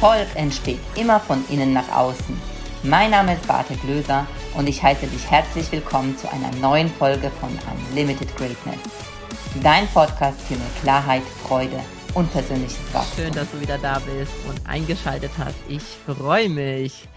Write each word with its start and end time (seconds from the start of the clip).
Erfolg 0.00 0.28
entsteht 0.36 0.78
immer 0.94 1.18
von 1.18 1.44
innen 1.48 1.72
nach 1.72 1.88
außen. 1.90 2.40
Mein 2.84 3.10
Name 3.10 3.34
ist 3.34 3.48
Barte 3.48 3.74
Glöser 3.74 4.28
und 4.56 4.68
ich 4.68 4.80
heiße 4.80 5.08
dich 5.08 5.28
herzlich 5.28 5.72
willkommen 5.72 6.16
zu 6.16 6.32
einer 6.32 6.54
neuen 6.60 6.88
Folge 6.88 7.32
von 7.40 7.50
Unlimited 7.90 8.28
Greatness. 8.36 8.78
Dein 9.60 9.88
Podcast 9.88 10.40
für 10.42 10.54
mehr 10.54 10.70
Klarheit, 10.82 11.24
Freude 11.42 11.80
und 12.14 12.30
persönliches 12.30 12.78
Wachstum. 12.94 13.24
Schön, 13.24 13.34
dass 13.34 13.50
du 13.50 13.60
wieder 13.60 13.76
da 13.78 13.98
bist 13.98 14.32
und 14.48 14.64
eingeschaltet 14.68 15.32
hast. 15.36 15.56
Ich 15.68 15.82
freue 15.82 16.48
mich. 16.48 17.08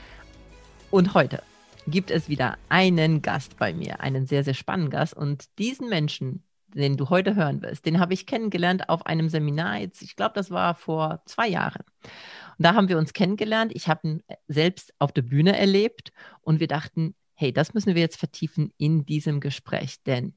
Und 0.89 1.13
heute 1.13 1.43
gibt 1.85 2.09
es 2.09 2.29
wieder 2.29 2.57
einen 2.70 3.21
Gast 3.21 3.59
bei 3.59 3.75
mir, 3.75 3.99
einen 3.99 4.25
sehr, 4.25 4.43
sehr 4.43 4.55
spannenden 4.55 4.89
Gast. 4.89 5.15
Und 5.15 5.55
diesen 5.59 5.87
Menschen 5.87 6.41
den 6.73 6.98
du 6.98 7.09
heute 7.09 7.35
hören 7.35 7.61
wirst, 7.61 7.85
den 7.85 7.99
habe 7.99 8.13
ich 8.13 8.25
kennengelernt 8.25 8.89
auf 8.89 9.05
einem 9.05 9.29
Seminar. 9.29 9.77
Jetzt, 9.77 10.01
ich 10.01 10.15
glaube, 10.15 10.34
das 10.35 10.51
war 10.51 10.75
vor 10.75 11.21
zwei 11.25 11.48
Jahren. 11.48 11.84
Und 12.61 12.65
da 12.65 12.75
haben 12.75 12.89
wir 12.89 12.99
uns 12.99 13.13
kennengelernt. 13.13 13.71
Ich 13.73 13.88
habe 13.88 14.07
ihn 14.07 14.23
selbst 14.47 14.93
auf 14.99 15.11
der 15.11 15.23
Bühne 15.23 15.57
erlebt 15.57 16.11
und 16.41 16.59
wir 16.59 16.67
dachten, 16.67 17.15
hey, 17.34 17.51
das 17.51 17.73
müssen 17.73 17.95
wir 17.95 18.01
jetzt 18.03 18.17
vertiefen 18.17 18.71
in 18.77 19.03
diesem 19.03 19.39
Gespräch, 19.39 20.03
denn 20.03 20.35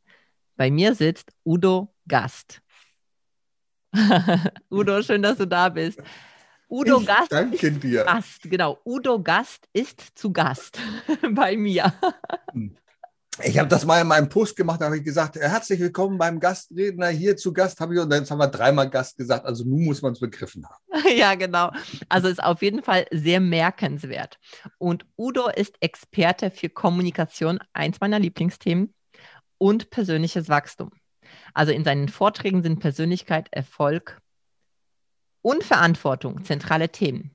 bei 0.57 0.71
mir 0.71 0.95
sitzt 0.95 1.35
Udo 1.45 1.95
Gast. 2.09 2.63
Udo, 4.71 5.03
schön, 5.03 5.21
dass 5.21 5.37
du 5.37 5.47
da 5.47 5.69
bist. 5.69 6.03
Udo 6.71 7.03
ich 7.03 7.07
Gast 7.07 7.31
danke 7.31 7.67
ist 7.67 7.83
dir. 7.83 8.05
Gast, 8.05 8.45
genau. 8.45 8.79
Udo 8.87 9.23
Gast 9.23 9.69
ist 9.75 10.01
zu 10.15 10.33
Gast 10.33 10.81
bei 11.33 11.59
mir. 11.59 11.93
Ich 13.43 13.59
habe 13.59 13.69
das 13.69 13.85
mal 13.85 14.01
in 14.01 14.07
meinem 14.07 14.29
Post 14.29 14.55
gemacht, 14.55 14.81
da 14.81 14.87
habe 14.87 14.99
ich 14.99 15.03
gesagt, 15.03 15.35
herzlich 15.35 15.81
willkommen 15.81 16.19
beim 16.19 16.39
Gastredner 16.39 17.09
hier 17.09 17.37
zu 17.37 17.53
Gast, 17.53 17.81
habe 17.81 17.95
ich 17.95 18.01
und 18.01 18.13
jetzt 18.13 18.31
haben 18.31 18.39
wir 18.39 18.47
dreimal 18.47 18.89
Gast 18.89 19.17
gesagt, 19.17 19.45
also 19.45 19.65
nun 19.65 19.85
muss 19.85 20.03
man 20.03 20.13
es 20.13 20.21
begriffen 20.21 20.65
haben. 20.65 20.85
Ja, 21.17 21.35
genau. 21.35 21.71
Also 22.09 22.29
ist 22.29 22.43
auf 22.43 22.63
jeden 22.63 22.83
Fall 22.83 23.07
sehr 23.11 23.41
merkenswert. 23.41 24.39
Und 24.79 25.05
Udo 25.19 25.49
ist 25.49 25.75
Experte 25.81 26.51
für 26.51 26.69
Kommunikation, 26.69 27.59
eins 27.73 28.01
meiner 28.01 28.19
Lieblingsthemen, 28.19 28.95
und 29.59 29.91
persönliches 29.91 30.49
Wachstum. 30.49 30.91
Also 31.55 31.73
in 31.73 31.85
seinen 31.85 32.09
Vorträgen 32.09 32.63
sind 32.63 32.81
Persönlichkeit, 32.81 33.49
Erfolg 33.51 34.21
und 35.43 35.65
Verantwortung 35.65 36.45
zentrale 36.45 36.89
Themen. 36.89 37.34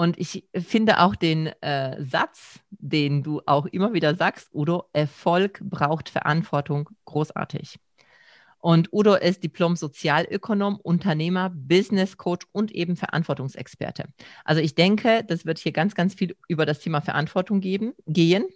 Und 0.00 0.18
ich 0.18 0.48
finde 0.54 1.00
auch 1.00 1.14
den 1.14 1.48
äh, 1.60 2.02
Satz, 2.02 2.60
den 2.70 3.22
du 3.22 3.42
auch 3.44 3.66
immer 3.66 3.92
wieder 3.92 4.14
sagst, 4.14 4.48
Udo, 4.54 4.84
Erfolg 4.94 5.60
braucht 5.62 6.08
Verantwortung, 6.08 6.88
großartig. 7.04 7.78
Und 8.60 8.90
Udo 8.94 9.14
ist 9.14 9.44
Diplom-Sozialökonom, 9.44 10.80
Unternehmer, 10.82 11.50
Business 11.50 12.16
Coach 12.16 12.46
und 12.52 12.72
eben 12.72 12.96
Verantwortungsexperte. 12.96 14.06
Also 14.42 14.62
ich 14.62 14.74
denke, 14.74 15.22
das 15.22 15.44
wird 15.44 15.58
hier 15.58 15.72
ganz, 15.72 15.94
ganz 15.94 16.14
viel 16.14 16.34
über 16.48 16.64
das 16.64 16.78
Thema 16.78 17.02
Verantwortung 17.02 17.60
geben, 17.60 17.92
gehen. 18.06 18.46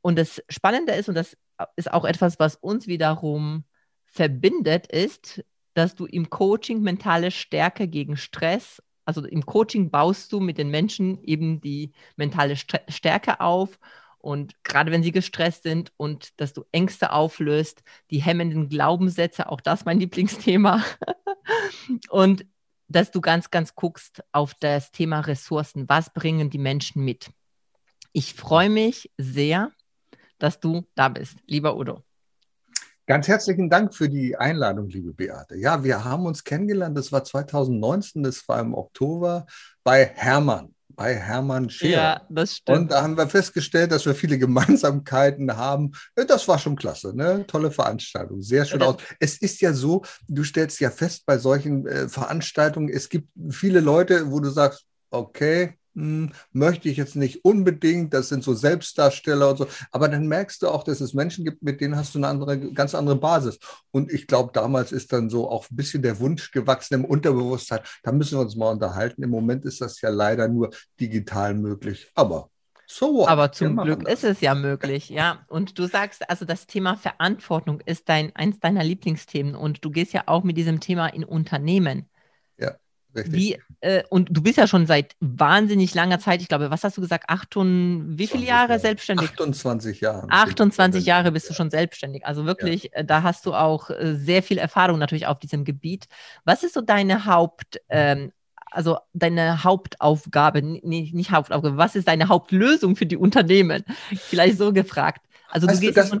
Und 0.00 0.18
das 0.18 0.42
Spannende 0.48 0.94
ist, 0.94 1.08
und 1.08 1.14
das 1.14 1.36
ist 1.76 1.92
auch 1.92 2.04
etwas, 2.04 2.40
was 2.40 2.56
uns 2.56 2.88
wiederum 2.88 3.62
verbindet, 4.06 4.88
ist, 4.88 5.44
dass 5.74 5.94
du 5.94 6.06
im 6.06 6.30
Coaching 6.30 6.82
mentale 6.82 7.30
Stärke 7.30 7.86
gegen 7.86 8.16
Stress 8.16 8.82
also 9.04 9.24
im 9.24 9.44
Coaching 9.46 9.90
baust 9.90 10.32
du 10.32 10.40
mit 10.40 10.58
den 10.58 10.70
Menschen 10.70 11.22
eben 11.24 11.60
die 11.60 11.92
mentale 12.16 12.56
Stärke 12.56 13.40
auf 13.40 13.78
und 14.18 14.62
gerade 14.64 14.92
wenn 14.92 15.02
sie 15.02 15.12
gestresst 15.12 15.62
sind 15.62 15.92
und 15.96 16.38
dass 16.40 16.52
du 16.52 16.64
Ängste 16.72 17.12
auflöst, 17.12 17.82
die 18.10 18.20
hemmenden 18.22 18.68
Glaubenssätze, 18.68 19.48
auch 19.48 19.60
das 19.60 19.84
mein 19.84 19.98
Lieblingsthema. 20.00 20.84
und 22.10 22.44
dass 22.88 23.10
du 23.10 23.20
ganz, 23.20 23.50
ganz 23.50 23.74
guckst 23.74 24.22
auf 24.32 24.54
das 24.54 24.90
Thema 24.90 25.20
Ressourcen. 25.20 25.88
Was 25.88 26.12
bringen 26.12 26.50
die 26.50 26.58
Menschen 26.58 27.04
mit? 27.04 27.30
Ich 28.12 28.34
freue 28.34 28.68
mich 28.68 29.10
sehr, 29.16 29.70
dass 30.38 30.60
du 30.60 30.86
da 30.96 31.08
bist, 31.08 31.38
lieber 31.46 31.76
Udo. 31.76 32.02
Ganz 33.10 33.26
herzlichen 33.26 33.68
Dank 33.68 33.92
für 33.92 34.08
die 34.08 34.36
Einladung, 34.36 34.88
liebe 34.88 35.12
Beate. 35.12 35.56
Ja, 35.56 35.82
wir 35.82 36.04
haben 36.04 36.26
uns 36.26 36.44
kennengelernt, 36.44 36.96
das 36.96 37.10
war 37.10 37.24
2019, 37.24 38.22
das 38.22 38.46
war 38.46 38.60
im 38.60 38.72
Oktober 38.72 39.46
bei 39.82 40.04
Hermann, 40.14 40.76
bei 40.90 41.16
Hermann 41.16 41.68
Scheer. 41.70 41.90
Ja, 41.90 42.20
das 42.28 42.58
stimmt. 42.58 42.78
Und 42.78 42.92
da 42.92 43.02
haben 43.02 43.16
wir 43.16 43.26
festgestellt, 43.26 43.90
dass 43.90 44.06
wir 44.06 44.14
viele 44.14 44.38
Gemeinsamkeiten 44.38 45.56
haben. 45.56 45.90
Das 46.14 46.46
war 46.46 46.60
schon 46.60 46.76
klasse, 46.76 47.12
ne? 47.12 47.44
Tolle 47.48 47.72
Veranstaltung, 47.72 48.42
sehr 48.42 48.64
schön 48.64 48.80
aus. 48.80 48.98
Es 49.18 49.38
ist 49.38 49.60
ja 49.60 49.72
so, 49.72 50.04
du 50.28 50.44
stellst 50.44 50.78
ja 50.78 50.92
fest 50.92 51.24
bei 51.26 51.36
solchen 51.36 51.88
äh, 51.88 52.08
Veranstaltungen, 52.08 52.90
es 52.90 53.08
gibt 53.08 53.28
viele 53.50 53.80
Leute, 53.80 54.30
wo 54.30 54.38
du 54.38 54.50
sagst, 54.50 54.86
okay, 55.10 55.79
hm, 56.00 56.32
möchte 56.52 56.88
ich 56.88 56.96
jetzt 56.96 57.14
nicht 57.14 57.44
unbedingt, 57.44 58.14
das 58.14 58.30
sind 58.30 58.42
so 58.42 58.54
Selbstdarsteller 58.54 59.50
und 59.50 59.58
so, 59.58 59.66
aber 59.92 60.08
dann 60.08 60.26
merkst 60.26 60.62
du 60.62 60.68
auch, 60.68 60.82
dass 60.82 61.00
es 61.00 61.12
Menschen 61.12 61.44
gibt, 61.44 61.62
mit 61.62 61.80
denen 61.80 61.96
hast 61.96 62.14
du 62.14 62.18
eine 62.18 62.28
andere, 62.28 62.58
ganz 62.72 62.94
andere 62.94 63.16
Basis. 63.16 63.58
Und 63.90 64.10
ich 64.10 64.26
glaube, 64.26 64.50
damals 64.54 64.92
ist 64.92 65.12
dann 65.12 65.28
so 65.28 65.50
auch 65.50 65.70
ein 65.70 65.76
bisschen 65.76 66.02
der 66.02 66.18
Wunsch 66.18 66.52
gewachsen 66.52 66.94
im 66.94 67.04
Unterbewusstsein, 67.04 67.80
da 68.02 68.12
müssen 68.12 68.38
wir 68.38 68.42
uns 68.42 68.56
mal 68.56 68.70
unterhalten. 68.70 69.22
Im 69.22 69.30
Moment 69.30 69.64
ist 69.66 69.80
das 69.80 70.00
ja 70.00 70.08
leider 70.08 70.48
nur 70.48 70.70
digital 70.98 71.54
möglich, 71.54 72.10
aber 72.14 72.48
so? 72.86 73.28
Aber 73.28 73.52
zum 73.52 73.76
Glück 73.76 74.08
ist 74.08 74.24
es 74.24 74.40
ja 74.40 74.54
möglich, 74.54 75.10
ja. 75.10 75.44
Und 75.48 75.78
du 75.78 75.86
sagst, 75.86 76.28
also 76.28 76.44
das 76.44 76.66
Thema 76.66 76.96
Verantwortung 76.96 77.80
ist 77.84 78.08
dein, 78.08 78.34
eins 78.34 78.58
deiner 78.58 78.82
Lieblingsthemen 78.82 79.54
und 79.54 79.84
du 79.84 79.90
gehst 79.90 80.12
ja 80.12 80.24
auch 80.26 80.42
mit 80.42 80.56
diesem 80.56 80.80
Thema 80.80 81.06
in 81.06 81.22
Unternehmen. 81.22 82.08
Richtig. 83.14 83.32
Wie, 83.32 83.58
äh, 83.80 84.02
und 84.08 84.28
du 84.30 84.42
bist 84.42 84.56
ja 84.56 84.66
schon 84.66 84.86
seit 84.86 85.16
wahnsinnig 85.20 85.94
langer 85.94 86.20
Zeit, 86.20 86.40
ich 86.40 86.48
glaube, 86.48 86.70
was 86.70 86.84
hast 86.84 86.96
du 86.96 87.00
gesagt, 87.00 87.24
acht 87.28 87.56
und 87.56 88.18
wie 88.18 88.26
viele 88.26 88.44
Jahre, 88.44 88.70
Jahre 88.70 88.80
selbstständig? 88.80 89.30
28 89.30 90.00
Jahre. 90.00 90.26
28 90.30 91.04
Jahre 91.04 91.32
bist 91.32 91.50
du 91.50 91.54
schon 91.54 91.70
selbstständig. 91.70 92.24
Also 92.24 92.46
wirklich, 92.46 92.84
ja. 92.84 92.90
Äh, 93.00 93.04
da 93.04 93.22
hast 93.22 93.46
du 93.46 93.54
auch 93.54 93.90
äh, 93.90 94.14
sehr 94.14 94.42
viel 94.42 94.58
Erfahrung 94.58 94.98
natürlich 94.98 95.26
auf 95.26 95.38
diesem 95.38 95.64
Gebiet. 95.64 96.06
Was 96.44 96.62
ist 96.62 96.74
so 96.74 96.80
deine 96.80 97.26
Haupt, 97.26 97.80
ähm, 97.88 98.32
also 98.70 98.98
deine 99.12 99.64
Hauptaufgabe, 99.64 100.62
nicht, 100.62 101.14
nicht 101.14 101.32
Hauptaufgabe, 101.32 101.76
was 101.76 101.96
ist 101.96 102.06
deine 102.06 102.28
Hauptlösung 102.28 102.94
für 102.94 103.06
die 103.06 103.16
Unternehmen? 103.16 103.84
Vielleicht 104.14 104.58
so 104.58 104.72
gefragt. 104.72 105.22
Also 105.50 105.66
du 105.66 105.78
gehst 105.78 105.96
das, 105.96 106.12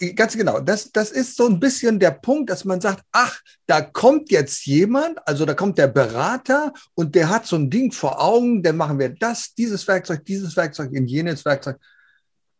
äh, 0.00 0.12
ganz 0.14 0.36
genau, 0.36 0.60
das, 0.60 0.90
das 0.92 1.10
ist 1.10 1.36
so 1.36 1.46
ein 1.46 1.60
bisschen 1.60 1.98
der 1.98 2.10
Punkt, 2.10 2.50
dass 2.50 2.64
man 2.64 2.80
sagt, 2.80 3.04
ach, 3.12 3.40
da 3.66 3.80
kommt 3.80 4.30
jetzt 4.30 4.66
jemand, 4.66 5.18
also 5.26 5.44
da 5.44 5.54
kommt 5.54 5.78
der 5.78 5.88
Berater 5.88 6.72
und 6.94 7.14
der 7.14 7.28
hat 7.28 7.46
so 7.46 7.56
ein 7.56 7.68
Ding 7.68 7.92
vor 7.92 8.20
Augen, 8.20 8.62
dann 8.62 8.76
machen 8.76 8.98
wir 8.98 9.10
das, 9.10 9.54
dieses 9.54 9.86
Werkzeug, 9.86 10.24
dieses 10.24 10.56
Werkzeug, 10.56 10.92
in 10.92 11.06
jenes 11.06 11.44
Werkzeug. 11.44 11.78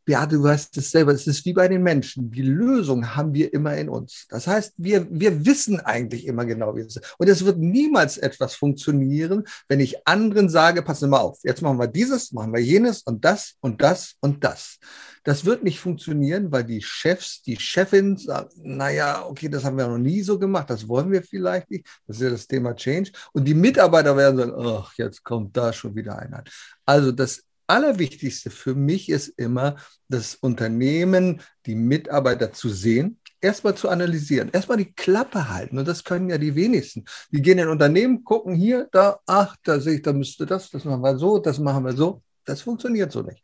Ja, 0.07 0.27
du 0.27 0.43
weißt 0.43 0.77
es 0.79 0.91
selber, 0.91 1.13
es 1.13 1.27
ist 1.27 1.45
wie 1.45 1.53
bei 1.53 1.69
den 1.69 1.83
Menschen. 1.83 2.31
Die 2.31 2.43
Lösung 2.43 3.15
haben 3.15 3.33
wir 3.35 3.53
immer 3.53 3.77
in 3.77 3.89
uns. 3.89 4.27
Das 4.29 4.47
heißt, 4.47 4.75
wir, 4.77 5.07
wir 5.11 5.47
wissen 5.47 5.79
eigentlich 5.81 6.27
immer 6.27 6.45
genau, 6.45 6.75
wie 6.75 6.81
es 6.81 6.97
ist. 6.97 7.15
Und 7.19 7.29
es 7.29 7.45
wird 7.45 7.59
niemals 7.59 8.19
etwas 8.19 8.55
funktionieren, 8.55 9.45
wenn 9.69 9.81
ich 9.81 10.07
anderen 10.07 10.49
sage, 10.49 10.83
passen 10.83 11.11
mal 11.11 11.21
auf, 11.21 11.39
jetzt 11.45 11.63
machen 11.63 11.79
wir 11.79 11.87
dieses, 11.87 12.33
machen 12.33 12.53
wir 12.53 12.61
jenes 12.61 13.03
und 13.03 13.25
das 13.25 13.55
und 13.61 13.81
das 13.81 14.17
und 14.21 14.43
das. 14.43 14.79
Das 15.25 15.45
wird 15.45 15.63
nicht 15.63 15.79
funktionieren, 15.79 16.51
weil 16.51 16.65
die 16.65 16.83
Chefs, 16.83 17.43
die 17.43 17.57
Chefin 17.57 18.17
sagen, 18.17 18.51
naja, 18.57 19.25
okay, 19.25 19.49
das 19.49 19.65
haben 19.65 19.79
wir 19.79 19.87
noch 19.87 19.99
nie 19.99 20.23
so 20.23 20.37
gemacht, 20.39 20.69
das 20.69 20.89
wollen 20.89 21.13
wir 21.13 21.23
vielleicht 21.23 21.71
nicht. 21.71 21.87
Das 22.07 22.17
ist 22.17 22.23
ja 22.23 22.31
das 22.31 22.49
Thema 22.49 22.75
Change. 22.75 23.13
Und 23.33 23.45
die 23.45 23.55
Mitarbeiter 23.55 24.17
werden 24.17 24.37
sagen, 24.37 24.55
ach, 24.59 24.93
jetzt 24.97 25.23
kommt 25.23 25.57
da 25.57 25.73
schon 25.73 25.95
wieder 25.95 26.19
einer. 26.19 26.43
Also 26.85 27.13
das 27.13 27.45
Allerwichtigste 27.73 28.51
für 28.51 28.75
mich 28.75 29.09
ist 29.09 29.29
immer, 29.29 29.77
das 30.09 30.35
Unternehmen, 30.35 31.41
die 31.67 31.75
Mitarbeiter 31.75 32.53
zu 32.53 32.69
sehen, 32.69 33.19
erstmal 33.41 33.75
zu 33.75 33.89
analysieren, 33.89 34.51
erstmal 34.53 34.79
die 34.79 34.93
Klappe 34.93 35.49
halten. 35.49 35.79
Und 35.79 35.89
das 35.89 36.05
können 36.05 36.29
ja 36.29 36.39
die 36.39 36.55
wenigsten. 36.55 37.05
Die 37.31 37.41
gehen 37.41 37.59
in 37.59 37.69
Unternehmen, 37.69 38.25
gucken 38.25 38.55
hier, 38.55 38.89
da, 38.93 39.21
ach, 39.27 39.57
da 39.65 39.81
sehe 39.81 39.97
ich, 39.97 40.03
da 40.03 40.13
müsste 40.13 40.45
das, 40.45 40.71
das 40.71 40.85
machen 40.85 41.03
wir 41.03 41.17
so, 41.19 41.39
das 41.39 41.59
machen 41.59 41.85
wir 41.85 41.95
so. 41.95 42.23
Das 42.45 42.61
funktioniert 42.61 43.13
so 43.13 43.23
nicht 43.23 43.43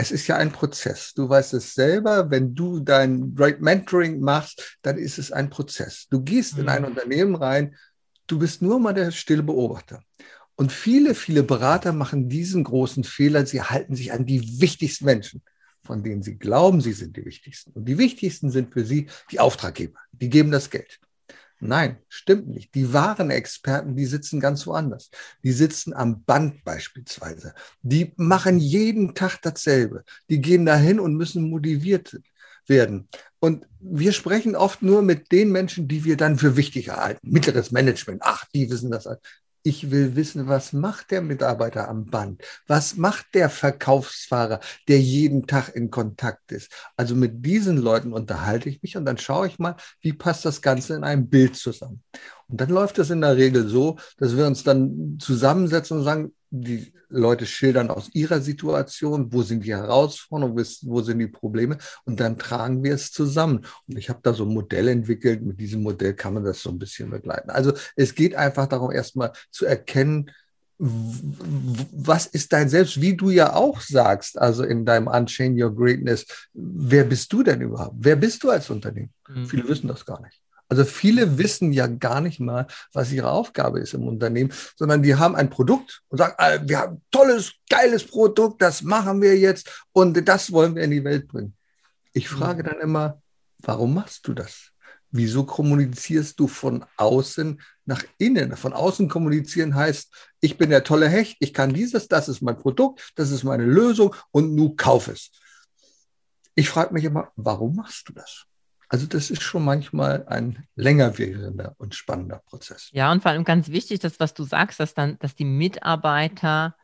es 0.00 0.12
ist 0.12 0.28
ja 0.28 0.36
ein 0.36 0.52
Prozess. 0.52 1.12
Du 1.12 1.28
weißt 1.28 1.54
es 1.54 1.74
selber, 1.74 2.30
wenn 2.30 2.54
du 2.54 2.78
dein 2.78 3.34
Great 3.34 3.60
Mentoring 3.60 4.20
machst, 4.20 4.78
dann 4.82 4.96
ist 4.96 5.18
es 5.18 5.32
ein 5.32 5.50
Prozess. 5.50 6.06
Du 6.08 6.22
gehst 6.22 6.54
mhm. 6.54 6.62
in 6.62 6.68
ein 6.68 6.82
mhm. 6.82 6.88
Unternehmen 6.88 7.34
rein, 7.34 7.74
du 8.28 8.38
bist 8.38 8.62
nur 8.62 8.78
mal 8.78 8.92
der 8.92 9.10
stille 9.10 9.42
Beobachter. 9.42 10.00
Und 10.60 10.72
viele, 10.72 11.14
viele 11.14 11.44
Berater 11.44 11.92
machen 11.92 12.28
diesen 12.28 12.64
großen 12.64 13.04
Fehler, 13.04 13.46
sie 13.46 13.62
halten 13.62 13.94
sich 13.94 14.12
an 14.12 14.26
die 14.26 14.60
wichtigsten 14.60 15.04
Menschen, 15.04 15.40
von 15.84 16.02
denen 16.02 16.24
sie 16.24 16.36
glauben, 16.36 16.80
sie 16.80 16.94
sind 16.94 17.16
die 17.16 17.24
wichtigsten. 17.24 17.70
Und 17.74 17.84
die 17.84 17.96
wichtigsten 17.96 18.50
sind 18.50 18.72
für 18.72 18.84
sie 18.84 19.06
die 19.30 19.38
Auftraggeber, 19.38 20.00
die 20.10 20.28
geben 20.28 20.50
das 20.50 20.70
Geld. 20.70 20.98
Nein, 21.60 21.98
stimmt 22.08 22.48
nicht. 22.48 22.74
Die 22.74 22.92
wahren 22.92 23.30
Experten, 23.30 23.94
die 23.94 24.06
sitzen 24.06 24.40
ganz 24.40 24.66
woanders. 24.66 25.10
Die 25.44 25.52
sitzen 25.52 25.92
am 25.92 26.24
Band 26.24 26.64
beispielsweise. 26.64 27.54
Die 27.82 28.12
machen 28.16 28.58
jeden 28.58 29.14
Tag 29.14 29.38
dasselbe. 29.42 30.04
Die 30.28 30.40
gehen 30.40 30.66
dahin 30.66 30.98
und 30.98 31.14
müssen 31.14 31.50
motiviert 31.50 32.20
werden. 32.66 33.08
Und 33.38 33.66
wir 33.78 34.12
sprechen 34.12 34.56
oft 34.56 34.82
nur 34.82 35.02
mit 35.02 35.30
den 35.30 35.52
Menschen, 35.52 35.86
die 35.86 36.04
wir 36.04 36.16
dann 36.16 36.38
für 36.38 36.56
wichtig 36.56 36.88
erhalten. 36.88 37.28
Mittleres 37.28 37.70
Management, 37.70 38.22
ach, 38.24 38.44
die 38.52 38.68
wissen 38.70 38.90
das. 38.90 39.08
Ich 39.68 39.90
will 39.90 40.16
wissen, 40.16 40.48
was 40.48 40.72
macht 40.72 41.10
der 41.10 41.20
Mitarbeiter 41.20 41.88
am 41.88 42.06
Band? 42.06 42.42
Was 42.66 42.96
macht 42.96 43.34
der 43.34 43.50
Verkaufsfahrer, 43.50 44.60
der 44.88 44.98
jeden 44.98 45.46
Tag 45.46 45.76
in 45.76 45.90
Kontakt 45.90 46.52
ist? 46.52 46.72
Also 46.96 47.14
mit 47.14 47.44
diesen 47.44 47.76
Leuten 47.76 48.14
unterhalte 48.14 48.70
ich 48.70 48.80
mich 48.80 48.96
und 48.96 49.04
dann 49.04 49.18
schaue 49.18 49.46
ich 49.46 49.58
mal, 49.58 49.76
wie 50.00 50.14
passt 50.14 50.46
das 50.46 50.62
Ganze 50.62 50.94
in 50.94 51.04
einem 51.04 51.28
Bild 51.28 51.54
zusammen. 51.54 52.02
Und 52.46 52.62
dann 52.62 52.70
läuft 52.70 52.98
es 52.98 53.10
in 53.10 53.20
der 53.20 53.36
Regel 53.36 53.68
so, 53.68 53.98
dass 54.16 54.38
wir 54.38 54.46
uns 54.46 54.64
dann 54.64 55.18
zusammensetzen 55.20 55.98
und 55.98 56.04
sagen, 56.04 56.32
die 56.50 56.92
Leute 57.08 57.46
schildern 57.46 57.90
aus 57.90 58.10
ihrer 58.12 58.40
Situation, 58.40 59.32
wo 59.32 59.42
sind 59.42 59.64
die 59.64 59.74
Herausforderungen, 59.74 60.56
wo 60.82 61.02
sind 61.02 61.18
die 61.18 61.26
Probleme 61.26 61.78
und 62.04 62.20
dann 62.20 62.38
tragen 62.38 62.82
wir 62.82 62.94
es 62.94 63.12
zusammen. 63.12 63.64
Und 63.86 63.98
ich 63.98 64.08
habe 64.08 64.20
da 64.22 64.32
so 64.32 64.44
ein 64.44 64.54
Modell 64.54 64.88
entwickelt, 64.88 65.42
mit 65.42 65.60
diesem 65.60 65.82
Modell 65.82 66.14
kann 66.14 66.34
man 66.34 66.44
das 66.44 66.62
so 66.62 66.70
ein 66.70 66.78
bisschen 66.78 67.10
begleiten. 67.10 67.50
Also 67.50 67.72
es 67.96 68.14
geht 68.14 68.34
einfach 68.34 68.66
darum, 68.66 68.90
erstmal 68.92 69.32
zu 69.50 69.66
erkennen, 69.66 70.30
was 70.80 72.26
ist 72.26 72.52
dein 72.52 72.68
Selbst, 72.68 73.00
wie 73.00 73.16
du 73.16 73.30
ja 73.30 73.54
auch 73.54 73.80
sagst, 73.80 74.38
also 74.38 74.62
in 74.62 74.84
deinem 74.84 75.08
Unchain 75.08 75.60
Your 75.60 75.74
Greatness, 75.74 76.24
wer 76.52 77.04
bist 77.04 77.32
du 77.32 77.42
denn 77.42 77.60
überhaupt? 77.60 77.96
Wer 77.98 78.14
bist 78.14 78.44
du 78.44 78.50
als 78.50 78.70
Unternehmen? 78.70 79.12
Mhm. 79.28 79.46
Viele 79.46 79.66
wissen 79.66 79.88
das 79.88 80.06
gar 80.06 80.22
nicht. 80.22 80.40
Also 80.68 80.84
viele 80.84 81.38
wissen 81.38 81.72
ja 81.72 81.86
gar 81.86 82.20
nicht 82.20 82.40
mal, 82.40 82.66
was 82.92 83.10
ihre 83.10 83.30
Aufgabe 83.30 83.80
ist 83.80 83.94
im 83.94 84.06
Unternehmen, 84.06 84.52
sondern 84.76 85.02
die 85.02 85.16
haben 85.16 85.34
ein 85.34 85.48
Produkt 85.48 86.02
und 86.08 86.18
sagen, 86.18 86.34
ah, 86.36 86.58
wir 86.62 86.78
haben 86.78 86.96
ein 86.96 87.02
tolles, 87.10 87.54
geiles 87.70 88.04
Produkt, 88.04 88.60
das 88.60 88.82
machen 88.82 89.22
wir 89.22 89.38
jetzt 89.38 89.86
und 89.92 90.28
das 90.28 90.52
wollen 90.52 90.74
wir 90.74 90.82
in 90.82 90.90
die 90.90 91.04
Welt 91.04 91.28
bringen. 91.28 91.54
Ich 92.12 92.28
frage 92.28 92.62
dann 92.62 92.80
immer, 92.80 93.22
warum 93.58 93.94
machst 93.94 94.26
du 94.26 94.34
das? 94.34 94.72
Wieso 95.10 95.44
kommunizierst 95.44 96.38
du 96.38 96.48
von 96.48 96.84
außen 96.98 97.62
nach 97.86 98.04
innen? 98.18 98.54
Von 98.56 98.74
außen 98.74 99.08
kommunizieren 99.08 99.74
heißt, 99.74 100.12
ich 100.40 100.58
bin 100.58 100.68
der 100.68 100.84
tolle 100.84 101.08
Hecht, 101.08 101.38
ich 101.40 101.54
kann 101.54 101.72
dieses, 101.72 102.08
das 102.08 102.28
ist 102.28 102.42
mein 102.42 102.58
Produkt, 102.58 103.12
das 103.14 103.30
ist 103.30 103.42
meine 103.42 103.64
Lösung 103.64 104.14
und 104.32 104.54
nu 104.54 104.74
kauf 104.76 105.08
es. 105.08 105.30
Ich 106.54 106.68
frage 106.68 106.92
mich 106.92 107.04
immer, 107.04 107.32
warum 107.36 107.76
machst 107.76 108.08
du 108.08 108.12
das? 108.12 108.47
Also 108.88 109.06
das 109.06 109.30
ist 109.30 109.42
schon 109.42 109.64
manchmal 109.64 110.26
ein 110.28 110.66
längerwährender 110.74 111.74
und 111.78 111.94
spannender 111.94 112.42
Prozess. 112.46 112.88
Ja, 112.92 113.12
und 113.12 113.22
vor 113.22 113.30
allem 113.30 113.44
ganz 113.44 113.68
wichtig, 113.68 114.00
das, 114.00 114.18
was 114.18 114.32
du 114.32 114.44
sagst, 114.44 114.80
dass 114.80 114.94
dann, 114.94 115.18
dass 115.18 115.34
die 115.34 115.44
Mitarbeiter 115.44 116.74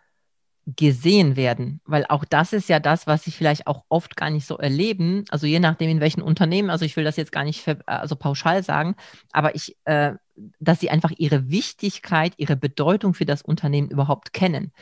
gesehen 0.66 1.36
werden, 1.36 1.80
weil 1.84 2.06
auch 2.08 2.24
das 2.24 2.52
ist 2.54 2.68
ja 2.70 2.80
das, 2.80 3.06
was 3.06 3.22
sie 3.24 3.30
vielleicht 3.30 3.66
auch 3.66 3.84
oft 3.88 4.16
gar 4.16 4.30
nicht 4.30 4.46
so 4.46 4.56
erleben. 4.56 5.24
Also 5.28 5.46
je 5.46 5.60
nachdem 5.60 5.90
in 5.90 6.00
welchen 6.00 6.22
Unternehmen. 6.22 6.70
Also 6.70 6.84
ich 6.84 6.96
will 6.96 7.04
das 7.04 7.16
jetzt 7.16 7.32
gar 7.32 7.44
nicht 7.44 7.62
für, 7.62 7.78
also 7.86 8.16
pauschal 8.16 8.62
sagen, 8.62 8.96
aber 9.32 9.54
ich, 9.54 9.76
äh, 9.84 10.12
dass 10.60 10.80
sie 10.80 10.90
einfach 10.90 11.12
ihre 11.16 11.50
Wichtigkeit, 11.50 12.32
ihre 12.38 12.56
Bedeutung 12.56 13.14
für 13.14 13.26
das 13.26 13.42
Unternehmen 13.42 13.90
überhaupt 13.90 14.32
kennen 14.32 14.72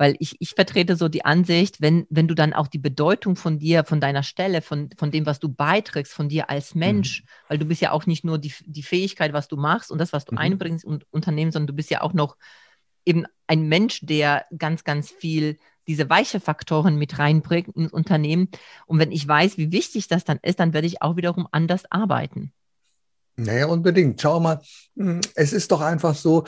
weil 0.00 0.16
ich, 0.18 0.36
ich 0.38 0.52
vertrete 0.52 0.96
so 0.96 1.10
die 1.10 1.26
Ansicht, 1.26 1.82
wenn, 1.82 2.06
wenn 2.08 2.26
du 2.26 2.34
dann 2.34 2.54
auch 2.54 2.68
die 2.68 2.78
Bedeutung 2.78 3.36
von 3.36 3.58
dir, 3.58 3.84
von 3.84 4.00
deiner 4.00 4.22
Stelle, 4.22 4.62
von, 4.62 4.88
von 4.96 5.10
dem, 5.10 5.26
was 5.26 5.40
du 5.40 5.50
beiträgst, 5.50 6.14
von 6.14 6.30
dir 6.30 6.48
als 6.48 6.74
Mensch, 6.74 7.20
mhm. 7.20 7.26
weil 7.48 7.58
du 7.58 7.66
bist 7.66 7.82
ja 7.82 7.92
auch 7.92 8.06
nicht 8.06 8.24
nur 8.24 8.38
die, 8.38 8.54
die 8.64 8.82
Fähigkeit, 8.82 9.34
was 9.34 9.46
du 9.46 9.58
machst 9.58 9.90
und 9.90 9.98
das, 9.98 10.14
was 10.14 10.24
du 10.24 10.32
mhm. 10.32 10.38
einbringst 10.38 10.86
und 10.86 11.04
Unternehmen, 11.10 11.52
sondern 11.52 11.66
du 11.66 11.74
bist 11.74 11.90
ja 11.90 12.00
auch 12.00 12.14
noch 12.14 12.38
eben 13.04 13.26
ein 13.46 13.68
Mensch, 13.68 14.00
der 14.00 14.46
ganz, 14.56 14.84
ganz 14.84 15.10
viel 15.10 15.58
diese 15.86 16.08
weiche 16.08 16.40
Faktoren 16.40 16.96
mit 16.96 17.18
reinbringt 17.18 17.76
ins 17.76 17.92
Unternehmen. 17.92 18.48
Und 18.86 18.98
wenn 19.00 19.12
ich 19.12 19.28
weiß, 19.28 19.58
wie 19.58 19.70
wichtig 19.70 20.08
das 20.08 20.24
dann 20.24 20.38
ist, 20.40 20.60
dann 20.60 20.72
werde 20.72 20.86
ich 20.86 21.02
auch 21.02 21.16
wiederum 21.16 21.46
anders 21.52 21.82
arbeiten. 21.90 22.54
Naja, 23.36 23.66
unbedingt. 23.66 24.20
Schau 24.20 24.40
mal, 24.40 24.60
hm, 24.96 25.20
es 25.34 25.52
ist 25.52 25.72
doch 25.72 25.82
einfach 25.82 26.14
so, 26.14 26.44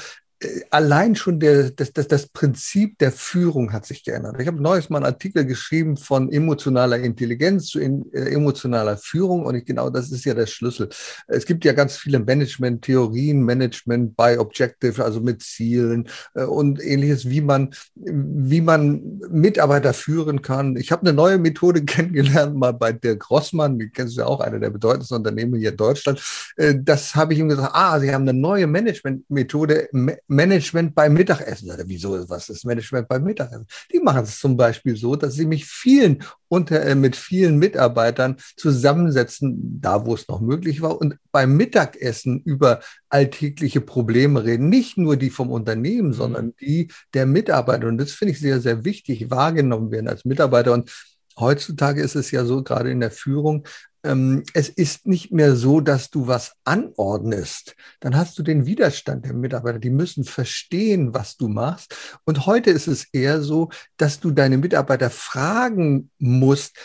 allein 0.71 1.15
schon 1.17 1.41
der, 1.41 1.71
das, 1.71 1.93
das, 1.93 2.09
das 2.09 2.27
Prinzip 2.27 2.99
der 2.99 3.13
Führung 3.13 3.73
hat 3.73 3.87
sich 3.87 4.05
geändert. 4.05 4.37
Ich 4.41 4.47
habe 4.47 4.61
neues 4.61 4.91
mal 4.91 4.99
einen 4.99 5.07
Artikel 5.07 5.45
geschrieben 5.45 5.97
von 5.97 6.31
emotionaler 6.31 6.99
Intelligenz 6.99 7.67
zu 7.67 7.81
in, 7.81 8.11
äh, 8.13 8.33
emotionaler 8.33 8.97
Führung 8.97 9.45
und 9.45 9.55
ich, 9.55 9.65
genau 9.65 9.91
das 9.91 10.11
ist 10.11 10.25
ja 10.25 10.35
der 10.35 10.47
Schlüssel. 10.47 10.89
Es 11.29 11.47
gibt 11.47 11.65
ja 11.65 11.73
ganz 11.73 11.97
viele 11.97 12.19
Management-Theorien, 12.21 13.43
Management 13.43 14.17
by 14.17 14.37
Objective, 14.39 15.05
also 15.05 15.21
mit 15.21 15.43
Zielen 15.43 16.09
äh, 16.35 16.45
und 16.45 16.83
ähnliches, 16.83 17.29
wie 17.29 17.41
man, 17.41 17.71
wie 17.95 18.61
man 18.61 19.21
Mitarbeiter 19.31 19.93
führen 19.93 20.43
kann. 20.43 20.77
Ich 20.77 20.93
habe 20.93 21.03
eine 21.03 21.13
neue 21.13 21.39
Methode 21.39 21.85
kennengelernt, 21.85 22.57
mal 22.57 22.73
bei 22.73 22.93
der 22.93 23.17
Grossmann, 23.17 23.79
die 23.79 23.91
kennst 23.91 24.17
du 24.17 24.23
ja 24.23 24.27
auch, 24.27 24.41
einer 24.41 24.59
der 24.59 24.71
bedeutendsten 24.71 25.19
Unternehmen 25.19 25.59
hier 25.59 25.71
in 25.71 25.77
Deutschland. 25.77 26.23
Äh, 26.57 26.75
das 26.81 27.15
habe 27.15 27.35
ich 27.35 27.39
ihm 27.39 27.49
gesagt, 27.49 27.73
ah, 27.75 27.99
sie 28.01 28.13
haben 28.13 28.29
eine 28.29 28.39
neue 28.39 28.67
Management-Methode, 28.67 29.89
Management 30.33 30.95
beim 30.95 31.15
Mittagessen. 31.15 31.71
Wieso, 31.87 32.29
was 32.29 32.49
ist 32.49 32.65
Management 32.65 33.09
beim 33.09 33.25
Mittagessen? 33.25 33.67
Die 33.93 34.01
machen 34.01 34.25
es 34.25 34.39
zum 34.39 34.57
Beispiel 34.57 34.97
so, 34.97 35.17
dass 35.17 35.35
sie 35.35 35.47
mich 35.47 35.67
vielen 35.67 36.23
unter, 36.49 36.83
äh, 36.83 36.95
mit 36.95 37.17
vielen 37.17 37.59
Mitarbeitern 37.59 38.37
zusammensetzen, 38.57 39.81
da 39.81 40.05
wo 40.05 40.15
es 40.15 40.29
noch 40.29 40.41
möglich 40.41 40.83
war, 40.83 41.01
und 41.01 41.17
beim 41.31 41.57
Mittagessen 41.57 42.41
über 42.45 42.81
alltägliche 43.09 43.81
Probleme 43.81 44.45
reden. 44.45 44.69
Nicht 44.69 44.99
nur 44.99 45.17
die 45.17 45.31
vom 45.31 45.51
Unternehmen, 45.51 46.09
mhm. 46.09 46.15
sondern 46.15 46.55
die 46.61 46.91
der 47.15 47.27
Mitarbeiter. 47.27 47.87
Und 47.87 47.99
das 47.99 48.13
finde 48.13 48.33
ich 48.33 48.41
sehr, 48.41 48.61
sehr 48.61 48.85
wichtig, 48.85 49.31
wahrgenommen 49.31 49.91
werden 49.91 50.09
als 50.09 50.25
Mitarbeiter. 50.25 50.73
Und 50.73 50.91
Heutzutage 51.39 52.03
ist 52.03 52.15
es 52.15 52.31
ja 52.31 52.45
so, 52.45 52.63
gerade 52.63 52.91
in 52.91 53.01
der 53.01 53.11
Führung, 53.11 53.67
ähm, 54.05 54.43
es 54.55 54.69
ist 54.69 55.07
nicht 55.07 55.33
mehr 55.33 55.57
so, 55.57 55.81
dass 55.81 56.11
du 56.11 56.27
was 56.27 56.53
anordnest. 56.65 57.77
Dann 58.01 58.17
hast 58.17 58.39
du 58.39 58.43
den 58.43 58.67
Widerstand 58.67 59.25
der 59.25 59.35
Mitarbeiter. 59.35 59.79
Die 59.79 59.91
müssen 59.91 60.25
verstehen, 60.25 61.15
was 61.15 61.37
du 61.37 61.49
machst. 61.49 61.95
Und 62.25 62.47
heute 62.47 62.71
ist 62.71 62.89
es 62.89 63.05
eher 63.13 63.43
so, 63.43 63.71
dass 63.97 64.21
du 64.21 64.31
deine 64.31 64.59
Mitarbeiter 64.59 65.11
fragen 65.11 66.11
musst, 66.19 66.77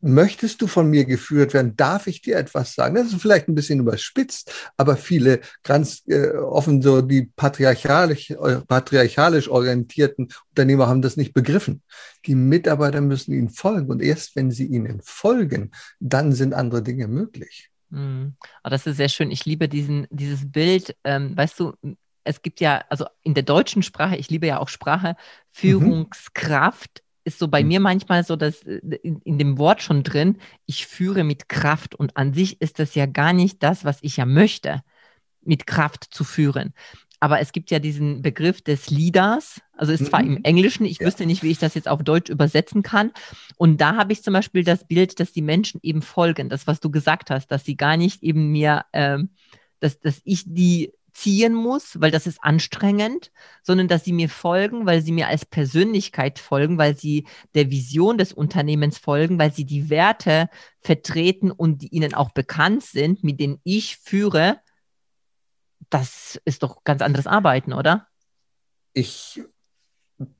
möchtest 0.00 0.62
du 0.62 0.66
von 0.66 0.88
mir 0.88 1.04
geführt 1.04 1.54
werden? 1.54 1.76
Darf 1.76 2.06
ich 2.06 2.22
dir 2.22 2.36
etwas 2.36 2.74
sagen? 2.74 2.94
Das 2.94 3.08
ist 3.08 3.20
vielleicht 3.20 3.48
ein 3.48 3.54
bisschen 3.54 3.80
überspitzt, 3.80 4.52
aber 4.76 4.96
viele 4.96 5.40
ganz 5.62 6.02
äh, 6.06 6.30
offen 6.30 6.82
so 6.82 7.02
die 7.02 7.30
patriarchalisch, 7.36 8.30
äh, 8.30 8.60
patriarchalisch 8.66 9.48
orientierten 9.48 10.28
Unternehmer 10.50 10.88
haben 10.88 11.02
das 11.02 11.16
nicht 11.16 11.32
begriffen. 11.32 11.82
Die 12.26 12.34
Mitarbeiter 12.34 13.00
müssen 13.00 13.32
ihnen 13.32 13.50
folgen 13.50 13.90
und 13.90 14.02
erst 14.02 14.36
wenn 14.36 14.50
sie 14.50 14.66
ihnen 14.66 15.00
folgen, 15.02 15.70
dann 16.00 16.32
sind 16.32 16.54
andere 16.54 16.82
Dinge 16.82 17.08
möglich. 17.08 17.70
Mhm. 17.90 18.34
Oh, 18.64 18.70
das 18.70 18.86
ist 18.86 18.96
sehr 18.96 19.08
schön. 19.08 19.30
Ich 19.30 19.44
liebe 19.44 19.68
diesen, 19.68 20.06
dieses 20.10 20.50
Bild. 20.50 20.96
Ähm, 21.04 21.36
weißt 21.36 21.58
du, 21.60 21.74
es 22.24 22.42
gibt 22.42 22.60
ja, 22.60 22.84
also 22.88 23.06
in 23.22 23.34
der 23.34 23.42
deutschen 23.42 23.82
Sprache, 23.82 24.16
ich 24.16 24.30
liebe 24.30 24.46
ja 24.46 24.58
auch 24.58 24.68
Sprache, 24.68 25.16
mhm. 25.62 26.08
Ist 27.24 27.38
so 27.38 27.48
bei 27.48 27.60
hm. 27.60 27.68
mir 27.68 27.80
manchmal 27.80 28.24
so, 28.24 28.36
dass 28.36 28.62
äh, 28.62 28.80
in, 29.02 29.20
in, 29.22 29.38
dem 29.38 29.58
Wort 29.58 29.82
schon 29.82 30.02
drin, 30.02 30.38
ich 30.66 30.86
führe 30.86 31.24
mit 31.24 31.48
Kraft 31.48 31.94
und 31.94 32.16
an 32.16 32.32
sich 32.32 32.60
ist 32.60 32.78
das 32.78 32.94
ja 32.94 33.06
gar 33.06 33.32
nicht 33.32 33.62
das, 33.62 33.84
was 33.84 33.98
ich 34.02 34.16
ja 34.16 34.26
möchte, 34.26 34.82
mit 35.42 35.66
Kraft 35.66 36.04
zu 36.10 36.24
führen. 36.24 36.74
Aber 37.22 37.40
es 37.40 37.52
gibt 37.52 37.70
ja 37.70 37.78
diesen 37.78 38.22
Begriff 38.22 38.62
des 38.62 38.88
Leaders, 38.88 39.60
also 39.76 39.92
ist 39.92 40.06
zwar 40.06 40.22
mhm. 40.22 40.36
im 40.36 40.44
Englischen, 40.44 40.86
ich 40.86 41.00
ja. 41.00 41.06
wüsste 41.06 41.26
nicht, 41.26 41.42
wie 41.42 41.50
ich 41.50 41.58
das 41.58 41.74
jetzt 41.74 41.86
auf 41.86 42.02
Deutsch 42.02 42.30
übersetzen 42.30 42.82
kann. 42.82 43.12
Und 43.58 43.82
da 43.82 43.96
habe 43.96 44.14
ich 44.14 44.22
zum 44.22 44.32
Beispiel 44.32 44.64
das 44.64 44.86
Bild, 44.86 45.20
dass 45.20 45.32
die 45.32 45.42
Menschen 45.42 45.80
eben 45.82 46.00
folgen, 46.00 46.48
das, 46.48 46.66
was 46.66 46.80
du 46.80 46.90
gesagt 46.90 47.30
hast, 47.30 47.48
dass 47.48 47.64
sie 47.64 47.76
gar 47.76 47.98
nicht 47.98 48.22
eben 48.22 48.50
mir, 48.50 48.86
ähm, 48.94 49.28
dass, 49.80 50.00
dass 50.00 50.22
ich 50.24 50.44
die 50.46 50.92
ziehen 51.20 51.52
muss, 51.52 52.00
weil 52.00 52.10
das 52.10 52.26
ist 52.26 52.42
anstrengend, 52.42 53.30
sondern 53.62 53.88
dass 53.88 54.04
sie 54.04 54.12
mir 54.12 54.28
folgen, 54.28 54.86
weil 54.86 55.02
sie 55.02 55.12
mir 55.12 55.28
als 55.28 55.44
Persönlichkeit 55.44 56.38
folgen, 56.38 56.78
weil 56.78 56.96
sie 56.96 57.26
der 57.54 57.70
Vision 57.70 58.16
des 58.16 58.32
Unternehmens 58.32 58.98
folgen, 58.98 59.38
weil 59.38 59.52
sie 59.52 59.64
die 59.64 59.90
Werte 59.90 60.48
vertreten 60.80 61.50
und 61.50 61.82
die 61.82 61.88
ihnen 61.88 62.14
auch 62.14 62.30
bekannt 62.30 62.84
sind, 62.84 63.22
mit 63.22 63.38
denen 63.38 63.60
ich 63.64 63.98
führe. 63.98 64.60
Das 65.90 66.40
ist 66.44 66.62
doch 66.62 66.84
ganz 66.84 67.02
anderes 67.02 67.26
Arbeiten, 67.26 67.74
oder? 67.74 68.06
Ich 68.94 69.42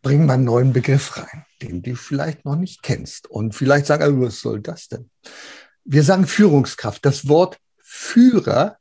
bringe 0.02 0.24
mal 0.24 0.34
einen 0.34 0.44
neuen 0.44 0.72
Begriff 0.72 1.18
rein, 1.18 1.44
den 1.60 1.82
du 1.82 1.94
vielleicht 1.94 2.44
noch 2.44 2.56
nicht 2.56 2.82
kennst. 2.82 3.28
Und 3.28 3.54
vielleicht 3.54 3.86
sagen, 3.86 4.22
was 4.22 4.40
soll 4.40 4.60
das 4.60 4.88
denn? 4.88 5.10
Wir 5.84 6.04
sagen 6.04 6.26
Führungskraft. 6.26 7.04
Das 7.04 7.28
Wort 7.28 7.58
Führer 7.78 8.78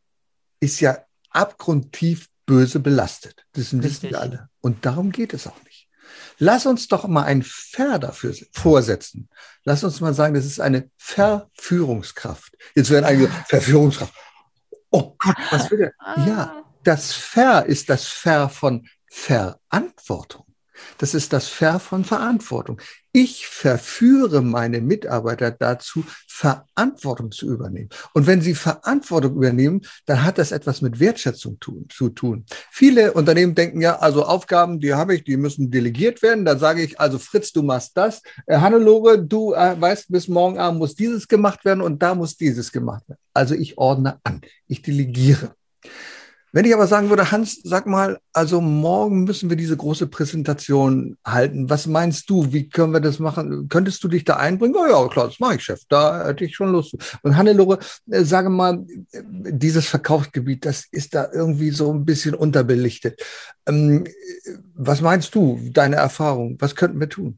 ist 0.60 0.80
ja 0.80 0.98
abgrundtief 1.30 2.28
böse 2.46 2.80
belastet. 2.80 3.46
Das 3.54 3.80
wissen 3.82 4.10
wir 4.10 4.20
alle. 4.20 4.50
Und 4.62 4.86
darum 4.86 5.12
geht 5.12 5.34
es 5.34 5.48
auch 5.48 5.64
nicht. 5.66 5.88
Lass 6.40 6.66
uns 6.66 6.88
doch 6.88 7.08
mal 7.08 7.24
ein 7.24 7.44
Ver 7.44 8.00
dafür 8.00 8.34
vorsetzen. 8.52 9.30
Lass 9.64 9.84
uns 9.84 10.02
mal 10.02 10.14
sagen, 10.14 10.34
das 10.34 10.46
ist 10.46 10.60
eine 10.60 10.90
Verführungskraft. 10.98 12.58
Jetzt 12.76 12.90
werden 12.90 13.06
einige 13.06 13.28
Verführungskraft. 13.48 14.14
Oh 14.90 15.16
Gott, 15.20 15.36
was 15.52 15.70
will 15.70 15.78
der? 15.78 15.94
Ja, 16.26 16.64
das 16.84 17.12
Ver 17.12 17.66
ist 17.66 17.90
das 17.90 18.08
Ver 18.08 18.50
von 18.50 18.88
Verantwortung. 19.08 20.46
Das 21.00 21.14
ist 21.14 21.34
das 21.34 21.48
Ver 21.48 21.80
von 21.80 22.04
Verantwortung. 22.04 22.80
Ich 23.14 23.48
verführe 23.48 24.42
meine 24.42 24.82
Mitarbeiter 24.82 25.50
dazu, 25.50 26.04
Verantwortung 26.28 27.32
zu 27.32 27.48
übernehmen. 27.48 27.90
Und 28.14 28.28
wenn 28.28 28.42
sie 28.42 28.54
Verantwortung 28.54 29.36
übernehmen, 29.38 29.82
dann 30.06 30.24
hat 30.24 30.38
das 30.38 30.52
etwas 30.52 30.82
mit 30.82 31.00
Wertschätzung 31.00 31.60
tun, 31.60 31.88
zu 31.90 32.10
tun. 32.10 32.46
Viele 32.70 33.14
Unternehmen 33.14 33.56
denken 33.56 33.82
ja, 33.82 33.98
also 33.98 34.26
Aufgaben, 34.26 34.80
die 34.80 34.94
habe 34.94 35.16
ich, 35.16 35.24
die 35.24 35.38
müssen 35.38 35.72
delegiert 35.72 36.22
werden. 36.22 36.46
Dann 36.46 36.60
sage 36.60 36.84
ich, 36.84 37.00
also 37.00 37.18
Fritz, 37.18 37.54
du 37.54 37.64
machst 37.64 37.96
das. 37.96 38.22
Äh, 38.46 38.58
Hannelore, 38.58 39.24
du 39.24 39.54
äh, 39.54 39.80
weißt, 39.80 40.12
bis 40.12 40.28
morgen 40.28 40.60
Abend 40.60 40.80
muss 40.80 40.96
dieses 40.96 41.28
gemacht 41.28 41.64
werden 41.64 41.82
und 41.82 42.04
da 42.04 42.14
muss 42.14 42.36
dieses 42.36 42.72
gemacht 42.72 43.08
werden. 43.08 43.20
Also 43.34 43.56
ich 43.56 43.78
ordne 43.78 44.20
an, 44.24 44.42
ich 44.68 44.82
delegiere. 44.82 45.56
Wenn 46.52 46.66
ich 46.66 46.74
aber 46.74 46.88
sagen 46.88 47.10
würde, 47.10 47.32
Hans, 47.32 47.60
sag 47.64 47.86
mal, 47.86 48.20
also 48.34 48.60
morgen 48.62 49.24
müssen 49.24 49.50
wir 49.50 49.58
diese 49.58 49.78
große 49.78 50.08
Präsentation 50.08 51.18
halten. 51.26 51.70
Was 51.70 51.86
meinst 51.86 52.30
du? 52.30 52.52
Wie 52.52 52.70
können 52.70 52.94
wir 52.94 53.00
das 53.00 53.20
machen? 53.20 53.70
Könntest 53.70 54.04
du 54.04 54.08
dich 54.08 54.24
da 54.24 54.38
einbringen? 54.38 54.76
Oh 54.78 54.88
ja, 54.88 55.08
klar, 55.08 55.28
das 55.28 55.40
mache 55.40 55.56
ich, 55.56 55.64
Chef. 55.64 55.82
Da 55.90 56.26
hätte 56.26 56.46
ich 56.46 56.56
schon 56.56 56.72
Lust. 56.72 56.96
Und 57.22 57.38
Hannelore, 57.38 57.80
äh, 58.10 58.24
sage 58.24 58.50
mal, 58.50 58.86
dieses 59.12 59.88
Verkaufsgebiet, 59.88 60.66
das 60.66 60.86
ist 60.92 61.14
da 61.14 61.30
irgendwie 61.32 61.70
so 61.70 61.94
ein 61.94 62.06
bisschen 62.06 62.34
unterbelichtet. 62.34 63.22
Ähm, 63.68 64.06
was 64.74 65.02
meinst 65.02 65.36
du, 65.36 65.60
deine 65.72 65.98
Erfahrung? 65.98 66.58
Was 66.60 66.76
könnten 66.76 67.00
wir 67.00 67.10
tun? 67.10 67.38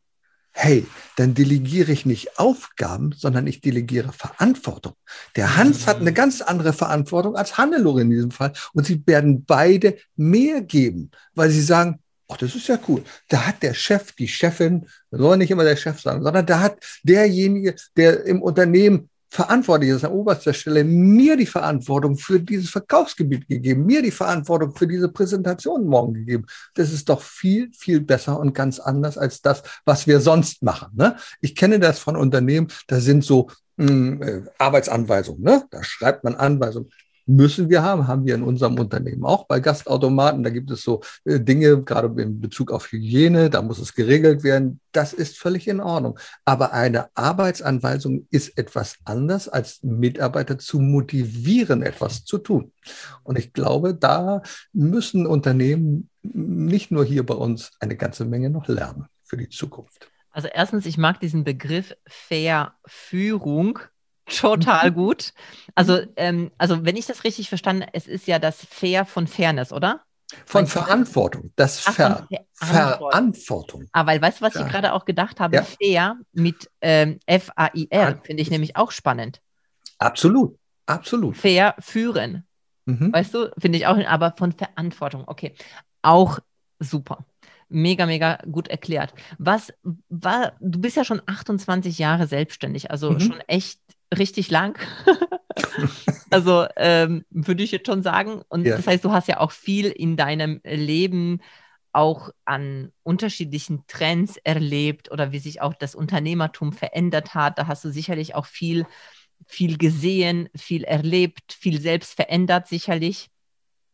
Hey, 0.54 0.86
dann 1.16 1.34
delegiere 1.34 1.92
ich 1.92 2.06
nicht 2.06 2.40
Aufgaben, 2.40 3.14
sondern 3.16 3.48
ich 3.48 3.62
delegiere 3.62 4.12
Verantwortung. 4.12 4.94
Der 5.36 5.58
Hans 5.58 5.88
hat 5.88 5.98
eine 5.98 6.14
ganz 6.14 6.42
andere 6.42 6.74
Verantwortung 6.74 7.36
als 7.36 7.58
Hannelore 7.58 8.02
in 8.02 8.10
diesem 8.10 8.32
Fall. 8.32 8.54
Und 8.74 8.86
sie 8.86 9.02
werden 9.06 9.46
beide 9.46 9.98
mehr 10.16 10.62
geben, 10.62 11.12
weil 11.36 11.50
sie 11.50 11.62
sagen, 11.62 12.00
ach, 12.28 12.38
das 12.38 12.56
ist 12.56 12.68
ja 12.68 12.80
cool. 12.88 13.04
Da 13.30 13.46
hat 13.48 13.62
der 13.62 13.74
Chef, 13.74 14.14
die 14.14 14.28
Chefin, 14.28 14.88
soll 15.12 15.38
nicht 15.38 15.52
immer 15.52 15.64
der 15.64 15.76
Chef 15.76 16.02
sagen, 16.02 16.24
sondern 16.24 16.46
da 16.46 16.60
hat 16.60 16.78
derjenige, 17.04 17.76
der 17.96 18.26
im 18.26 18.42
Unternehmen 18.42 19.10
verantwortlich 19.32 19.92
ist 19.92 20.04
an 20.04 20.12
oberster 20.12 20.54
Stelle, 20.54 20.84
mir 20.84 21.38
die 21.38 21.46
Verantwortung 21.46 22.18
für 22.18 22.40
dieses 22.40 22.70
Verkaufsgebiet 22.70 23.48
gegeben, 23.48 23.86
mir 23.86 24.02
die 24.02 24.12
Verantwortung 24.12 24.76
für 24.76 24.86
diese 24.86 25.08
Präsentation 25.08 25.88
morgen 25.88 26.14
gegeben. 26.14 26.46
Das 26.74 26.92
ist 26.92 27.08
doch 27.08 27.22
viel, 27.22 27.72
viel 27.74 28.02
besser 28.02 28.38
und 28.38 28.54
ganz 28.54 28.80
anders 28.80 29.18
als 29.18 29.42
das, 29.42 29.64
was 29.86 30.06
wir 30.06 30.20
sonst 30.20 30.64
machen. 30.64 30.90
Ne? 30.96 31.16
Ich 31.40 31.56
kenne 31.56 31.80
das 31.80 32.00
von 32.00 32.18
Unternehmen, 32.18 32.68
da 32.88 33.00
sind 33.00 33.24
so 33.24 33.50
mh, 33.78 33.88
hm, 33.88 34.22
äh, 34.22 34.42
Arbeitsanweisungen, 34.58 35.44
ne? 35.44 35.64
da 35.72 35.82
schreibt 35.82 36.26
man 36.26 36.36
Anweisungen 36.36 36.90
müssen 37.32 37.70
wir 37.70 37.82
haben, 37.84 38.08
haben 38.08 38.26
wir 38.26 38.36
in 38.36 38.44
unserem 38.44 38.78
Unternehmen 38.78 39.24
auch 39.24 39.46
bei 39.46 39.60
Gastautomaten. 39.60 40.44
Da 40.44 40.50
gibt 40.50 40.70
es 40.72 40.82
so 40.82 41.02
äh, 41.26 41.40
Dinge, 41.40 41.84
gerade 41.84 42.22
in 42.22 42.42
Bezug 42.42 42.72
auf 42.72 42.92
Hygiene, 42.92 43.50
da 43.50 43.62
muss 43.62 43.80
es 43.80 43.94
geregelt 43.94 44.44
werden. 44.44 44.80
Das 44.92 45.14
ist 45.14 45.38
völlig 45.38 45.68
in 45.68 45.80
Ordnung. 45.80 46.20
Aber 46.46 46.74
eine 46.74 47.10
Arbeitsanweisung 47.16 48.28
ist 48.30 48.58
etwas 48.58 48.98
anders, 49.06 49.48
als 49.48 49.82
Mitarbeiter 49.84 50.58
zu 50.58 50.80
motivieren, 50.80 51.82
etwas 51.82 52.26
zu 52.26 52.38
tun. 52.38 52.72
Und 53.24 53.38
ich 53.38 53.54
glaube, 53.54 53.96
da 53.96 54.42
müssen 54.74 55.26
Unternehmen 55.26 56.10
nicht 56.24 56.92
nur 56.92 57.06
hier 57.06 57.26
bei 57.26 57.36
uns 57.36 57.72
eine 57.80 57.96
ganze 57.96 58.26
Menge 58.26 58.50
noch 58.50 58.68
lernen 58.68 59.06
für 59.24 59.38
die 59.38 59.50
Zukunft. 59.50 60.12
Also 60.32 60.48
erstens, 60.52 60.86
ich 60.86 60.98
mag 60.98 61.20
diesen 61.20 61.44
Begriff 61.44 61.96
Verführung 62.06 63.80
total 64.40 64.92
mhm. 64.92 64.96
gut. 64.96 65.34
Also, 65.76 66.00
ähm, 66.16 66.52
also 66.58 66.86
wenn 66.86 66.96
ich 66.96 67.06
das 67.06 67.24
richtig 67.24 67.50
verstanden, 67.50 67.86
es 67.94 68.08
ist 68.08 68.28
ja 68.28 68.40
das 68.40 68.66
Fair 68.66 69.06
von 69.06 69.28
Fairness, 69.28 69.72
oder? 69.72 70.02
Von 70.46 70.66
Verantwortung, 70.68 71.52
das 71.56 71.84
Ach, 71.86 71.94
Ver 71.94 72.28
Verantwortung. 72.54 73.10
Verantwortung. 73.12 73.86
Ah, 73.92 74.06
weil 74.06 74.22
weißt 74.22 74.40
du, 74.40 74.46
was 74.46 74.54
ja. 74.54 74.62
ich 74.62 74.72
gerade 74.72 74.94
auch 74.94 75.06
gedacht 75.06 75.40
habe? 75.40 75.58
Ja. 75.58 75.64
Fair 75.64 76.18
mit 76.32 76.70
ähm, 76.82 77.20
F-A-I-R 77.26 78.22
finde 78.24 78.42
ich 78.42 78.50
nämlich 78.50 78.78
auch 78.78 78.92
spannend. 78.92 79.42
Absolut, 79.98 80.58
absolut. 80.86 81.36
Fair 81.36 81.76
führen. 81.80 82.46
Mhm. 82.86 83.14
Weißt 83.14 83.34
du, 83.34 83.52
finde 83.58 83.78
ich 83.78 83.88
auch, 83.88 83.98
aber 83.98 84.34
von 84.38 84.52
Verantwortung, 84.52 85.24
okay. 85.28 85.54
Auch 86.02 86.40
super. 86.80 87.26
Mega, 87.70 88.06
mega 88.06 88.40
gut 88.52 88.68
erklärt. 88.68 89.14
Was 89.38 89.74
war, 90.10 90.54
du 90.60 90.80
bist 90.80 90.98
ja 90.98 91.06
schon 91.06 91.22
28 91.26 91.98
Jahre 92.00 92.28
selbstständig, 92.28 92.92
also 92.92 93.12
mhm. 93.12 93.20
schon 93.20 93.40
echt 93.48 93.80
richtig 94.18 94.50
lang. 94.50 94.80
also 96.30 96.66
ähm, 96.78 97.26
würde 97.30 97.64
ich 97.64 97.72
jetzt 97.72 97.88
schon 97.88 98.04
sagen. 98.04 98.42
Und 98.50 98.66
ja. 98.66 98.78
das 98.78 98.88
heißt, 98.88 99.04
du 99.04 99.12
hast 99.12 99.28
ja 99.28 99.40
auch 99.40 99.52
viel 99.52 99.88
in 99.88 100.18
deinem 100.18 100.62
Leben 100.64 101.42
auch 101.94 102.30
an 102.46 102.92
unterschiedlichen 103.04 103.84
Trends 103.88 104.38
erlebt 104.38 105.12
oder 105.12 105.32
wie 105.32 105.40
sich 105.40 105.62
auch 105.62 105.74
das 105.74 105.96
Unternehmertum 105.96 106.72
verändert 106.72 107.34
hat. 107.34 107.58
Da 107.58 107.68
hast 107.68 107.84
du 107.84 107.90
sicherlich 107.90 108.34
auch 108.36 108.46
viel, 108.46 108.86
viel 109.46 109.78
gesehen, 109.78 110.50
viel 110.56 110.84
erlebt, 110.84 111.54
viel 111.54 111.82
selbst 111.82 112.14
verändert, 112.14 112.68
sicherlich. 112.68 113.30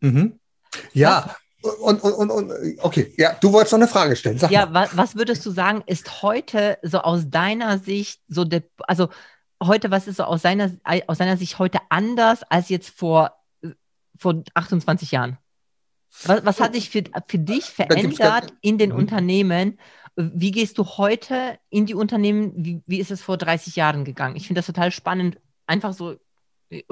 Mhm. 0.01 0.39
Ja, 0.93 1.35
und, 1.61 2.03
und, 2.03 2.13
und, 2.13 2.29
und, 2.29 2.53
okay, 2.81 3.13
ja, 3.17 3.33
du 3.41 3.51
wolltest 3.51 3.73
noch 3.73 3.79
eine 3.79 3.87
Frage 3.87 4.15
stellen. 4.15 4.37
Sag 4.37 4.51
ja, 4.51 4.73
was, 4.73 4.95
was 4.95 5.15
würdest 5.15 5.45
du 5.45 5.51
sagen, 5.51 5.83
ist 5.87 6.21
heute 6.21 6.77
so 6.83 6.99
aus 6.99 7.29
deiner 7.29 7.79
Sicht 7.79 8.21
so 8.27 8.45
der, 8.45 8.63
also 8.79 9.09
heute, 9.63 9.91
was 9.91 10.07
ist 10.07 10.17
so 10.17 10.23
aus 10.23 10.41
seiner, 10.41 10.71
aus 11.07 11.17
seiner 11.17 11.37
Sicht 11.37 11.59
heute 11.59 11.79
anders 11.89 12.43
als 12.43 12.69
jetzt 12.69 12.89
vor, 12.89 13.33
vor 14.17 14.43
28 14.53 15.11
Jahren? 15.11 15.37
Was, 16.23 16.45
was 16.45 16.59
hat 16.59 16.73
sich 16.73 16.89
für, 16.89 17.03
für 17.27 17.39
dich 17.39 17.65
verändert 17.65 18.53
in 18.61 18.77
den 18.77 18.91
mhm. 18.91 18.97
Unternehmen? 18.97 19.79
Wie 20.15 20.51
gehst 20.51 20.77
du 20.77 20.85
heute 20.85 21.59
in 21.69 21.85
die 21.85 21.93
Unternehmen? 21.93 22.53
Wie, 22.55 22.81
wie 22.87 22.99
ist 22.99 23.11
es 23.11 23.21
vor 23.21 23.37
30 23.37 23.75
Jahren 23.75 24.03
gegangen? 24.03 24.35
Ich 24.35 24.47
finde 24.47 24.59
das 24.59 24.65
total 24.65 24.91
spannend, 24.91 25.37
einfach 25.67 25.93
so 25.93 26.15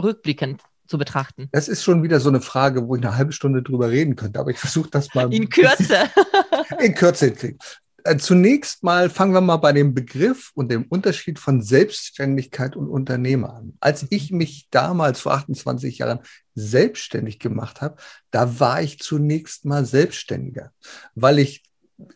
rückblickend 0.01 0.61
zu 0.87 0.97
betrachten. 0.97 1.49
Das 1.51 1.67
ist 1.67 1.83
schon 1.83 2.03
wieder 2.03 2.19
so 2.19 2.29
eine 2.29 2.41
Frage, 2.41 2.87
wo 2.87 2.95
ich 2.95 3.03
eine 3.03 3.17
halbe 3.17 3.31
Stunde 3.31 3.63
drüber 3.63 3.89
reden 3.89 4.15
könnte, 4.15 4.39
aber 4.39 4.51
ich 4.51 4.59
versuche 4.59 4.89
das 4.89 5.13
mal. 5.15 5.33
In 5.33 5.49
Kürze. 5.49 5.97
in 6.79 6.93
Kürze 6.93 7.25
hinkriegen. 7.27 7.57
Äh, 8.05 8.17
zunächst 8.17 8.83
mal 8.83 9.09
fangen 9.09 9.33
wir 9.33 9.41
mal 9.41 9.57
bei 9.57 9.73
dem 9.73 9.95
Begriff 9.95 10.51
und 10.53 10.71
dem 10.71 10.83
Unterschied 10.83 11.39
von 11.39 11.63
Selbstständigkeit 11.63 12.75
und 12.75 12.87
Unternehmer 12.87 13.55
an. 13.55 13.73
Als 13.79 14.03
mhm. 14.03 14.07
ich 14.11 14.31
mich 14.31 14.67
damals 14.69 15.21
vor 15.21 15.33
28 15.33 15.97
Jahren 15.97 16.19
selbstständig 16.53 17.39
gemacht 17.39 17.81
habe, 17.81 17.95
da 18.29 18.59
war 18.59 18.79
ich 18.83 18.99
zunächst 18.99 19.65
mal 19.65 19.85
Selbstständiger, 19.85 20.71
weil 21.15 21.39
ich 21.39 21.63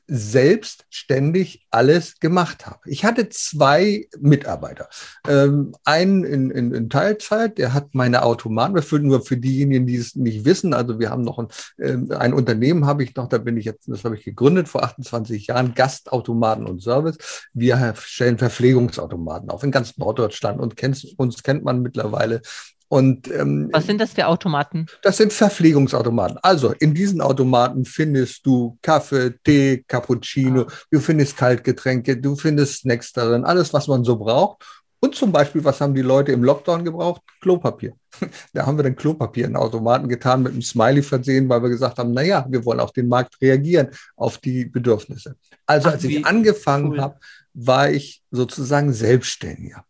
selbstständig 0.07 1.65
alles 1.71 2.19
gemacht 2.19 2.65
habe. 2.65 2.79
Ich 2.86 3.05
hatte 3.05 3.29
zwei 3.29 4.07
Mitarbeiter. 4.19 4.89
Ähm, 5.27 5.74
einen 5.86 6.24
in, 6.24 6.51
in, 6.51 6.74
in, 6.74 6.89
Teilzeit, 6.89 7.57
der 7.57 7.74
hat 7.74 7.95
meine 7.95 8.24
Automaten, 8.24 8.81
für, 8.81 9.00
nur 9.00 9.21
für 9.21 9.38
diejenigen, 9.38 9.86
die 9.86 9.95
es 9.95 10.15
nicht 10.15 10.43
wissen, 10.43 10.74
also 10.74 11.00
wir 11.00 11.09
haben 11.09 11.21
noch 11.21 11.39
ein, 11.39 11.48
äh, 11.77 12.15
ein 12.15 12.33
Unternehmen, 12.33 12.86
habe 12.86 13.03
ich 13.03 13.15
noch, 13.15 13.29
da 13.29 13.38
bin 13.38 13.55
ich 13.55 13.65
jetzt, 13.65 13.88
das 13.88 14.03
habe 14.03 14.15
ich 14.15 14.25
gegründet 14.25 14.67
vor 14.67 14.83
28 14.83 15.48
Jahren, 15.48 15.74
Gastautomaten 15.74 16.65
und 16.65 16.81
Service. 16.81 17.17
Wir 17.53 17.93
stellen 17.98 18.38
Verpflegungsautomaten 18.38 19.50
auf 19.50 19.63
in 19.63 19.71
ganz 19.71 19.98
Norddeutschland 19.98 20.59
und 20.59 20.75
kennt, 20.75 21.05
uns 21.17 21.41
kennt 21.43 21.63
man 21.63 21.81
mittlerweile 21.81 22.41
und, 22.89 23.29
ähm, 23.31 23.69
Was 23.72 23.86
sind 23.86 24.01
das 24.01 24.13
für 24.13 24.25
Automaten? 24.25 24.88
Das 25.03 25.17
sind 25.17 25.31
Verpflegungsautomaten. 25.31 26.39
Also 26.41 26.74
in 26.79 26.96
diesen 26.96 27.22
Automaten 27.22 27.86
findest 27.86 28.43
du 28.48 28.79
Kaffee, 28.81 29.36
Tee, 29.43 29.84
Cappuccino, 29.88 30.63
ah. 30.63 30.74
du 30.89 31.00
findest 31.00 31.38
Kaltgetränke, 31.38 32.17
du 32.17 32.36
findest 32.36 32.81
Snacks 32.81 33.13
darin, 33.13 33.46
alles, 33.46 33.72
was 33.74 33.88
man 33.88 34.03
so 34.03 34.17
braucht. 34.17 34.63
Und 35.01 35.15
zum 35.15 35.31
Beispiel, 35.31 35.63
was 35.63 35.79
haben 35.79 35.93
die 35.93 36.01
Leute 36.01 36.31
im 36.31 36.43
Lockdown 36.43 36.84
gebraucht? 36.84 37.22
Klopapier. 37.41 37.93
Da 38.53 38.65
haben 38.65 38.77
wir 38.77 38.84
dann 38.84 38.96
Klopapier 38.96 39.46
in 39.46 39.55
Automaten 39.55 40.10
getan, 40.10 40.41
mit 40.41 40.51
einem 40.51 40.63
Smiley 40.63 41.03
versehen, 41.03 41.48
weil 41.48 41.62
wir 41.62 41.69
gesagt 41.69 42.00
haben, 42.00 42.12
na 42.12 42.24
ja, 42.24 42.46
wir 42.50 42.65
wollen 42.65 42.79
auf 42.79 42.91
den 42.91 43.08
Markt 43.08 43.39
reagieren, 43.39 43.89
auf 44.17 44.39
die 44.39 44.65
Bedürfnisse. 44.65 45.36
Also 45.67 45.89
Ach, 45.89 45.93
als 45.93 46.03
ich 46.03 46.25
angefangen 46.25 46.93
cool. 46.93 47.01
habe, 47.01 47.19
war 47.53 47.91
ich 47.91 48.24
sozusagen 48.31 48.91
Selbstständiger. 48.91 49.86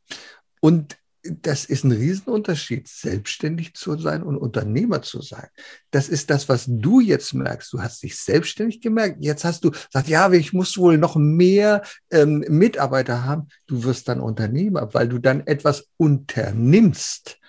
Und 0.59 0.97
das 1.41 1.65
ist 1.65 1.83
ein 1.83 1.91
Riesenunterschied, 1.91 2.87
selbstständig 2.87 3.73
zu 3.73 3.97
sein 3.97 4.23
und 4.23 4.37
Unternehmer 4.37 5.01
zu 5.01 5.21
sein. 5.21 5.47
Das 5.91 6.09
ist 6.09 6.29
das, 6.29 6.49
was 6.49 6.65
du 6.67 6.99
jetzt 6.99 7.33
merkst. 7.33 7.71
Du 7.73 7.81
hast 7.81 8.03
dich 8.03 8.17
selbstständig 8.17 8.81
gemerkt. 8.81 9.17
Jetzt 9.19 9.45
hast 9.45 9.63
du 9.63 9.71
gesagt, 9.71 10.07
ja, 10.07 10.31
ich 10.31 10.53
muss 10.53 10.77
wohl 10.77 10.97
noch 10.97 11.15
mehr 11.15 11.83
ähm, 12.11 12.43
Mitarbeiter 12.47 13.25
haben. 13.25 13.47
Du 13.67 13.83
wirst 13.83 14.07
dann 14.07 14.19
Unternehmer, 14.19 14.93
weil 14.93 15.07
du 15.07 15.19
dann 15.19 15.45
etwas 15.47 15.87
unternimmst. 15.97 17.39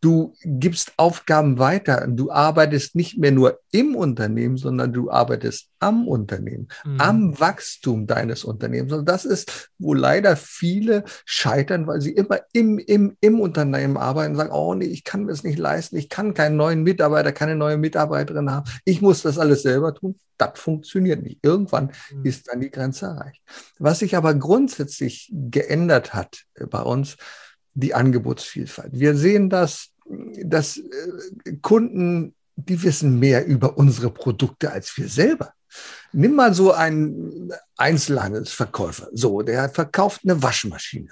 Du 0.00 0.34
gibst 0.44 0.92
Aufgaben 0.96 1.58
weiter. 1.58 2.06
Du 2.08 2.30
arbeitest 2.30 2.94
nicht 2.94 3.18
mehr 3.18 3.32
nur 3.32 3.60
im 3.72 3.96
Unternehmen, 3.96 4.56
sondern 4.56 4.92
du 4.92 5.10
arbeitest 5.10 5.70
am 5.80 6.06
Unternehmen, 6.06 6.68
mhm. 6.84 7.00
am 7.00 7.40
Wachstum 7.40 8.06
deines 8.06 8.44
Unternehmens. 8.44 8.92
Und 8.92 9.08
das 9.08 9.24
ist, 9.24 9.70
wo 9.78 9.94
leider 9.94 10.36
viele 10.36 11.04
scheitern, 11.24 11.86
weil 11.86 12.00
sie 12.00 12.12
immer 12.12 12.40
im, 12.52 12.78
im, 12.78 13.16
im 13.20 13.40
Unternehmen 13.40 13.96
arbeiten 13.96 14.32
und 14.32 14.36
sagen, 14.36 14.52
oh 14.52 14.74
nee, 14.74 14.86
ich 14.86 15.04
kann 15.04 15.24
mir 15.24 15.32
das 15.32 15.42
nicht 15.44 15.58
leisten, 15.58 15.96
ich 15.96 16.08
kann 16.08 16.34
keinen 16.34 16.56
neuen 16.56 16.82
Mitarbeiter, 16.82 17.32
keine 17.32 17.56
neue 17.56 17.76
Mitarbeiterin 17.76 18.50
haben, 18.50 18.70
ich 18.84 19.02
muss 19.02 19.22
das 19.22 19.38
alles 19.38 19.62
selber 19.62 19.94
tun. 19.94 20.16
Das 20.36 20.52
funktioniert 20.54 21.22
nicht. 21.22 21.40
Irgendwann 21.42 21.90
mhm. 22.12 22.24
ist 22.24 22.48
dann 22.48 22.60
die 22.60 22.70
Grenze 22.70 23.06
erreicht. 23.06 23.42
Was 23.80 23.98
sich 23.98 24.16
aber 24.16 24.34
grundsätzlich 24.34 25.32
geändert 25.32 26.14
hat 26.14 26.44
bei 26.70 26.80
uns, 26.80 27.16
die 27.78 27.94
Angebotsvielfalt. 27.94 28.90
Wir 28.92 29.16
sehen 29.16 29.50
das, 29.50 29.90
dass 30.42 30.78
äh, 30.78 31.56
Kunden, 31.62 32.34
die 32.56 32.82
wissen 32.82 33.18
mehr 33.20 33.46
über 33.46 33.78
unsere 33.78 34.10
Produkte 34.10 34.72
als 34.72 34.96
wir 34.96 35.08
selber. 35.08 35.52
Nimm 36.12 36.34
mal 36.34 36.54
so 36.54 36.72
einen 36.72 37.52
Einzelhandelsverkäufer. 37.76 39.08
So, 39.12 39.42
der 39.42 39.68
verkauft 39.68 40.22
eine 40.24 40.42
Waschmaschine. 40.42 41.10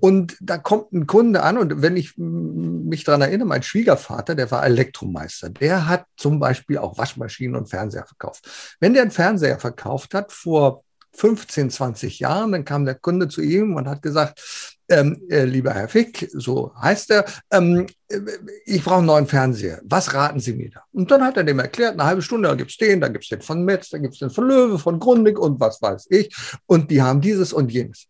Und 0.00 0.36
da 0.40 0.56
kommt 0.56 0.92
ein 0.92 1.06
Kunde 1.06 1.42
an 1.42 1.58
und 1.58 1.82
wenn 1.82 1.96
ich 1.96 2.16
mich 2.16 3.04
daran 3.04 3.22
erinnere, 3.22 3.48
mein 3.48 3.64
Schwiegervater, 3.64 4.36
der 4.36 4.50
war 4.50 4.64
Elektromeister, 4.64 5.50
der 5.50 5.88
hat 5.88 6.06
zum 6.16 6.38
Beispiel 6.38 6.78
auch 6.78 6.96
Waschmaschinen 6.96 7.56
und 7.56 7.68
Fernseher 7.68 8.06
verkauft. 8.06 8.76
Wenn 8.78 8.94
der 8.94 9.02
einen 9.02 9.10
Fernseher 9.10 9.58
verkauft 9.58 10.14
hat 10.14 10.32
vor 10.32 10.84
15, 11.12 11.70
20 11.70 12.20
Jahren, 12.20 12.52
dann 12.52 12.64
kam 12.64 12.84
der 12.84 12.94
Kunde 12.94 13.28
zu 13.28 13.42
ihm 13.42 13.74
und 13.74 13.88
hat 13.88 14.02
gesagt, 14.02 14.75
ähm, 14.88 15.22
äh, 15.28 15.44
lieber 15.44 15.72
Herr 15.74 15.88
Fick, 15.88 16.28
so 16.32 16.72
heißt 16.80 17.10
er, 17.10 17.24
ähm, 17.50 17.86
äh, 18.08 18.20
ich 18.64 18.82
brauche 18.84 18.98
einen 18.98 19.06
neuen 19.06 19.26
Fernseher. 19.26 19.80
Was 19.84 20.14
raten 20.14 20.40
Sie 20.40 20.54
mir 20.54 20.70
da? 20.70 20.82
Und 20.92 21.10
dann 21.10 21.24
hat 21.24 21.36
er 21.36 21.44
dem 21.44 21.58
erklärt, 21.58 21.94
eine 21.94 22.04
halbe 22.04 22.22
Stunde, 22.22 22.48
da 22.48 22.54
gibt's 22.54 22.76
den, 22.76 23.00
da 23.00 23.08
gibt's 23.08 23.28
den 23.28 23.42
von 23.42 23.64
Metz, 23.64 23.90
da 23.90 23.98
gibt's 23.98 24.18
den 24.18 24.30
von 24.30 24.46
Löwe, 24.46 24.78
von 24.78 24.98
Grundig 24.98 25.38
und 25.38 25.60
was 25.60 25.80
weiß 25.82 26.06
ich. 26.10 26.34
Und 26.66 26.90
die 26.90 27.02
haben 27.02 27.20
dieses 27.20 27.52
und 27.52 27.72
jenes. 27.72 28.06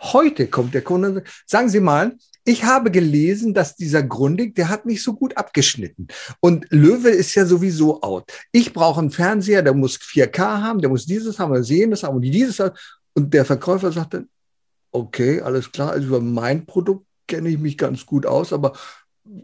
Heute 0.00 0.46
kommt 0.46 0.72
der 0.74 0.82
Kunde 0.82 1.08
und 1.08 1.14
sagt, 1.16 1.44
sagen 1.46 1.68
Sie 1.68 1.80
mal, 1.80 2.16
ich 2.44 2.64
habe 2.64 2.90
gelesen, 2.90 3.52
dass 3.52 3.76
dieser 3.76 4.02
Grundig, 4.02 4.54
der 4.54 4.70
hat 4.70 4.86
nicht 4.86 5.02
so 5.02 5.12
gut 5.12 5.36
abgeschnitten. 5.36 6.08
Und 6.40 6.66
Löwe 6.70 7.10
ist 7.10 7.34
ja 7.34 7.44
sowieso 7.44 8.00
out. 8.02 8.32
Ich 8.50 8.72
brauche 8.72 9.00
einen 9.00 9.10
Fernseher, 9.10 9.62
der 9.62 9.74
muss 9.74 9.96
4K 9.96 10.38
haben, 10.38 10.80
der 10.80 10.88
muss 10.88 11.04
dieses 11.04 11.38
haben, 11.38 11.50
oder 11.50 11.60
das 11.60 12.02
haben 12.02 12.16
und 12.16 12.22
dieses 12.22 12.58
haben. 12.58 12.74
Und 13.12 13.34
der 13.34 13.44
Verkäufer 13.44 13.92
sagte, 13.92 14.26
okay, 14.92 15.40
alles 15.40 15.72
klar, 15.72 15.92
also 15.92 16.06
über 16.08 16.20
mein 16.20 16.66
Produkt 16.66 17.06
kenne 17.26 17.48
ich 17.48 17.58
mich 17.58 17.78
ganz 17.78 18.06
gut 18.06 18.26
aus, 18.26 18.52
aber 18.52 18.72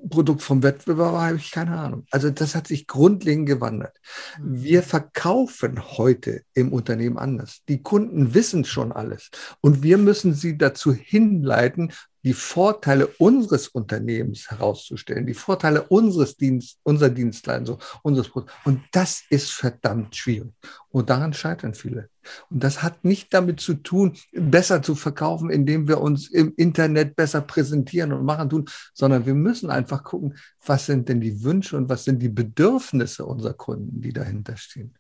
Produkt 0.08 0.42
vom 0.42 0.62
Wettbewerber 0.62 1.20
habe 1.20 1.36
ich 1.36 1.50
keine 1.50 1.78
Ahnung. 1.78 2.06
Also 2.10 2.30
das 2.30 2.54
hat 2.54 2.66
sich 2.66 2.86
grundlegend 2.86 3.46
gewandert. 3.46 3.96
Mhm. 4.40 4.62
Wir 4.62 4.82
verkaufen 4.82 5.80
heute 5.96 6.42
im 6.54 6.72
Unternehmen 6.72 7.18
anders. 7.18 7.62
Die 7.68 7.82
Kunden 7.82 8.34
wissen 8.34 8.64
schon 8.64 8.90
alles 8.90 9.30
und 9.60 9.82
wir 9.82 9.98
müssen 9.98 10.34
sie 10.34 10.58
dazu 10.58 10.92
hinleiten, 10.92 11.92
die 12.26 12.32
Vorteile 12.32 13.06
unseres 13.18 13.68
Unternehmens 13.68 14.50
herauszustellen, 14.50 15.26
die 15.26 15.34
Vorteile 15.34 15.84
unseres 15.84 16.36
Dienst, 16.36 16.80
unserer 16.82 17.10
Dienstleistung, 17.10 17.78
unseres 18.02 18.30
Produkts. 18.30 18.52
Und 18.64 18.82
das 18.90 19.22
ist 19.30 19.52
verdammt 19.52 20.16
schwierig. 20.16 20.52
Und 20.88 21.08
daran 21.08 21.32
scheitern 21.32 21.74
viele. 21.74 22.08
Und 22.50 22.64
das 22.64 22.82
hat 22.82 23.04
nicht 23.04 23.32
damit 23.32 23.60
zu 23.60 23.74
tun, 23.74 24.16
besser 24.32 24.82
zu 24.82 24.96
verkaufen, 24.96 25.50
indem 25.50 25.86
wir 25.86 26.00
uns 26.00 26.28
im 26.28 26.52
Internet 26.56 27.14
besser 27.14 27.42
präsentieren 27.42 28.12
und 28.12 28.24
machen 28.24 28.50
tun, 28.50 28.64
sondern 28.92 29.24
wir 29.24 29.34
müssen 29.34 29.70
einfach 29.70 30.02
gucken, 30.02 30.36
was 30.64 30.86
sind 30.86 31.08
denn 31.08 31.20
die 31.20 31.44
Wünsche 31.44 31.76
und 31.76 31.88
was 31.88 32.02
sind 32.02 32.20
die 32.20 32.28
Bedürfnisse 32.28 33.24
unserer 33.24 33.54
Kunden, 33.54 34.00
die 34.00 34.12
dahinter 34.12 34.56
stehen. 34.56 34.94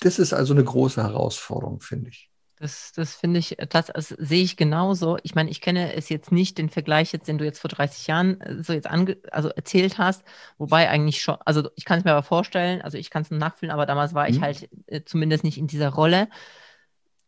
Das 0.00 0.18
ist 0.18 0.32
also 0.32 0.52
eine 0.52 0.64
große 0.64 1.00
Herausforderung, 1.00 1.80
finde 1.80 2.10
ich. 2.10 2.31
Das, 2.62 2.92
das 2.92 3.16
finde 3.16 3.40
ich, 3.40 3.56
das, 3.70 3.86
das, 3.86 4.10
sehe 4.10 4.44
ich 4.44 4.56
genauso. 4.56 5.18
Ich 5.24 5.34
meine, 5.34 5.50
ich 5.50 5.60
kenne 5.60 5.94
es 5.94 6.08
jetzt 6.08 6.30
nicht, 6.30 6.58
den 6.58 6.70
Vergleich 6.70 7.12
jetzt, 7.12 7.26
den 7.26 7.36
du 7.36 7.44
jetzt 7.44 7.58
vor 7.58 7.68
30 7.68 8.06
Jahren 8.06 8.40
äh, 8.40 8.62
so 8.62 8.72
jetzt 8.72 8.86
ange, 8.86 9.16
also 9.32 9.48
erzählt 9.48 9.98
hast, 9.98 10.22
wobei 10.58 10.88
eigentlich 10.88 11.22
schon, 11.22 11.38
also 11.44 11.68
ich 11.74 11.84
kann 11.84 11.98
es 11.98 12.04
mir 12.04 12.12
aber 12.12 12.22
vorstellen, 12.22 12.80
also 12.80 12.98
ich 12.98 13.10
kann 13.10 13.22
es 13.22 13.32
nachfühlen, 13.32 13.72
aber 13.72 13.84
damals 13.84 14.14
war 14.14 14.28
mhm. 14.28 14.36
ich 14.36 14.40
halt 14.40 14.68
äh, 14.86 15.00
zumindest 15.04 15.42
nicht 15.42 15.58
in 15.58 15.66
dieser 15.66 15.88
Rolle. 15.88 16.28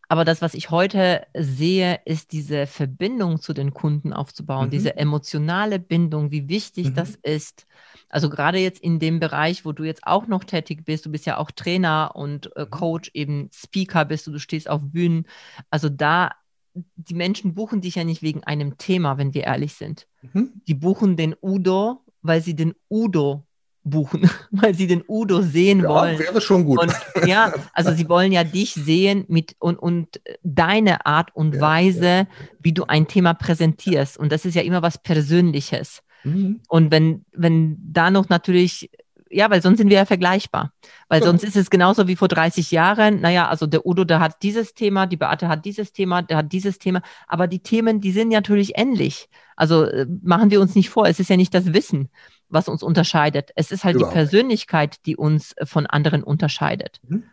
Aber 0.09 0.25
das, 0.25 0.41
was 0.41 0.55
ich 0.55 0.71
heute 0.71 1.27
sehe, 1.37 1.99
ist 2.05 2.31
diese 2.31 2.69
Verbindung 2.69 3.41
zu 3.41 3.55
den 3.55 3.75
Kunden 3.75 4.13
aufzubauen, 4.13 4.67
mhm. 4.67 4.71
diese 4.71 4.97
emotionale 4.97 5.81
Bindung, 5.81 6.31
wie 6.31 6.49
wichtig 6.49 6.91
mhm. 6.91 6.95
das 6.95 7.17
ist. 7.17 7.67
Also 8.15 8.31
gerade 8.31 8.59
jetzt 8.59 8.81
in 8.81 9.01
dem 9.01 9.19
Bereich, 9.19 9.65
wo 9.65 9.73
du 9.73 9.83
jetzt 9.83 10.07
auch 10.07 10.29
noch 10.29 10.45
tätig 10.45 10.85
bist, 10.85 11.05
du 11.05 11.11
bist 11.11 11.27
ja 11.27 11.37
auch 11.37 11.51
Trainer 11.51 12.13
und 12.15 12.55
äh, 12.55 12.61
mhm. 12.61 12.71
Coach, 12.71 13.11
eben 13.13 13.51
Speaker 13.53 14.05
bist 14.05 14.29
du, 14.29 14.31
du 14.31 14.39
stehst 14.39 14.71
auf 14.71 14.81
Bühnen. 14.85 15.27
Also 15.69 15.89
da, 15.89 16.31
die 16.75 17.15
Menschen 17.15 17.57
buchen 17.57 17.81
dich 17.81 17.97
ja 17.97 18.05
nicht 18.05 18.23
wegen 18.23 18.45
einem 18.45 18.79
Thema, 18.79 19.19
wenn 19.19 19.35
wir 19.35 19.43
ehrlich 19.43 19.75
sind. 19.75 20.07
Mhm. 20.33 20.53
Die 20.69 20.75
buchen 20.75 21.17
den 21.17 21.35
Udo, 21.43 22.05
weil 22.23 22.41
sie 22.41 22.55
den 22.55 22.75
Udo 22.89 23.43
buchen, 23.83 24.31
weil 24.53 24.77
sie 24.77 24.87
den 24.87 25.03
Udo 25.09 25.43
sehen 25.43 25.81
ja, 25.81 25.89
wollen. 25.89 26.17
Wäre 26.21 26.41
schon 26.41 26.67
gut. 26.67 26.79
Und, 26.79 26.95
ja, 27.27 27.53
also 27.73 27.93
sie 27.93 28.09
wollen 28.09 28.31
ja 28.31 28.45
dich 28.45 28.75
sehen 28.75 29.25
mit 29.27 29.57
und, 29.59 29.75
und 29.77 30.21
deine 30.45 31.05
Art 31.05 31.35
und 31.35 31.57
ja, 31.57 31.61
Weise, 31.61 32.07
ja. 32.07 32.27
wie 32.61 32.73
du 32.73 32.85
ein 32.85 33.09
Thema 33.09 33.35
präsentierst. 33.35 34.17
Und 34.17 34.31
das 34.31 34.45
ist 34.45 34.55
ja 34.55 34.63
immer 34.63 34.83
was 34.83 34.99
Persönliches. 34.99 36.04
Mhm. 36.25 36.61
Und 36.69 36.91
wenn, 36.91 37.25
wenn 37.33 37.77
da 37.81 38.11
noch 38.11 38.29
natürlich, 38.29 38.91
ja, 39.31 39.51
weil 39.51 39.63
sonst 39.63 39.79
sind 39.79 39.91
wir 39.91 39.97
ja 39.99 40.05
vergleichbar. 40.05 40.73
Weil 41.09 41.23
sonst 41.23 41.45
ist 41.45 41.57
es 41.57 41.71
genauso 41.71 42.09
wie 42.09 42.17
vor 42.17 42.29
30 42.29 42.71
Jahren. 42.71 43.21
Naja, 43.21 43.49
also 43.49 43.67
der 43.67 43.87
Udo, 43.87 44.05
der 44.05 44.21
hat 44.21 44.43
dieses 44.43 44.75
Thema, 44.75 45.07
die 45.07 45.17
Beate 45.17 45.49
hat 45.49 45.65
dieses 45.65 45.93
Thema, 45.93 46.23
der 46.23 46.39
hat 46.39 46.53
dieses 46.53 46.79
Thema. 46.79 47.03
Aber 47.27 47.47
die 47.47 47.61
Themen, 47.61 48.01
die 48.01 48.13
sind 48.13 48.29
natürlich 48.29 48.73
ähnlich. 48.77 49.29
Also 49.57 49.85
äh, 49.85 50.07
machen 50.23 50.51
wir 50.51 50.61
uns 50.61 50.75
nicht 50.75 50.91
vor, 50.91 51.07
es 51.07 51.21
ist 51.21 51.31
ja 51.31 51.37
nicht 51.37 51.55
das 51.55 51.73
Wissen 51.73 52.11
was 52.49 52.69
uns 52.69 52.83
unterscheidet. 52.83 53.51
Es 53.57 53.71
ist 53.71 53.85
halt 53.85 53.97
Überhaupt. 53.97 54.15
die 54.15 54.19
Persönlichkeit, 54.19 55.07
die 55.07 55.17
uns 55.17 55.53
äh, 55.53 55.67
von 55.67 55.87
anderen 55.87 56.23
unterscheidet. 56.23 57.01
Mhm. 57.07 57.25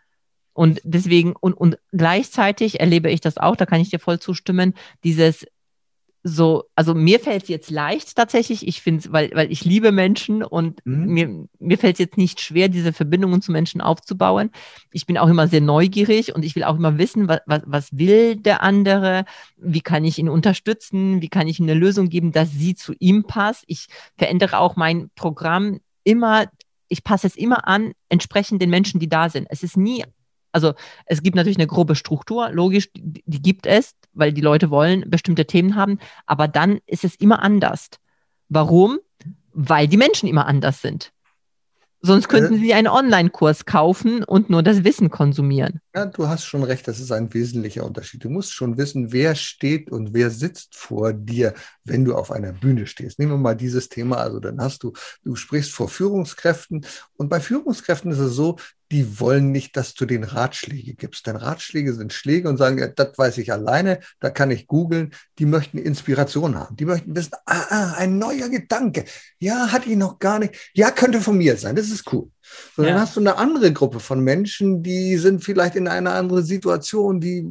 Und 0.53 0.81
deswegen, 0.83 1.33
und, 1.39 1.53
und 1.53 1.77
gleichzeitig 1.93 2.81
erlebe 2.81 3.09
ich 3.09 3.21
das 3.21 3.37
auch, 3.37 3.55
da 3.55 3.65
kann 3.65 3.79
ich 3.79 3.89
dir 3.89 3.99
voll 3.99 4.19
zustimmen, 4.19 4.73
dieses 5.05 5.45
so, 6.23 6.65
also 6.75 6.93
mir 6.93 7.19
fällt 7.19 7.43
es 7.43 7.49
jetzt 7.49 7.71
leicht 7.71 8.15
tatsächlich, 8.15 8.67
ich 8.67 8.81
finde 8.81 8.99
es, 8.99 9.11
weil, 9.11 9.31
weil 9.33 9.51
ich 9.51 9.65
liebe 9.65 9.91
Menschen 9.91 10.43
und 10.43 10.85
mhm. 10.85 11.05
mir, 11.05 11.47
mir 11.59 11.77
fällt 11.77 11.95
es 11.95 11.99
jetzt 11.99 12.17
nicht 12.17 12.41
schwer, 12.41 12.69
diese 12.69 12.93
Verbindungen 12.93 13.41
zu 13.41 13.51
Menschen 13.51 13.81
aufzubauen. 13.81 14.51
Ich 14.91 15.05
bin 15.05 15.17
auch 15.17 15.27
immer 15.27 15.47
sehr 15.47 15.61
neugierig 15.61 16.35
und 16.35 16.45
ich 16.45 16.55
will 16.55 16.63
auch 16.63 16.75
immer 16.75 16.97
wissen, 16.97 17.27
was, 17.27 17.39
was, 17.47 17.61
was 17.65 17.97
will 17.97 18.35
der 18.35 18.61
andere, 18.61 19.25
wie 19.57 19.81
kann 19.81 20.05
ich 20.05 20.19
ihn 20.19 20.29
unterstützen, 20.29 21.21
wie 21.21 21.29
kann 21.29 21.47
ich 21.47 21.59
ihm 21.59 21.65
eine 21.65 21.73
Lösung 21.73 22.09
geben, 22.09 22.31
dass 22.31 22.51
sie 22.51 22.75
zu 22.75 22.93
ihm 22.99 23.23
passt. 23.23 23.63
Ich 23.67 23.87
verändere 24.15 24.59
auch 24.59 24.75
mein 24.75 25.09
Programm 25.15 25.79
immer, 26.03 26.45
ich 26.87 27.03
passe 27.03 27.27
es 27.27 27.35
immer 27.35 27.67
an, 27.67 27.93
entsprechend 28.09 28.61
den 28.61 28.69
Menschen, 28.69 28.99
die 28.99 29.09
da 29.09 29.29
sind. 29.29 29.47
Es 29.49 29.63
ist 29.63 29.77
nie 29.77 30.03
also 30.51 30.73
es 31.05 31.23
gibt 31.23 31.35
natürlich 31.35 31.57
eine 31.57 31.67
grobe 31.67 31.95
Struktur, 31.95 32.49
logisch, 32.51 32.89
die, 32.93 33.23
die, 33.25 33.41
gibt 33.41 33.65
es, 33.65 33.95
weil 34.13 34.33
die 34.33 34.41
Leute 34.41 34.69
wollen 34.69 35.09
bestimmte 35.09 35.45
Themen 35.45 35.75
haben, 35.75 35.99
aber 36.25 36.47
dann 36.47 36.79
ist 36.85 37.03
es 37.03 37.15
immer 37.15 37.41
anders. 37.41 37.89
Warum? 38.49 38.99
Weil 39.53 39.87
die 39.87 39.97
Menschen 39.97 40.27
immer 40.27 40.45
anders 40.45 40.81
sind. 40.81 41.13
Sonst 42.03 42.29
könnten 42.29 42.57
Sie 42.57 42.73
einen 42.73 42.87
Online-Kurs 42.87 43.65
kaufen 43.65 44.23
und 44.23 44.49
nur 44.49 44.63
das 44.63 44.83
Wissen 44.83 45.11
konsumieren. 45.11 45.81
Ja, 45.93 46.07
du 46.07 46.27
hast 46.27 46.45
schon 46.45 46.63
recht, 46.63 46.87
das 46.87 46.99
ist 46.99 47.11
ein 47.11 47.31
wesentlicher 47.31 47.85
Unterschied. 47.85 48.23
Du 48.23 48.29
musst 48.29 48.53
schon 48.53 48.77
wissen, 48.77 49.11
wer 49.11 49.35
steht 49.35 49.91
und 49.91 50.11
wer 50.13 50.31
sitzt 50.31 50.75
vor 50.75 51.13
dir, 51.13 51.53
wenn 51.83 52.03
du 52.03 52.15
auf 52.15 52.31
einer 52.31 52.53
Bühne 52.53 52.87
stehst. 52.87 53.19
Nehmen 53.19 53.33
wir 53.33 53.37
mal 53.37 53.55
dieses 53.55 53.87
Thema, 53.87 54.17
also 54.17 54.39
dann 54.39 54.59
hast 54.59 54.81
du, 54.81 54.93
du 55.23 55.35
sprichst 55.35 55.71
vor 55.73 55.89
Führungskräften 55.89 56.85
und 57.17 57.29
bei 57.29 57.39
Führungskräften 57.39 58.11
ist 58.11 58.19
es 58.19 58.33
so, 58.33 58.57
die 58.91 59.19
wollen 59.19 59.51
nicht, 59.51 59.77
dass 59.77 59.93
du 59.93 60.05
den 60.05 60.25
Ratschläge 60.25 60.93
gibst. 60.93 61.25
Denn 61.25 61.37
Ratschläge 61.37 61.93
sind 61.93 62.11
Schläge 62.11 62.49
und 62.49 62.57
sagen, 62.57 62.77
ja, 62.77 62.87
das 62.87 63.17
weiß 63.17 63.37
ich 63.37 63.51
alleine, 63.51 63.99
da 64.19 64.29
kann 64.29 64.51
ich 64.51 64.67
googeln. 64.67 65.13
Die 65.39 65.45
möchten 65.45 65.77
Inspiration 65.77 66.55
haben. 66.55 66.75
Die 66.75 66.85
möchten 66.85 67.15
wissen, 67.15 67.33
ah, 67.45 67.65
ah, 67.69 67.93
ein 67.97 68.17
neuer 68.17 68.49
Gedanke. 68.49 69.05
Ja, 69.39 69.71
hatte 69.71 69.89
ich 69.89 69.95
noch 69.95 70.19
gar 70.19 70.39
nicht. 70.39 70.71
Ja, 70.73 70.91
könnte 70.91 71.21
von 71.21 71.37
mir 71.37 71.55
sein. 71.55 71.75
Das 71.75 71.89
ist 71.89 72.11
cool. 72.11 72.29
So, 72.75 72.83
ja. 72.83 72.89
dann 72.89 72.99
hast 72.99 73.15
du 73.15 73.19
eine 73.19 73.37
andere 73.37 73.71
Gruppe 73.71 73.99
von 73.99 74.19
Menschen, 74.21 74.83
die 74.83 75.17
sind 75.17 75.43
vielleicht 75.43 75.75
in 75.75 75.87
einer 75.87 76.13
anderen 76.13 76.43
Situation, 76.43 77.19
die 77.19 77.45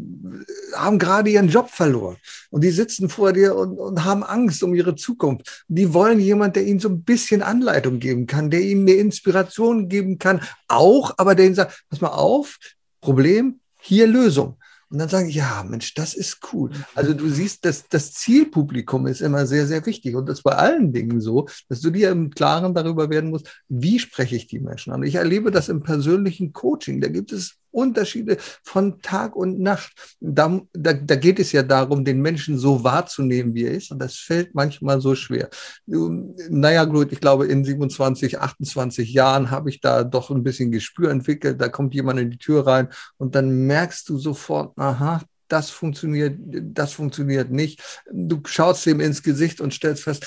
haben 0.74 0.98
gerade 0.98 1.30
ihren 1.30 1.48
Job 1.48 1.70
verloren 1.70 2.16
und 2.50 2.64
die 2.64 2.70
sitzen 2.70 3.08
vor 3.08 3.32
dir 3.32 3.54
und, 3.54 3.78
und 3.78 4.04
haben 4.04 4.22
Angst 4.22 4.62
um 4.62 4.74
ihre 4.74 4.94
Zukunft. 4.94 5.64
Die 5.68 5.94
wollen 5.94 6.20
jemand, 6.20 6.56
der 6.56 6.64
ihnen 6.64 6.80
so 6.80 6.88
ein 6.88 7.02
bisschen 7.02 7.42
Anleitung 7.42 7.98
geben 7.98 8.26
kann, 8.26 8.50
der 8.50 8.60
ihnen 8.60 8.88
eine 8.88 8.96
Inspiration 8.96 9.88
geben 9.88 10.18
kann, 10.18 10.40
auch, 10.68 11.14
aber 11.16 11.34
der 11.34 11.46
ihnen 11.46 11.54
sagt, 11.54 11.84
pass 11.88 12.00
mal 12.00 12.08
auf, 12.08 12.58
Problem, 13.00 13.60
hier 13.80 14.06
Lösung. 14.06 14.56
Und 14.90 14.98
dann 14.98 15.08
sagen, 15.08 15.28
ja, 15.28 15.64
Mensch, 15.68 15.94
das 15.94 16.14
ist 16.14 16.40
cool. 16.52 16.70
Also 16.96 17.14
du 17.14 17.28
siehst, 17.28 17.64
dass 17.64 17.88
das 17.88 18.12
Zielpublikum 18.12 19.06
ist 19.06 19.20
immer 19.20 19.46
sehr, 19.46 19.66
sehr 19.68 19.86
wichtig. 19.86 20.16
Und 20.16 20.28
das 20.28 20.42
bei 20.42 20.52
allen 20.52 20.92
Dingen 20.92 21.20
so, 21.20 21.46
dass 21.68 21.80
du 21.80 21.90
dir 21.90 22.10
im 22.10 22.30
Klaren 22.30 22.74
darüber 22.74 23.08
werden 23.08 23.30
musst, 23.30 23.62
wie 23.68 24.00
spreche 24.00 24.34
ich 24.34 24.48
die 24.48 24.58
Menschen 24.58 24.92
an. 24.92 25.04
Ich 25.04 25.14
erlebe 25.14 25.52
das 25.52 25.68
im 25.68 25.82
persönlichen 25.82 26.52
Coaching. 26.52 27.00
Da 27.00 27.08
gibt 27.08 27.30
es 27.30 27.56
Unterschiede 27.70 28.36
von 28.62 29.00
Tag 29.02 29.36
und 29.36 29.60
Nacht. 29.60 30.16
Da, 30.20 30.60
da, 30.72 30.92
da 30.92 31.16
geht 31.16 31.38
es 31.38 31.52
ja 31.52 31.62
darum, 31.62 32.04
den 32.04 32.20
Menschen 32.20 32.58
so 32.58 32.84
wahrzunehmen, 32.84 33.54
wie 33.54 33.64
er 33.64 33.72
ist. 33.72 33.90
Und 33.90 33.98
das 33.98 34.16
fällt 34.16 34.54
manchmal 34.54 35.00
so 35.00 35.14
schwer. 35.14 35.48
Naja, 35.86 36.84
gut, 36.84 37.12
ich 37.12 37.20
glaube, 37.20 37.46
in 37.46 37.64
27, 37.64 38.40
28 38.40 39.12
Jahren 39.12 39.50
habe 39.50 39.70
ich 39.70 39.80
da 39.80 40.04
doch 40.04 40.30
ein 40.30 40.42
bisschen 40.42 40.70
Gespür 40.70 41.10
entwickelt. 41.10 41.60
Da 41.60 41.68
kommt 41.68 41.94
jemand 41.94 42.20
in 42.20 42.30
die 42.30 42.38
Tür 42.38 42.66
rein 42.66 42.88
und 43.16 43.34
dann 43.34 43.66
merkst 43.66 44.08
du 44.08 44.18
sofort, 44.18 44.76
aha, 44.78 45.22
das 45.48 45.70
funktioniert, 45.70 46.38
das 46.38 46.92
funktioniert 46.92 47.50
nicht. 47.50 47.82
Du 48.10 48.40
schaust 48.46 48.86
ihm 48.86 49.00
ins 49.00 49.22
Gesicht 49.22 49.60
und 49.60 49.74
stellst 49.74 50.04
fest, 50.04 50.26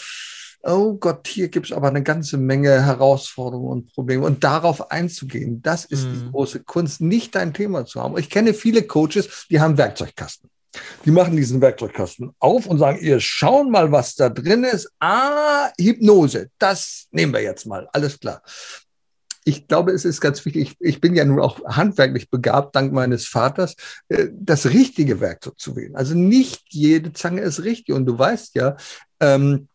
oh 0.63 0.93
Gott, 0.93 1.27
hier 1.27 1.49
gibt 1.49 1.67
es 1.67 1.71
aber 1.71 1.89
eine 1.89 2.03
ganze 2.03 2.37
Menge 2.37 2.85
Herausforderungen 2.85 3.69
und 3.69 3.93
Probleme. 3.93 4.25
Und 4.25 4.43
darauf 4.43 4.91
einzugehen, 4.91 5.61
das 5.61 5.85
ist 5.85 6.05
mm. 6.05 6.13
die 6.13 6.25
mhm. 6.25 6.31
große 6.31 6.63
Kunst, 6.63 7.01
nicht 7.01 7.35
dein 7.35 7.53
Thema 7.53 7.85
zu 7.85 8.01
haben. 8.01 8.17
Ich 8.17 8.29
kenne 8.29 8.53
viele 8.53 8.83
Coaches, 8.83 9.45
die 9.49 9.59
haben 9.59 9.77
Werkzeugkasten. 9.77 10.49
Die 11.05 11.11
machen 11.11 11.35
diesen 11.35 11.61
Werkzeugkasten 11.61 12.31
auf 12.39 12.65
und 12.65 12.79
sagen, 12.79 12.99
ihr 12.99 13.19
schauen 13.19 13.69
mal, 13.69 13.91
was 13.91 14.15
da 14.15 14.29
drin 14.29 14.63
ist. 14.63 14.91
Ah, 14.99 15.69
Hypnose, 15.79 16.49
das 16.57 17.07
nehmen 17.11 17.33
wir 17.33 17.41
jetzt 17.41 17.67
mal. 17.67 17.87
Alles 17.91 18.19
klar 18.19 18.41
ich 19.45 19.67
glaube, 19.67 19.91
es 19.91 20.05
ist 20.05 20.21
ganz 20.21 20.45
wichtig, 20.45 20.61
ich, 20.61 20.75
ich, 20.79 21.01
bin 21.01 21.15
ja 21.15 21.25
nun 21.25 21.39
auch 21.39 21.63
handwerklich 21.65 22.29
begabt, 22.29 22.75
dank 22.75 22.93
meines 22.93 23.27
Vaters, 23.27 23.75
äh, 24.09 24.27
das 24.31 24.67
richtige 24.67 25.19
Werkzeug 25.19 25.59
zu 25.59 25.75
wählen. 25.75 25.95
Also 25.95 26.15
nicht 26.15 26.61
jede 26.69 27.13
Zange 27.13 27.41
ist 27.41 27.63
richtig. 27.63 27.93
Und 27.95 28.05
du 28.05 28.17
weißt 28.17 28.55
ja, 28.55 28.77
ähm, 29.19 29.67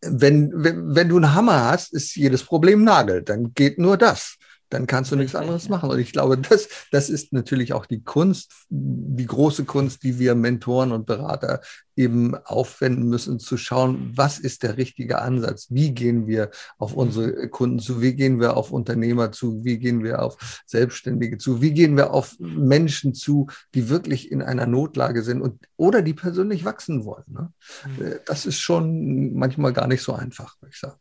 wenn, 0.00 0.52
wenn, 0.54 0.94
wenn 0.94 1.08
du 1.08 1.16
einen 1.16 1.34
Hammer 1.34 1.64
hast, 1.64 1.92
ist 1.92 2.14
jedes 2.16 2.44
Problem 2.44 2.84
Nagel. 2.84 3.22
Dann 3.22 3.52
geht 3.54 3.78
nur 3.78 3.96
das 3.96 4.36
dann 4.70 4.86
kannst 4.86 5.10
du 5.12 5.16
nichts 5.16 5.34
anderes 5.34 5.68
machen. 5.68 5.90
Und 5.90 5.98
ich 5.98 6.12
glaube, 6.12 6.38
das, 6.38 6.68
das 6.90 7.10
ist 7.10 7.32
natürlich 7.32 7.72
auch 7.72 7.86
die 7.86 8.02
Kunst, 8.02 8.52
die 8.68 9.26
große 9.26 9.64
Kunst, 9.64 10.02
die 10.02 10.18
wir 10.18 10.34
Mentoren 10.34 10.92
und 10.92 11.06
Berater 11.06 11.60
eben 11.96 12.36
aufwenden 12.36 13.08
müssen, 13.08 13.40
zu 13.40 13.56
schauen, 13.56 14.12
was 14.14 14.38
ist 14.38 14.62
der 14.62 14.76
richtige 14.76 15.20
Ansatz? 15.20 15.66
Wie 15.70 15.92
gehen 15.92 16.28
wir 16.28 16.50
auf 16.78 16.94
unsere 16.94 17.48
Kunden 17.48 17.80
zu? 17.80 18.00
Wie 18.00 18.14
gehen 18.14 18.40
wir 18.40 18.56
auf 18.56 18.70
Unternehmer 18.70 19.32
zu? 19.32 19.64
Wie 19.64 19.78
gehen 19.78 20.04
wir 20.04 20.22
auf 20.22 20.62
Selbstständige 20.64 21.38
zu? 21.38 21.60
Wie 21.60 21.72
gehen 21.72 21.96
wir 21.96 22.12
auf 22.12 22.36
Menschen 22.38 23.14
zu, 23.14 23.48
die 23.74 23.88
wirklich 23.88 24.30
in 24.30 24.42
einer 24.42 24.66
Notlage 24.66 25.22
sind 25.24 25.42
und 25.42 25.66
oder 25.76 26.02
die 26.02 26.14
persönlich 26.14 26.64
wachsen 26.64 27.04
wollen? 27.04 27.24
Ne? 27.26 27.52
Mhm. 27.86 28.14
Das 28.26 28.46
ist 28.46 28.60
schon 28.60 29.34
manchmal 29.34 29.72
gar 29.72 29.88
nicht 29.88 30.02
so 30.02 30.12
einfach, 30.12 30.56
würde 30.60 30.70
ich 30.72 30.78
sagen. 30.78 31.00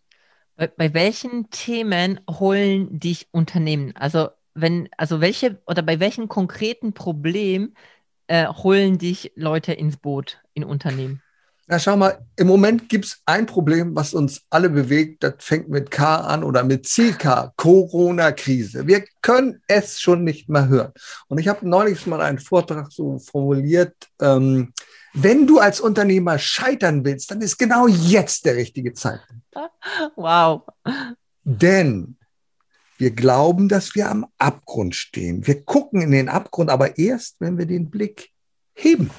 Bei, 0.57 0.67
bei 0.67 0.93
welchen 0.93 1.49
Themen 1.51 2.19
holen 2.29 2.99
dich 2.99 3.27
Unternehmen? 3.31 3.95
Also 3.95 4.29
wenn, 4.53 4.89
also 4.97 5.21
welche 5.21 5.61
oder 5.67 5.83
bei 5.83 5.99
welchen 5.99 6.27
konkreten 6.27 6.93
Problemen 6.93 7.75
äh, 8.27 8.47
holen 8.47 8.97
dich 8.97 9.33
Leute 9.35 9.73
ins 9.73 9.97
Boot 9.97 10.41
in 10.53 10.63
Unternehmen? 10.63 11.23
Na, 11.69 11.79
schau 11.79 11.97
mal, 11.97 12.25
im 12.37 12.47
Moment 12.47 12.87
gibt 12.87 13.05
es 13.05 13.21
ein 13.25 13.45
Problem, 13.45 13.93
was 13.93 14.13
uns 14.13 14.41
alle 14.49 14.69
bewegt. 14.69 15.21
Das 15.21 15.33
fängt 15.39 15.67
mit 15.67 15.91
K 15.91 16.15
an 16.15 16.45
oder 16.45 16.63
mit 16.63 16.87
CK, 16.87 17.51
Corona-Krise. 17.57 18.87
Wir 18.87 19.03
können 19.21 19.61
es 19.67 19.99
schon 19.99 20.23
nicht 20.23 20.47
mehr 20.47 20.69
hören. 20.69 20.93
Und 21.27 21.39
ich 21.39 21.49
habe 21.49 21.67
neulich 21.67 22.07
mal 22.07 22.21
einen 22.21 22.39
Vortrag 22.39 22.89
so 22.89 23.19
formuliert, 23.19 23.93
ähm, 24.21 24.73
wenn 25.13 25.45
du 25.45 25.59
als 25.59 25.81
Unternehmer 25.81 26.39
scheitern 26.39 27.03
willst, 27.03 27.31
dann 27.31 27.41
ist 27.41 27.57
genau 27.57 27.87
jetzt 27.87 28.45
der 28.45 28.55
richtige 28.55 28.93
Zeitpunkt. 28.93 29.43
Wow. 30.15 30.61
Denn 31.43 32.17
wir 32.97 33.11
glauben, 33.11 33.67
dass 33.67 33.95
wir 33.95 34.09
am 34.09 34.27
Abgrund 34.37 34.95
stehen. 34.95 35.45
Wir 35.45 35.63
gucken 35.63 36.01
in 36.01 36.11
den 36.11 36.29
Abgrund, 36.29 36.69
aber 36.69 36.97
erst, 36.97 37.37
wenn 37.39 37.57
wir 37.57 37.65
den 37.65 37.89
Blick 37.89 38.29
heben. 38.73 39.09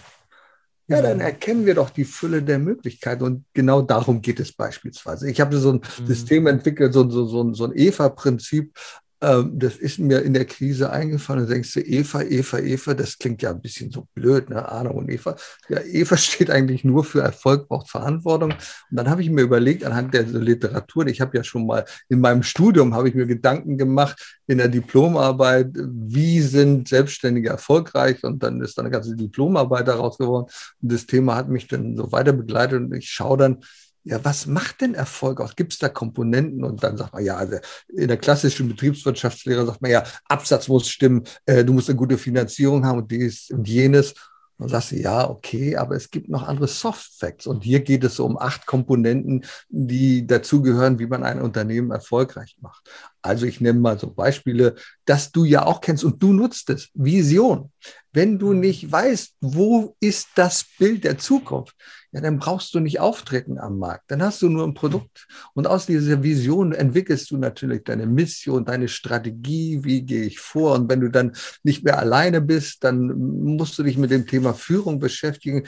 Ja, 0.90 1.02
dann 1.02 1.20
erkennen 1.20 1.66
wir 1.66 1.74
doch 1.74 1.90
die 1.90 2.06
Fülle 2.06 2.42
der 2.42 2.58
Möglichkeiten. 2.58 3.22
Und 3.22 3.44
genau 3.52 3.82
darum 3.82 4.22
geht 4.22 4.40
es 4.40 4.52
beispielsweise. 4.52 5.30
Ich 5.30 5.38
habe 5.40 5.58
so 5.58 5.72
ein 5.72 5.82
mhm. 6.00 6.06
System 6.06 6.46
entwickelt, 6.46 6.94
so, 6.94 7.08
so, 7.10 7.26
so, 7.26 7.52
so 7.52 7.64
ein 7.64 7.72
EVA-Prinzip. 7.74 8.72
Ähm, 9.20 9.58
das 9.58 9.76
ist 9.76 9.98
mir 9.98 10.22
in 10.22 10.32
der 10.32 10.44
Krise 10.44 10.90
eingefallen. 10.90 11.44
Da 11.44 11.52
denkst 11.52 11.74
du, 11.74 11.80
Eva, 11.80 12.22
Eva, 12.22 12.58
Eva, 12.58 12.94
das 12.94 13.18
klingt 13.18 13.42
ja 13.42 13.50
ein 13.50 13.60
bisschen 13.60 13.90
so 13.90 14.06
blöd, 14.14 14.48
ne? 14.48 14.70
Adam 14.70 14.94
und 14.94 15.10
Eva. 15.10 15.34
Ja, 15.68 15.80
Eva 15.80 16.16
steht 16.16 16.50
eigentlich 16.50 16.84
nur 16.84 17.02
für 17.04 17.20
Erfolg, 17.20 17.68
braucht 17.68 17.90
Verantwortung. 17.90 18.52
Und 18.52 18.96
dann 18.96 19.10
habe 19.10 19.22
ich 19.22 19.30
mir 19.30 19.42
überlegt, 19.42 19.82
anhand 19.84 20.14
der 20.14 20.22
Literatur, 20.22 21.06
ich 21.08 21.20
habe 21.20 21.36
ja 21.36 21.42
schon 21.42 21.66
mal 21.66 21.84
in 22.08 22.20
meinem 22.20 22.44
Studium, 22.44 22.94
habe 22.94 23.08
ich 23.08 23.14
mir 23.16 23.26
Gedanken 23.26 23.76
gemacht, 23.76 24.38
in 24.46 24.58
der 24.58 24.68
Diplomarbeit, 24.68 25.70
wie 25.74 26.40
sind 26.40 26.86
Selbstständige 26.88 27.48
erfolgreich? 27.48 28.22
Und 28.22 28.42
dann 28.42 28.60
ist 28.60 28.78
da 28.78 28.82
eine 28.82 28.90
ganze 28.90 29.16
Diplomarbeit 29.16 29.88
daraus 29.88 30.16
geworden. 30.16 30.46
Und 30.80 30.92
das 30.92 31.06
Thema 31.06 31.34
hat 31.34 31.48
mich 31.48 31.66
dann 31.66 31.96
so 31.96 32.12
weiter 32.12 32.32
begleitet. 32.32 32.80
Und 32.82 32.94
ich 32.94 33.10
schaue 33.10 33.36
dann, 33.36 33.58
ja, 34.08 34.24
was 34.24 34.46
macht 34.46 34.80
denn 34.80 34.94
Erfolg 34.94 35.40
aus? 35.40 35.54
Gibt 35.54 35.74
es 35.74 35.78
da 35.78 35.88
Komponenten? 35.88 36.64
Und 36.64 36.82
dann 36.82 36.96
sagt 36.96 37.12
man, 37.12 37.24
ja, 37.24 37.36
also 37.36 37.56
in 37.88 38.08
der 38.08 38.16
klassischen 38.16 38.68
Betriebswirtschaftslehre 38.68 39.66
sagt 39.66 39.82
man 39.82 39.90
ja, 39.90 40.04
Absatz 40.24 40.68
muss 40.68 40.88
stimmen, 40.88 41.24
äh, 41.44 41.64
du 41.64 41.74
musst 41.74 41.90
eine 41.90 41.98
gute 41.98 42.16
Finanzierung 42.16 42.86
haben 42.86 43.00
und 43.00 43.10
dies 43.10 43.50
und 43.50 43.68
jenes. 43.68 44.14
Dann 44.58 44.68
sagst 44.68 44.90
du, 44.90 44.96
ja, 44.96 45.28
okay, 45.28 45.76
aber 45.76 45.94
es 45.94 46.10
gibt 46.10 46.28
noch 46.28 46.42
andere 46.48 46.66
Soft 46.66 47.12
Facts. 47.18 47.46
Und 47.46 47.62
hier 47.62 47.80
geht 47.80 48.02
es 48.02 48.18
um 48.18 48.38
acht 48.38 48.66
Komponenten, 48.66 49.44
die 49.68 50.26
dazugehören, 50.26 50.98
wie 50.98 51.06
man 51.06 51.22
ein 51.22 51.40
Unternehmen 51.40 51.90
erfolgreich 51.90 52.56
macht. 52.60 52.90
Also 53.22 53.46
ich 53.46 53.60
nenne 53.60 53.80
mal 53.80 53.98
so 53.98 54.10
Beispiele, 54.10 54.74
dass 55.04 55.32
du 55.32 55.44
ja 55.44 55.66
auch 55.66 55.80
kennst 55.80 56.04
und 56.04 56.22
du 56.22 56.32
nutzt 56.32 56.70
es. 56.70 56.88
Vision. 56.94 57.72
Wenn 58.12 58.38
du 58.38 58.52
mhm. 58.52 58.60
nicht 58.60 58.90
weißt, 58.90 59.36
wo 59.40 59.96
ist 60.00 60.28
das 60.34 60.64
Bild 60.78 61.04
der 61.04 61.18
Zukunft, 61.18 61.74
ja, 62.10 62.22
dann 62.22 62.38
brauchst 62.38 62.72
du 62.74 62.80
nicht 62.80 63.00
auftreten 63.00 63.58
am 63.58 63.78
Markt. 63.78 64.10
Dann 64.10 64.22
hast 64.22 64.40
du 64.40 64.48
nur 64.48 64.64
ein 64.64 64.72
Produkt. 64.72 65.26
Und 65.52 65.66
aus 65.66 65.84
dieser 65.84 66.22
Vision 66.22 66.72
entwickelst 66.72 67.30
du 67.30 67.36
natürlich 67.36 67.84
deine 67.84 68.06
Mission, 68.06 68.64
deine 68.64 68.88
Strategie, 68.88 69.80
wie 69.84 70.02
gehe 70.02 70.24
ich 70.24 70.38
vor. 70.38 70.74
Und 70.74 70.88
wenn 70.88 71.00
du 71.00 71.10
dann 71.10 71.32
nicht 71.64 71.84
mehr 71.84 71.98
alleine 71.98 72.40
bist, 72.40 72.82
dann 72.82 73.08
musst 73.08 73.78
du 73.78 73.82
dich 73.82 73.98
mit 73.98 74.10
dem 74.10 74.26
Thema 74.26 74.54
Führung 74.54 74.98
beschäftigen. 74.98 75.66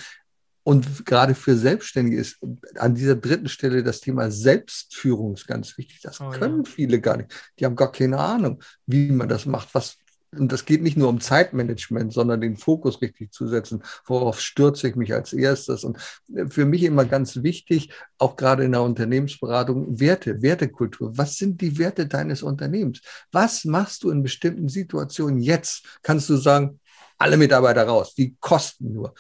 Und 0.63 1.07
gerade 1.07 1.35
für 1.35 1.57
Selbstständige 1.57 2.19
ist 2.19 2.39
an 2.77 2.95
dieser 2.95 3.17
dritten 3.17 3.49
Stelle 3.49 3.83
das 3.83 4.01
Thema 4.01 4.31
Selbstführung 4.31 5.37
ganz 5.47 5.79
wichtig. 5.79 6.01
Das 6.03 6.21
oh, 6.21 6.31
können 6.31 6.65
ja. 6.65 6.71
viele 6.71 7.01
gar 7.01 7.17
nicht. 7.17 7.31
Die 7.59 7.65
haben 7.65 7.77
gar 7.77 7.93
keine 7.93 8.19
Ahnung, 8.19 8.63
wie 8.87 9.11
man 9.11 9.29
das 9.29 9.47
macht. 9.47 9.75
Was, 9.75 9.97
und 10.37 10.53
das 10.53 10.67
geht 10.67 10.83
nicht 10.83 10.99
nur 10.99 11.09
um 11.09 11.21
Zeitmanagement, 11.21 12.13
sondern 12.13 12.43
den 12.43 12.57
Fokus 12.57 13.01
richtig 13.01 13.33
zu 13.33 13.49
setzen. 13.49 13.83
Worauf 14.05 14.41
stürze 14.41 14.89
ich 14.89 14.97
mich 14.97 15.15
als 15.15 15.33
erstes? 15.33 15.83
Und 15.83 15.99
für 16.49 16.67
mich 16.67 16.83
immer 16.83 17.07
ganz 17.07 17.43
wichtig, 17.43 17.91
auch 18.19 18.37
gerade 18.37 18.65
in 18.65 18.73
der 18.73 18.83
Unternehmensberatung, 18.83 19.99
Werte, 19.99 20.43
Wertekultur. 20.43 21.17
Was 21.17 21.37
sind 21.37 21.61
die 21.63 21.79
Werte 21.79 22.07
deines 22.07 22.43
Unternehmens? 22.43 23.01
Was 23.33 23.65
machst 23.65 24.05
du 24.05 24.11
in 24.11 24.23
bestimmten 24.23 24.69
Situationen 24.69 25.41
jetzt? 25.41 25.85
Kannst 26.03 26.29
du 26.29 26.37
sagen, 26.37 26.81
alle 27.19 27.37
Mitarbeiter 27.37 27.85
raus, 27.85 28.15
die 28.15 28.37
kosten 28.41 28.93
nur. 28.93 29.15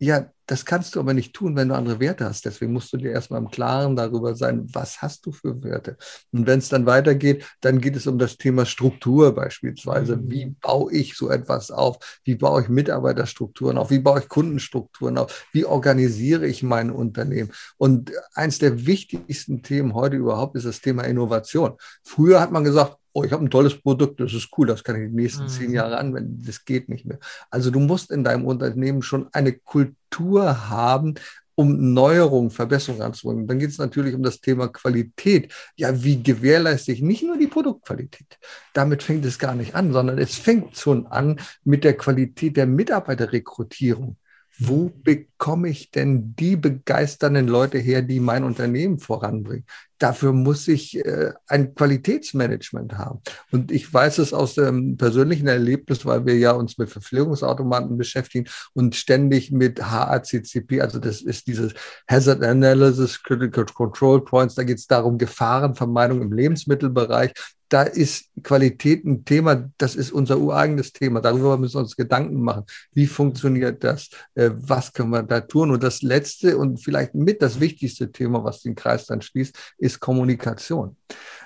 Ja, 0.00 0.30
das 0.46 0.64
kannst 0.64 0.94
du 0.94 1.00
aber 1.00 1.12
nicht 1.12 1.34
tun, 1.34 1.56
wenn 1.56 1.68
du 1.68 1.74
andere 1.74 1.98
Werte 2.00 2.24
hast. 2.24 2.44
Deswegen 2.44 2.72
musst 2.72 2.92
du 2.92 2.96
dir 2.96 3.10
erstmal 3.10 3.40
im 3.40 3.50
Klaren 3.50 3.96
darüber 3.96 4.34
sein, 4.34 4.66
was 4.72 5.02
hast 5.02 5.26
du 5.26 5.32
für 5.32 5.62
Werte. 5.62 5.98
Und 6.32 6.46
wenn 6.46 6.60
es 6.60 6.68
dann 6.68 6.86
weitergeht, 6.86 7.44
dann 7.60 7.80
geht 7.80 7.96
es 7.96 8.06
um 8.06 8.18
das 8.18 8.38
Thema 8.38 8.64
Struktur 8.64 9.34
beispielsweise. 9.34 10.16
Mhm. 10.16 10.30
Wie 10.30 10.46
baue 10.60 10.92
ich 10.92 11.16
so 11.16 11.30
etwas 11.30 11.70
auf? 11.70 11.98
Wie 12.24 12.36
baue 12.36 12.62
ich 12.62 12.68
Mitarbeiterstrukturen 12.68 13.76
auf? 13.76 13.90
Wie 13.90 13.98
baue 13.98 14.20
ich 14.20 14.28
Kundenstrukturen 14.28 15.18
auf? 15.18 15.46
Wie 15.52 15.64
organisiere 15.64 16.46
ich 16.46 16.62
mein 16.62 16.90
Unternehmen? 16.90 17.50
Und 17.76 18.12
eins 18.34 18.58
der 18.58 18.86
wichtigsten 18.86 19.62
Themen 19.62 19.94
heute 19.94 20.16
überhaupt 20.16 20.56
ist 20.56 20.64
das 20.66 20.80
Thema 20.80 21.02
Innovation. 21.02 21.74
Früher 22.04 22.40
hat 22.40 22.52
man 22.52 22.64
gesagt, 22.64 22.96
oh, 23.18 23.24
ich 23.24 23.32
habe 23.32 23.44
ein 23.44 23.50
tolles 23.50 23.80
Produkt, 23.80 24.20
das 24.20 24.32
ist 24.32 24.48
cool, 24.56 24.66
das 24.66 24.84
kann 24.84 24.96
ich 24.96 25.10
die 25.10 25.16
nächsten 25.16 25.44
mhm. 25.44 25.48
zehn 25.48 25.72
Jahre 25.72 25.98
anwenden. 25.98 26.42
Das 26.46 26.64
geht 26.64 26.88
nicht 26.88 27.04
mehr. 27.04 27.18
Also 27.50 27.70
du 27.70 27.80
musst 27.80 28.10
in 28.10 28.24
deinem 28.24 28.44
Unternehmen 28.44 29.02
schon 29.02 29.28
eine 29.32 29.52
Kultur 29.52 30.68
haben, 30.68 31.14
um 31.54 31.92
Neuerungen, 31.92 32.52
Verbesserungen 32.52 33.02
anzubringen. 33.02 33.48
Dann 33.48 33.58
geht 33.58 33.70
es 33.70 33.78
natürlich 33.78 34.14
um 34.14 34.22
das 34.22 34.40
Thema 34.40 34.68
Qualität. 34.68 35.52
Ja, 35.74 36.04
wie 36.04 36.22
gewährleiste 36.22 36.92
ich 36.92 37.02
nicht 37.02 37.24
nur 37.24 37.36
die 37.36 37.48
Produktqualität? 37.48 38.38
Damit 38.74 39.02
fängt 39.02 39.24
es 39.24 39.40
gar 39.40 39.56
nicht 39.56 39.74
an, 39.74 39.92
sondern 39.92 40.18
es 40.18 40.36
fängt 40.36 40.76
schon 40.76 41.08
an 41.08 41.40
mit 41.64 41.82
der 41.82 41.96
Qualität 41.96 42.56
der 42.56 42.66
Mitarbeiterrekrutierung. 42.66 44.16
Wo 44.60 44.92
bekomme 45.02 45.68
ich 45.68 45.90
denn 45.90 46.34
die 46.36 46.56
begeisternden 46.56 47.48
Leute 47.48 47.78
her, 47.78 48.02
die 48.02 48.20
mein 48.20 48.44
Unternehmen 48.44 49.00
voranbringen? 49.00 49.64
Dafür 49.98 50.32
muss 50.32 50.68
ich 50.68 51.04
äh, 51.04 51.32
ein 51.46 51.74
Qualitätsmanagement 51.74 52.96
haben. 52.96 53.20
Und 53.50 53.72
ich 53.72 53.92
weiß 53.92 54.18
es 54.18 54.32
aus 54.32 54.54
dem 54.54 54.96
persönlichen 54.96 55.48
Erlebnis, 55.48 56.06
weil 56.06 56.24
wir 56.26 56.36
ja 56.36 56.52
uns 56.52 56.78
mit 56.78 56.90
Verpflegungsautomaten 56.90 57.98
beschäftigen 57.98 58.48
und 58.74 58.94
ständig 58.94 59.50
mit 59.50 59.82
HACCP, 59.82 60.80
also 60.80 60.98
das 60.98 61.20
ist 61.20 61.46
dieses 61.46 61.74
Hazard 62.08 62.42
Analysis, 62.42 63.22
Critical 63.22 63.66
Control 63.66 64.24
Points, 64.24 64.54
da 64.54 64.62
geht 64.62 64.78
es 64.78 64.86
darum, 64.86 65.18
Gefahrenvermeidung 65.18 66.22
im 66.22 66.32
Lebensmittelbereich 66.32 67.32
da 67.68 67.82
ist 67.82 68.30
Qualität 68.42 69.04
ein 69.04 69.24
Thema, 69.24 69.70
das 69.78 69.94
ist 69.94 70.10
unser 70.10 70.38
ureigenes 70.38 70.92
Thema. 70.92 71.20
Darüber 71.20 71.56
müssen 71.58 71.74
wir 71.74 71.80
uns 71.80 71.96
Gedanken 71.96 72.42
machen. 72.42 72.64
Wie 72.92 73.06
funktioniert 73.06 73.84
das? 73.84 74.08
Äh, 74.34 74.50
was 74.54 74.92
können 74.92 75.10
wir 75.10 75.22
da 75.22 75.40
tun? 75.40 75.70
Und 75.70 75.82
das 75.82 76.02
letzte 76.02 76.56
und 76.56 76.82
vielleicht 76.82 77.14
mit 77.14 77.42
das 77.42 77.60
wichtigste 77.60 78.10
Thema, 78.10 78.42
was 78.42 78.62
den 78.62 78.74
Kreis 78.74 79.06
dann 79.06 79.20
schließt, 79.20 79.56
Kommunikation. 79.96 80.96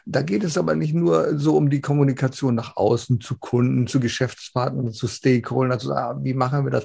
Da 0.04 0.22
geht 0.22 0.42
es 0.42 0.58
aber 0.58 0.74
nicht 0.74 0.94
nur 0.94 1.38
so 1.38 1.56
um 1.56 1.70
die 1.70 1.80
Kommunikation 1.80 2.54
nach 2.54 2.76
außen 2.76 3.20
zu 3.20 3.38
Kunden, 3.38 3.86
zu 3.86 4.00
Geschäftspartnern, 4.00 4.92
zu 4.92 5.06
Stakeholdern, 5.06 5.72
also 5.72 5.92
ah, 5.92 6.18
wie 6.20 6.34
machen 6.34 6.64
wir 6.64 6.70
das? 6.70 6.84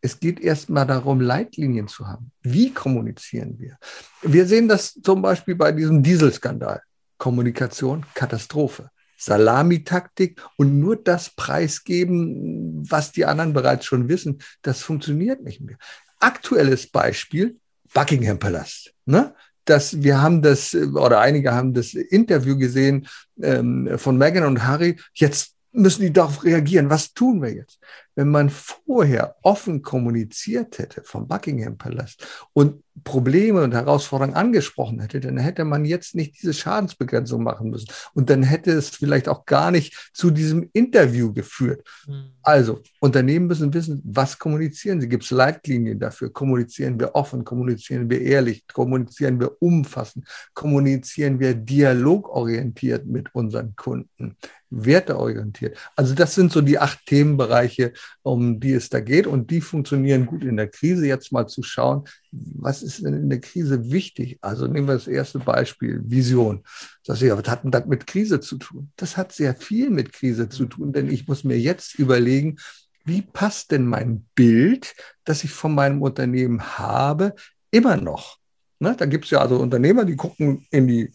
Es 0.00 0.20
geht 0.20 0.40
erstmal 0.40 0.86
darum, 0.86 1.20
Leitlinien 1.20 1.88
zu 1.88 2.06
haben. 2.06 2.30
Wie 2.42 2.72
kommunizieren 2.72 3.58
wir? 3.58 3.78
Wir 4.22 4.46
sehen 4.46 4.68
das 4.68 4.92
zum 4.92 5.22
Beispiel 5.22 5.54
bei 5.54 5.72
diesem 5.72 6.02
Dieselskandal. 6.02 6.82
Kommunikation, 7.16 8.04
Katastrophe. 8.14 8.90
Salamitaktik 9.16 10.42
und 10.56 10.78
nur 10.78 10.96
das 10.96 11.30
preisgeben, 11.30 12.84
was 12.90 13.12
die 13.12 13.24
anderen 13.24 13.54
bereits 13.54 13.86
schon 13.86 14.08
wissen, 14.08 14.40
das 14.60 14.82
funktioniert 14.82 15.42
nicht 15.42 15.60
mehr. 15.60 15.78
Aktuelles 16.20 16.86
Beispiel, 16.86 17.58
Buckingham 17.94 18.38
Palast. 18.38 18.92
Ne? 19.06 19.34
Dass 19.64 20.02
wir 20.02 20.20
haben 20.20 20.42
das, 20.42 20.74
oder 20.74 21.20
einige 21.20 21.52
haben 21.52 21.74
das 21.74 21.94
Interview 21.94 22.56
gesehen 22.56 23.06
ähm, 23.42 23.90
von 23.96 24.16
Meghan 24.16 24.44
und 24.44 24.64
Harry. 24.66 24.98
Jetzt 25.14 25.54
müssen 25.72 26.02
die 26.02 26.12
darauf 26.12 26.44
reagieren. 26.44 26.90
Was 26.90 27.12
tun 27.12 27.42
wir 27.42 27.52
jetzt? 27.52 27.78
Wenn 28.14 28.28
man 28.28 28.50
vorher 28.50 29.36
offen 29.42 29.82
kommuniziert 29.82 30.78
hätte 30.78 31.02
vom 31.04 31.26
Buckingham 31.26 31.76
Palast 31.76 32.26
und 32.52 32.84
Probleme 33.02 33.64
und 33.64 33.74
Herausforderungen 33.74 34.36
angesprochen 34.36 35.00
hätte, 35.00 35.18
dann 35.18 35.36
hätte 35.36 35.64
man 35.64 35.84
jetzt 35.84 36.14
nicht 36.14 36.40
diese 36.40 36.54
Schadensbegrenzung 36.54 37.42
machen 37.42 37.70
müssen. 37.70 37.88
Und 38.14 38.30
dann 38.30 38.44
hätte 38.44 38.70
es 38.70 38.90
vielleicht 38.90 39.28
auch 39.28 39.46
gar 39.46 39.72
nicht 39.72 40.10
zu 40.12 40.30
diesem 40.30 40.70
Interview 40.72 41.32
geführt. 41.32 41.84
Mhm. 42.06 42.30
Also, 42.42 42.82
Unternehmen 43.00 43.48
müssen 43.48 43.74
wissen, 43.74 44.00
was 44.04 44.38
kommunizieren 44.38 45.00
sie. 45.00 45.08
Gibt 45.08 45.24
es 45.24 45.32
Leitlinien 45.32 45.98
dafür? 45.98 46.32
Kommunizieren 46.32 47.00
wir 47.00 47.16
offen? 47.16 47.44
Kommunizieren 47.44 48.08
wir 48.08 48.20
ehrlich? 48.20 48.64
Kommunizieren 48.72 49.40
wir 49.40 49.60
umfassend? 49.60 50.28
Kommunizieren 50.54 51.40
wir 51.40 51.54
dialogorientiert 51.54 53.06
mit 53.06 53.34
unseren 53.34 53.74
Kunden? 53.74 54.36
Werteorientiert? 54.70 55.76
Also, 55.96 56.14
das 56.14 56.34
sind 56.34 56.52
so 56.52 56.60
die 56.60 56.78
acht 56.78 57.04
Themenbereiche, 57.06 57.92
um 58.22 58.60
die 58.60 58.72
es 58.72 58.88
da 58.88 59.00
geht. 59.00 59.26
Und 59.26 59.50
die 59.50 59.60
funktionieren 59.60 60.26
gut 60.26 60.44
in 60.44 60.56
der 60.56 60.68
Krise. 60.68 61.06
Jetzt 61.06 61.32
mal 61.32 61.46
zu 61.46 61.62
schauen, 61.62 62.04
was 62.32 62.82
ist 62.82 63.04
denn 63.04 63.14
in 63.14 63.30
der 63.30 63.40
Krise 63.40 63.90
wichtig? 63.90 64.38
Also 64.40 64.66
nehmen 64.66 64.88
wir 64.88 64.94
das 64.94 65.06
erste 65.06 65.38
Beispiel, 65.38 66.00
Vision. 66.04 66.62
Sag 67.02 67.20
ich, 67.22 67.30
was 67.30 67.48
hat 67.48 67.64
denn 67.64 67.70
das 67.70 67.86
mit 67.86 68.06
Krise 68.06 68.40
zu 68.40 68.58
tun? 68.58 68.90
Das 68.96 69.16
hat 69.16 69.32
sehr 69.32 69.54
viel 69.54 69.90
mit 69.90 70.12
Krise 70.12 70.48
zu 70.48 70.66
tun, 70.66 70.92
denn 70.92 71.10
ich 71.10 71.28
muss 71.28 71.44
mir 71.44 71.58
jetzt 71.58 71.98
überlegen, 71.98 72.56
wie 73.04 73.22
passt 73.22 73.70
denn 73.70 73.86
mein 73.86 74.26
Bild, 74.34 74.94
das 75.24 75.44
ich 75.44 75.50
von 75.50 75.74
meinem 75.74 76.02
Unternehmen 76.02 76.78
habe, 76.78 77.34
immer 77.70 77.96
noch? 77.96 78.38
Ne? 78.78 78.94
Da 78.96 79.06
gibt 79.06 79.26
es 79.26 79.30
ja 79.30 79.40
also 79.40 79.58
Unternehmer, 79.58 80.04
die 80.04 80.16
gucken 80.16 80.66
in, 80.70 80.86
die, 80.88 81.12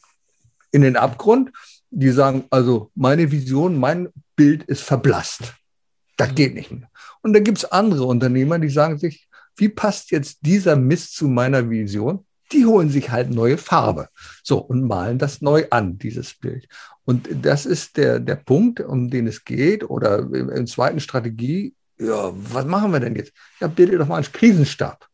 in 0.71 0.82
den 0.82 0.95
Abgrund, 0.95 1.52
die 1.89 2.12
sagen, 2.12 2.45
also 2.49 2.91
meine 2.95 3.32
Vision, 3.32 3.78
mein 3.78 4.10
Bild 4.36 4.63
ist 4.63 4.82
verblasst. 4.82 5.56
Das 6.19 6.36
geht 6.36 6.53
nicht 6.53 6.69
mehr. 6.69 6.89
Und 7.21 7.32
dann 7.32 7.45
gibt 7.45 7.60
es 7.60 7.71
andere 7.71 8.03
Unternehmer, 8.03 8.60
die 8.60 8.67
sagen 8.67 8.97
sich, 8.97 9.29
wie 9.55 9.69
passt 9.69 10.12
jetzt 10.12 10.39
dieser 10.41 10.75
Mist 10.75 11.15
zu 11.15 11.29
meiner 11.29 11.69
Vision? 11.69 12.25
Die 12.51 12.65
holen 12.65 12.89
sich 12.89 13.10
halt 13.10 13.29
neue 13.29 13.58
Farbe. 13.58 14.10
So, 14.43 14.58
und 14.58 14.84
malen 14.84 15.17
das 15.17 15.41
neu 15.41 15.67
an, 15.69 15.97
dieses 15.97 16.34
Bild. 16.34 16.67
Und 17.05 17.29
das 17.41 17.65
ist 17.65 17.95
der, 17.95 18.19
der 18.19 18.36
Punkt, 18.36 18.82
um 18.82 19.10
den 19.10 19.27
es 19.27 19.45
geht. 19.45 19.89
Oder 19.89 20.19
im 20.19 20.67
zweiten 20.67 20.99
Strategie, 20.99 21.73
ja, 21.97 22.34
was 22.34 22.65
machen 22.65 22.91
wir 22.91 22.99
denn 22.99 23.15
jetzt? 23.15 23.32
Ja, 23.62 23.67
bitte 23.67 23.97
doch 23.97 24.08
mal 24.08 24.17
einen 24.17 24.34
Krisenstab. 24.34 25.08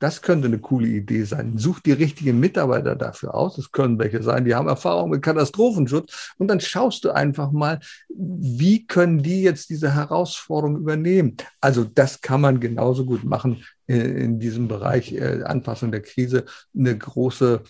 Das 0.00 0.22
könnte 0.22 0.48
eine 0.48 0.58
coole 0.58 0.88
Idee 0.88 1.24
sein. 1.24 1.58
Such 1.58 1.80
die 1.80 1.92
richtigen 1.92 2.40
Mitarbeiter 2.40 2.96
dafür 2.96 3.34
aus. 3.34 3.58
Es 3.58 3.70
können 3.70 3.98
welche 3.98 4.22
sein, 4.22 4.46
die 4.46 4.54
haben 4.54 4.66
Erfahrung 4.66 5.10
mit 5.10 5.22
Katastrophenschutz. 5.22 6.32
Und 6.38 6.48
dann 6.48 6.58
schaust 6.58 7.04
du 7.04 7.10
einfach 7.10 7.52
mal, 7.52 7.80
wie 8.08 8.86
können 8.86 9.22
die 9.22 9.42
jetzt 9.42 9.68
diese 9.68 9.94
Herausforderung 9.94 10.78
übernehmen. 10.78 11.36
Also 11.60 11.84
das 11.84 12.22
kann 12.22 12.40
man 12.40 12.60
genauso 12.60 13.04
gut 13.04 13.24
machen 13.24 13.62
äh, 13.86 13.98
in 13.98 14.40
diesem 14.40 14.68
Bereich 14.68 15.12
äh, 15.12 15.42
Anpassung 15.44 15.92
der 15.92 16.00
Krise. 16.00 16.46
Eine 16.76 16.96
große, 16.96 17.62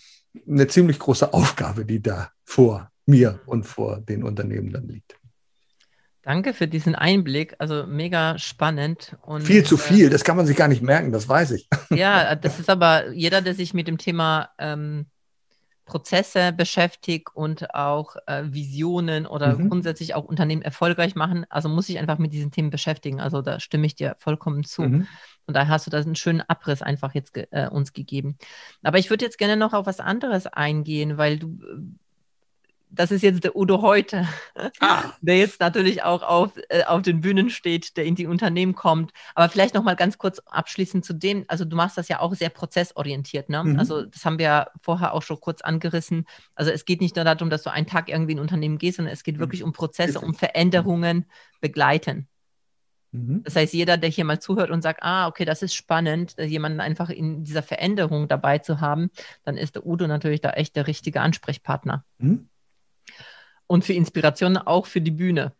eine 0.47 0.67
ziemlich 0.67 0.99
große 0.99 1.33
Aufgabe, 1.33 1.83
die 1.83 2.01
da 2.01 2.29
vor 2.45 2.89
mir 3.05 3.41
und 3.45 3.65
vor 3.65 3.99
den 3.99 4.23
Unternehmen 4.23 4.71
dann 4.71 4.87
liegt. 4.87 5.20
Danke 6.23 6.53
für 6.53 6.67
diesen 6.67 6.95
Einblick. 6.95 7.55
Also 7.57 7.85
mega 7.87 8.37
spannend. 8.37 9.17
Und, 9.21 9.41
viel 9.41 9.63
zu 9.63 9.75
äh, 9.75 9.79
viel, 9.79 10.09
das 10.09 10.23
kann 10.23 10.37
man 10.37 10.45
sich 10.45 10.55
gar 10.55 10.67
nicht 10.67 10.81
merken, 10.81 11.11
das 11.11 11.27
weiß 11.27 11.51
ich. 11.51 11.67
Ja, 11.89 12.35
das 12.35 12.59
ist 12.59 12.69
aber 12.69 13.11
jeder, 13.11 13.41
der 13.41 13.53
sich 13.53 13.73
mit 13.73 13.87
dem 13.87 13.97
Thema 13.97 14.49
ähm, 14.57 15.07
Prozesse 15.85 16.53
beschäftigt 16.53 17.29
und 17.33 17.75
auch 17.75 18.15
äh, 18.25 18.43
Visionen 18.45 19.25
oder 19.25 19.57
mhm. 19.57 19.67
grundsätzlich 19.67 20.15
auch 20.15 20.23
Unternehmen 20.23 20.61
erfolgreich 20.61 21.15
machen, 21.15 21.45
also 21.49 21.67
muss 21.67 21.87
sich 21.87 21.99
einfach 21.99 22.17
mit 22.17 22.31
diesen 22.31 22.51
Themen 22.51 22.69
beschäftigen. 22.69 23.19
Also 23.19 23.41
da 23.41 23.59
stimme 23.59 23.87
ich 23.87 23.95
dir 23.95 24.15
vollkommen 24.17 24.63
zu. 24.63 24.83
Mhm. 24.83 25.07
Und 25.47 25.53
da 25.53 25.67
hast 25.67 25.87
du 25.87 25.91
da 25.91 25.97
einen 25.97 26.15
schönen 26.15 26.41
Abriss 26.41 26.81
einfach 26.81 27.13
jetzt 27.13 27.33
ge 27.33 27.47
äh, 27.51 27.67
uns 27.67 27.91
gegeben. 27.91 28.37
Aber 28.83 28.99
ich 28.99 29.09
würde 29.09 29.25
jetzt 29.25 29.37
gerne 29.37 29.57
noch 29.57 29.73
auf 29.73 29.85
was 29.85 29.99
anderes 29.99 30.47
eingehen, 30.47 31.17
weil 31.17 31.39
du 31.39 31.59
das 32.91 33.11
ist 33.11 33.21
jetzt 33.21 33.43
der 33.43 33.55
Udo 33.55 33.81
heute, 33.81 34.27
ah. 34.79 35.03
der 35.21 35.37
jetzt 35.37 35.59
natürlich 35.59 36.03
auch 36.03 36.23
auf, 36.23 36.51
äh, 36.69 36.83
auf 36.83 37.01
den 37.01 37.21
Bühnen 37.21 37.49
steht, 37.49 37.95
der 37.95 38.05
in 38.05 38.15
die 38.15 38.27
Unternehmen 38.27 38.75
kommt. 38.75 39.11
Aber 39.33 39.49
vielleicht 39.49 39.73
noch 39.73 39.83
mal 39.83 39.95
ganz 39.95 40.17
kurz 40.17 40.39
abschließend 40.39 41.05
zu 41.05 41.13
dem, 41.13 41.45
also 41.47 41.63
du 41.63 41.75
machst 41.75 41.97
das 41.97 42.09
ja 42.09 42.19
auch 42.19 42.33
sehr 42.35 42.49
prozessorientiert, 42.49 43.49
ne? 43.49 43.63
Mhm. 43.63 43.79
Also 43.79 44.03
das 44.03 44.25
haben 44.25 44.37
wir 44.37 44.45
ja 44.45 44.67
vorher 44.81 45.13
auch 45.13 45.21
schon 45.21 45.39
kurz 45.39 45.61
angerissen. 45.61 46.25
Also 46.53 46.71
es 46.71 46.85
geht 46.85 47.01
nicht 47.01 47.15
nur 47.15 47.25
darum, 47.25 47.49
dass 47.49 47.63
du 47.63 47.71
einen 47.71 47.87
Tag 47.87 48.09
irgendwie 48.09 48.33
in 48.33 48.39
ein 48.39 48.41
Unternehmen 48.41 48.77
gehst, 48.77 48.97
sondern 48.97 49.13
es 49.13 49.23
geht 49.23 49.35
mhm. 49.35 49.39
wirklich 49.39 49.63
um 49.63 49.71
Prozesse, 49.71 50.19
um 50.19 50.33
Veränderungen 50.33 51.25
begleiten. 51.61 52.27
Mhm. 53.11 53.43
Das 53.43 53.55
heißt, 53.55 53.73
jeder, 53.73 53.97
der 53.97 54.09
hier 54.09 54.25
mal 54.25 54.39
zuhört 54.39 54.69
und 54.69 54.81
sagt, 54.81 55.01
ah, 55.03 55.27
okay, 55.27 55.45
das 55.45 55.61
ist 55.61 55.75
spannend, 55.75 56.35
jemanden 56.37 56.81
einfach 56.81 57.09
in 57.09 57.43
dieser 57.45 57.63
Veränderung 57.63 58.27
dabei 58.27 58.57
zu 58.59 58.81
haben, 58.81 59.11
dann 59.43 59.57
ist 59.57 59.75
der 59.75 59.85
Udo 59.85 60.07
natürlich 60.07 60.41
da 60.41 60.51
echt 60.51 60.75
der 60.75 60.87
richtige 60.87 61.21
Ansprechpartner. 61.21 62.03
Mhm 62.17 62.49
und 63.71 63.85
für 63.85 63.93
Inspiration 63.93 64.57
auch 64.57 64.85
für 64.85 64.99
die 64.99 65.11
Bühne. 65.11 65.53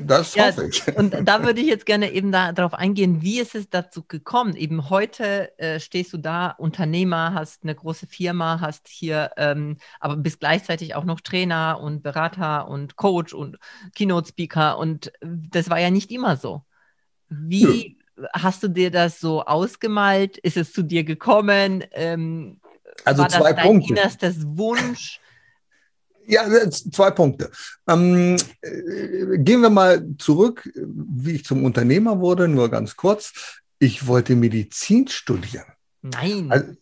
Das 0.00 0.34
ja, 0.34 0.46
hoffe 0.46 0.66
ich. 0.66 0.96
Und 0.96 1.14
da 1.28 1.44
würde 1.44 1.60
ich 1.60 1.66
jetzt 1.66 1.84
gerne 1.84 2.10
eben 2.10 2.32
da, 2.32 2.52
darauf 2.52 2.72
eingehen, 2.72 3.20
wie 3.20 3.38
ist 3.38 3.54
es 3.54 3.68
dazu 3.68 4.02
gekommen? 4.02 4.56
Eben 4.56 4.88
heute 4.88 5.56
äh, 5.58 5.78
stehst 5.78 6.14
du 6.14 6.16
da, 6.16 6.48
Unternehmer, 6.52 7.34
hast 7.34 7.62
eine 7.62 7.74
große 7.74 8.06
Firma, 8.06 8.60
hast 8.60 8.88
hier, 8.88 9.32
ähm, 9.36 9.76
aber 10.00 10.16
bist 10.16 10.40
gleichzeitig 10.40 10.94
auch 10.94 11.04
noch 11.04 11.20
Trainer 11.20 11.78
und 11.82 12.02
Berater 12.02 12.66
und 12.66 12.96
Coach 12.96 13.34
und 13.34 13.58
Keynote-Speaker 13.94 14.78
und 14.78 15.12
das 15.20 15.68
war 15.68 15.78
ja 15.78 15.90
nicht 15.90 16.10
immer 16.10 16.38
so. 16.38 16.62
Wie 17.28 17.98
ja. 18.16 18.28
hast 18.32 18.62
du 18.62 18.68
dir 18.68 18.90
das 18.90 19.20
so 19.20 19.44
ausgemalt? 19.44 20.38
Ist 20.38 20.56
es 20.56 20.72
zu 20.72 20.82
dir 20.82 21.04
gekommen? 21.04 21.84
Ähm, 21.92 22.60
also 23.04 23.22
war 23.22 23.28
zwei 23.28 23.52
das 23.52 23.56
dein 23.56 23.66
Punkte. 23.66 23.92
innerstes 23.92 24.46
Wunsch? 24.46 25.20
Ja, 26.26 26.44
zwei 26.70 27.10
Punkte. 27.10 27.50
Ähm, 27.88 28.36
äh, 28.60 29.38
gehen 29.38 29.60
wir 29.60 29.70
mal 29.70 30.06
zurück, 30.18 30.68
wie 30.74 31.32
ich 31.32 31.44
zum 31.44 31.64
Unternehmer 31.64 32.20
wurde, 32.20 32.48
nur 32.48 32.70
ganz 32.70 32.96
kurz. 32.96 33.32
Ich 33.78 34.06
wollte 34.06 34.34
Medizin 34.34 35.08
studieren. 35.08 35.66
Nein. 36.02 36.50
Also, 36.50 36.72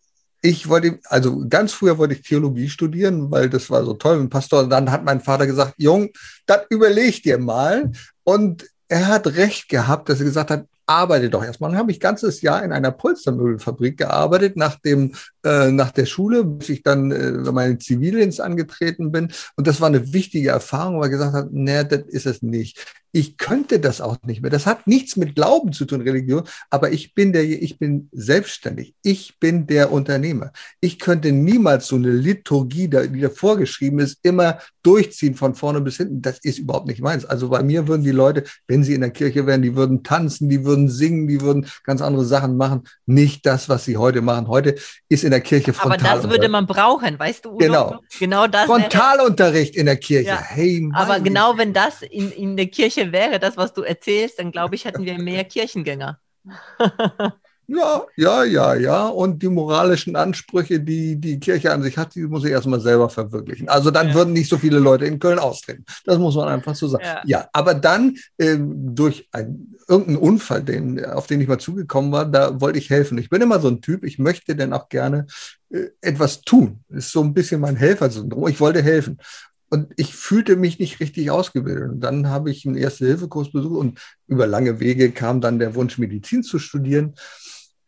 ich 0.45 0.69
wollte, 0.69 0.99
also 1.05 1.47
ganz 1.49 1.73
früher 1.73 1.99
wollte 1.99 2.15
ich 2.15 2.23
Theologie 2.23 2.69
studieren, 2.69 3.31
weil 3.31 3.49
das 3.49 3.71
war 3.71 3.85
so 3.85 3.95
toll 3.95 4.17
mit 4.17 4.25
dem 4.25 4.31
Pastor. 4.31 4.65
Und 4.65 4.71
dann 4.71 4.91
hat 4.91 5.05
mein 5.05 5.21
Vater 5.21 5.47
gesagt, 5.47 5.75
Jung, 5.77 6.11
das 6.47 6.63
überleg 6.69 7.23
dir 7.23 7.39
mal. 7.39 7.93
Und 8.25 8.67
er 8.89 9.07
hat 9.07 9.27
recht 9.29 9.69
gehabt, 9.69 10.09
dass 10.09 10.19
er 10.19 10.27
gesagt 10.27 10.51
hat, 10.51 10.67
arbeite 10.87 11.31
doch 11.31 11.45
erstmal. 11.45 11.71
Dann 11.71 11.79
habe 11.79 11.93
ich 11.93 12.01
ganzes 12.01 12.43
Jahr 12.43 12.65
in 12.65 12.73
einer 12.73 12.91
Polstermöbelfabrik 12.91 13.97
gearbeitet, 13.97 14.57
nach, 14.57 14.81
dem, 14.81 15.15
äh, 15.45 15.71
nach 15.71 15.91
der 15.91 16.07
Schule, 16.07 16.45
bis 16.45 16.69
ich 16.69 16.83
dann 16.83 17.11
äh, 17.11 17.31
meinen 17.53 17.81
Zivildienst 17.81 18.41
angetreten 18.41 19.13
bin. 19.13 19.33
Und 19.57 19.67
das 19.67 19.81
war 19.81 19.89
eine 19.89 20.13
wichtige 20.13 20.51
Erfahrung, 20.51 20.97
weil 20.97 21.07
er 21.07 21.11
gesagt 21.11 21.35
hat, 21.35 21.49
nee, 21.53 21.85
das 21.85 22.03
ist 22.09 22.27
es 22.27 22.43
nicht. 22.43 22.79
Ich 23.15 23.37
könnte 23.37 23.79
das 23.79 24.01
auch 24.01 24.17
nicht 24.25 24.41
mehr. 24.41 24.51
Das 24.51 24.65
hat 24.65 24.87
nichts 24.87 25.17
mit 25.17 25.35
Glauben 25.35 25.73
zu 25.75 25.85
tun, 25.85 26.01
Religion, 26.01 26.45
aber 26.71 26.93
ich 26.93 27.15
bin 27.15 27.35
der, 27.35 27.45
ich 27.45 27.79
bin 27.79 28.09
selbstständig. 28.11 28.95
Ich 29.03 29.39
bin 29.39 29.67
der 29.67 29.93
Unternehmer. 29.93 30.51
Ich 30.81 30.99
könnte 30.99 31.31
niemals 31.31 31.89
so 31.89 31.97
eine 31.97 32.11
Liturgie, 32.11 32.89
die 32.89 33.21
da 33.21 33.29
vorgeschrieben 33.29 33.99
ist, 33.99 34.19
immer 34.23 34.59
durchziehen 34.83 35.35
von 35.35 35.55
vorne 35.55 35.83
bis 35.83 35.99
hinten. 35.99 36.23
Das 36.23 36.39
ist 36.39 36.59
überhaupt 36.59 36.87
nicht 36.87 37.03
meins. 37.03 37.27
Also 37.27 37.51
bei 37.51 37.63
mir 37.63 37.87
würden 37.87 38.03
die 38.03 38.13
Leute, 38.13 38.45
wenn 38.67 38.83
sie 38.83 38.95
in 38.95 39.03
der 39.03 39.11
Kirche 39.11 39.47
wären, 39.47 39.61
die 39.61 39.77
würden 39.77 40.03
tanzen, 40.03 40.49
die 40.49 40.65
würden 40.65 40.89
singen, 40.89 41.29
die 41.29 41.43
würden 41.43 41.67
ganz 41.85 42.01
andere 42.01 42.25
Sachen 42.25 42.57
machen. 42.57 42.83
Nicht 43.05 43.45
das, 43.45 43.69
was 43.69 43.85
sie 43.85 43.99
heute 43.99 44.23
machen. 44.23 44.49
Heute 44.49 44.77
ist 45.11 45.25
in 45.25 45.32
der 45.33 45.41
Kirche 45.41 45.73
frontal. 45.73 45.99
Aber 45.99 46.21
das 46.23 46.31
würde 46.31 46.49
man 46.49 46.67
brauchen, 46.67 47.19
weißt 47.19 47.45
du? 47.45 47.51
Udo? 47.51 47.59
Genau. 47.59 48.01
Genau 48.19 48.47
das. 48.47 48.67
Frontalunterricht 48.67 49.75
in 49.75 49.87
der 49.87 49.97
Kirche. 49.97 50.29
Ja. 50.29 50.41
Hey, 50.41 50.89
Aber 50.95 51.19
genau 51.21 51.59
wenn 51.59 51.73
das 51.73 52.03
in, 52.03 52.31
in 52.31 52.57
der 52.57 52.67
Kirche 52.69 53.11
wäre, 53.11 53.39
das, 53.39 53.57
was 53.57 53.73
du 53.73 53.83
erzählst, 53.83 54.39
dann 54.39 54.53
glaube 54.53 54.77
ich, 54.77 54.85
hätten 54.85 55.05
wir 55.05 55.19
mehr 55.19 55.45
Kirchengänger. 55.45 56.19
Ja, 57.69 58.03
ja, 58.17 58.45
ja, 58.45 58.75
ja. 58.75 59.07
Und 59.07 59.43
die 59.43 59.49
moralischen 59.49 60.17
Ansprüche, 60.17 60.81
die 60.81 61.17
die 61.17 61.39
Kirche 61.39 61.73
an 61.73 61.83
sich 61.83 61.97
hat, 61.97 62.15
die 62.15 62.23
muss 62.23 62.45
ich 62.45 62.51
erstmal 62.51 62.81
selber 62.81 63.09
verwirklichen. 63.09 63.69
Also 63.69 63.91
dann 63.91 64.09
ja. 64.09 64.15
würden 64.15 64.33
nicht 64.33 64.49
so 64.49 64.59
viele 64.59 64.79
Leute 64.79 65.07
in 65.07 65.19
Köln 65.19 65.39
austreten. 65.39 65.85
Das 66.05 66.19
muss 66.19 66.35
man 66.35 66.49
einfach 66.49 66.75
so 66.75 66.89
sagen. 66.89 67.05
Ja, 67.05 67.23
ja 67.25 67.49
aber 67.53 67.75
dann 67.75 68.17
äh, 68.37 68.59
durch 68.59 69.29
ein, 69.33 69.75
irgendeinen 69.89 70.19
Unfall, 70.19 70.63
den, 70.63 71.05
auf 71.05 71.27
den 71.27 71.41
ich 71.41 71.49
mal 71.49 71.59
zugekommen 71.59 72.13
war, 72.13 72.27
da 72.27 72.61
wollte 72.61 72.79
ich 72.79 72.91
helfen. 72.91 73.17
Ich 73.19 73.31
bin 73.31 73.43
immer 73.43 73.61
so 73.61 73.69
ein 73.69 73.81
Typ, 73.81 74.05
ich 74.05 74.19
möchte 74.19 74.57
denn 74.57 74.73
auch 74.73 74.89
gerne 74.89 75.27
äh, 75.71 75.87
etwas 76.01 76.43
tun. 76.43 76.81
Das 76.89 77.07
ist 77.07 77.13
so 77.13 77.23
ein 77.23 77.33
bisschen 77.33 77.61
mein 77.61 77.77
Helfersyndrom. 77.77 78.49
Ich 78.49 78.61
wollte 78.61 78.83
helfen. 78.83 79.19
Und 79.73 79.91
ich 79.97 80.15
fühlte 80.15 80.57
mich 80.57 80.79
nicht 80.79 81.01
richtig 81.01 81.31
ausgebildet. 81.31 81.93
Und 81.93 82.01
dann 82.01 82.29
habe 82.29 82.51
ich 82.51 82.67
einen 82.67 82.77
Erste-Hilfe-Kurs 82.77 83.53
besucht 83.53 83.79
und 83.79 83.99
über 84.27 84.47
lange 84.47 84.81
Wege 84.81 85.13
kam 85.13 85.41
dann 85.41 85.59
der 85.59 85.75
Wunsch, 85.75 85.97
Medizin 85.97 86.43
zu 86.43 86.59
studieren. 86.59 87.15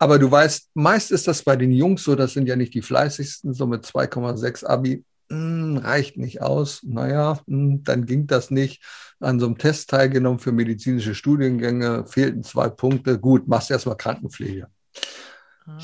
Aber 0.05 0.19
du 0.19 0.31
weißt, 0.31 0.73
meist 0.75 1.11
ist 1.13 1.27
das 1.29 1.43
bei 1.43 1.57
den 1.57 1.73
Jungs 1.73 2.05
so, 2.05 2.15
das 2.15 2.35
sind 2.35 2.47
ja 2.47 2.57
nicht 2.57 2.75
die 2.75 2.83
fleißigsten, 2.83 3.55
so 3.55 3.67
mit 3.67 3.87
2,6 3.87 4.63
Abi, 4.63 5.03
hm, 5.31 5.79
reicht 5.79 6.19
nicht 6.19 6.43
aus. 6.43 6.83
Naja, 6.83 7.41
hm, 7.47 7.85
dann 7.85 8.05
ging 8.05 8.27
das 8.27 8.51
nicht. 8.51 8.83
An 9.19 9.41
so 9.41 9.47
einem 9.47 9.57
Test 9.57 9.89
teilgenommen 9.89 10.41
für 10.41 10.53
medizinische 10.53 11.15
Studiengänge, 11.15 12.05
fehlten 12.07 12.43
zwei 12.43 12.69
Punkte. 12.69 13.19
Gut, 13.19 13.49
machst 13.49 13.71
erstmal 13.71 13.97
Krankenpflege. 13.97 14.69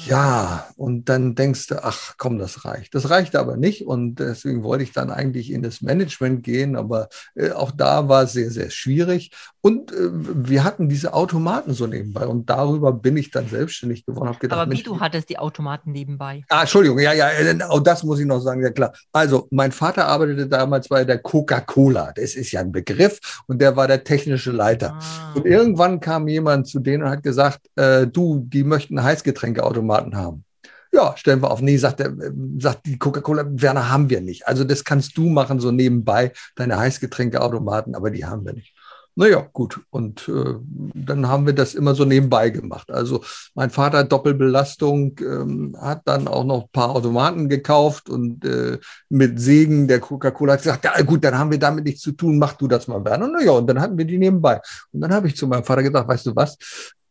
Ja, 0.07 0.67
und 0.77 1.09
dann 1.09 1.35
denkst 1.35 1.69
du, 1.69 1.83
ach 1.83 2.15
komm, 2.19 2.39
das 2.39 2.67
reicht. 2.67 2.95
Das 2.95 3.09
reicht 3.09 3.35
aber 3.35 3.57
nicht 3.57 3.87
und 3.87 4.17
deswegen 4.17 4.63
wollte 4.63 4.85
ich 4.85 4.93
dann 4.93 5.11
eigentlich 5.11 5.51
in 5.51 5.63
das 5.63 5.81
Management 5.81 6.43
gehen, 6.43 6.77
aber 6.77 7.09
äh, 7.35 7.53
auch 7.53 7.71
da 7.71 8.07
war 8.09 8.25
es 8.25 8.33
sehr, 8.33 8.51
sehr 8.51 8.69
schwierig. 8.69 9.31
Und 9.63 9.93
äh, 9.93 10.11
wir 10.11 10.65
hatten 10.65 10.89
diese 10.89 11.15
Automaten 11.15 11.73
so 11.73 11.87
nebenbei 11.87 12.27
und 12.27 12.51
darüber 12.51 12.93
bin 12.93 13.17
ich 13.17 13.31
dann 13.31 13.49
selbstständig 13.49 14.05
geworden. 14.05 14.37
Gedacht, 14.39 14.59
aber 14.59 14.71
wie 14.71 14.75
Mensch, 14.75 14.85
du 14.85 15.01
hattest 15.01 15.31
die 15.31 15.39
Automaten 15.39 15.93
nebenbei? 15.93 16.45
Ah, 16.51 16.63
Entschuldigung, 16.63 16.99
ja, 16.99 17.15
ja, 17.15 17.31
äh, 17.31 17.63
auch 17.63 17.81
das 17.81 18.03
muss 18.03 18.21
ich 18.21 18.27
noch 18.27 18.41
sagen, 18.41 18.63
ja 18.63 18.71
klar. 18.71 18.93
Also 19.13 19.49
mein 19.51 19.73
Vater 19.73 20.07
arbeitete 20.07 20.47
damals 20.47 20.89
bei 20.89 21.05
der 21.05 21.19
Coca-Cola, 21.19 22.13
das 22.15 22.35
ist 22.35 22.53
ja 22.53 22.61
ein 22.61 22.73
Begriff 22.73 23.19
und 23.47 23.61
der 23.63 23.77
war 23.77 23.89
der 23.89 24.05
technische 24.05 24.51
Leiter. 24.51 24.99
Ah. 25.01 25.33
Und 25.35 25.47
irgendwann 25.47 26.01
kam 26.01 26.29
jemand 26.29 26.67
zu 26.67 26.81
denen 26.81 27.03
und 27.03 27.11
hat 27.11 27.23
gesagt, 27.23 27.61
äh, 27.77 28.07
du, 28.07 28.45
die 28.47 28.65
möchten 28.65 29.03
Heißgetränke 29.03 29.70
Automaten 29.71 30.17
haben. 30.17 30.45
Ja, 30.93 31.17
stellen 31.17 31.41
wir 31.41 31.51
auf. 31.51 31.61
Nee, 31.61 31.77
sagt, 31.77 32.01
der, 32.01 32.13
sagt 32.59 32.87
die 32.87 32.99
Coca-Cola, 32.99 33.45
Werner, 33.49 33.91
haben 33.91 34.11
wir 34.11 34.21
nicht. 34.21 34.49
Also 34.49 34.65
das 34.65 34.85
kannst 34.85 35.17
du 35.17 35.29
machen, 35.29 35.61
so 35.61 35.71
nebenbei, 35.71 36.33
deine 36.57 36.79
Heißgetränkeautomaten, 36.79 37.95
aber 37.95 38.11
die 38.11 38.27
haben 38.27 38.45
wir 38.45 38.55
nicht. 38.55 38.75
Naja, 39.17 39.47
gut. 39.53 39.81
Und 39.91 40.29
äh, 40.29 40.55
dann 40.95 41.29
haben 41.29 41.45
wir 41.47 41.53
das 41.53 41.75
immer 41.75 41.95
so 41.95 42.05
nebenbei 42.05 42.51
gemacht. 42.51 42.91
Also 42.91 43.23
mein 43.55 43.71
Vater 43.71 44.05
Doppelbelastung, 44.05 45.19
ähm, 45.21 45.77
hat 45.81 46.03
dann 46.07 46.27
auch 46.27 46.45
noch 46.45 46.63
ein 46.63 46.69
paar 46.73 46.91
Automaten 46.91 47.49
gekauft 47.49 48.09
und 48.09 48.45
äh, 48.45 48.79
mit 49.09 49.39
Segen 49.41 49.89
der 49.89 50.01
Coca-Cola 50.01 50.57
gesagt, 50.57 50.85
ja 50.85 51.03
gut, 51.03 51.23
dann 51.25 51.37
haben 51.37 51.51
wir 51.51 51.59
damit 51.59 51.85
nichts 51.85 52.01
zu 52.01 52.13
tun, 52.13 52.39
mach 52.39 52.55
du 52.55 52.67
das 52.67 52.89
mal, 52.89 53.05
Werner. 53.05 53.29
Naja, 53.29 53.53
und 53.53 53.67
dann 53.67 53.81
hatten 53.81 53.99
wir 53.99 54.05
die 54.05 54.19
nebenbei. 54.19 54.61
Und 54.93 55.01
dann 55.03 55.13
habe 55.13 55.27
ich 55.27 55.37
zu 55.37 55.47
meinem 55.47 55.65
Vater 55.65 55.83
gesagt, 55.83 56.09
weißt 56.09 56.27
du 56.27 56.37
was, 56.37 56.57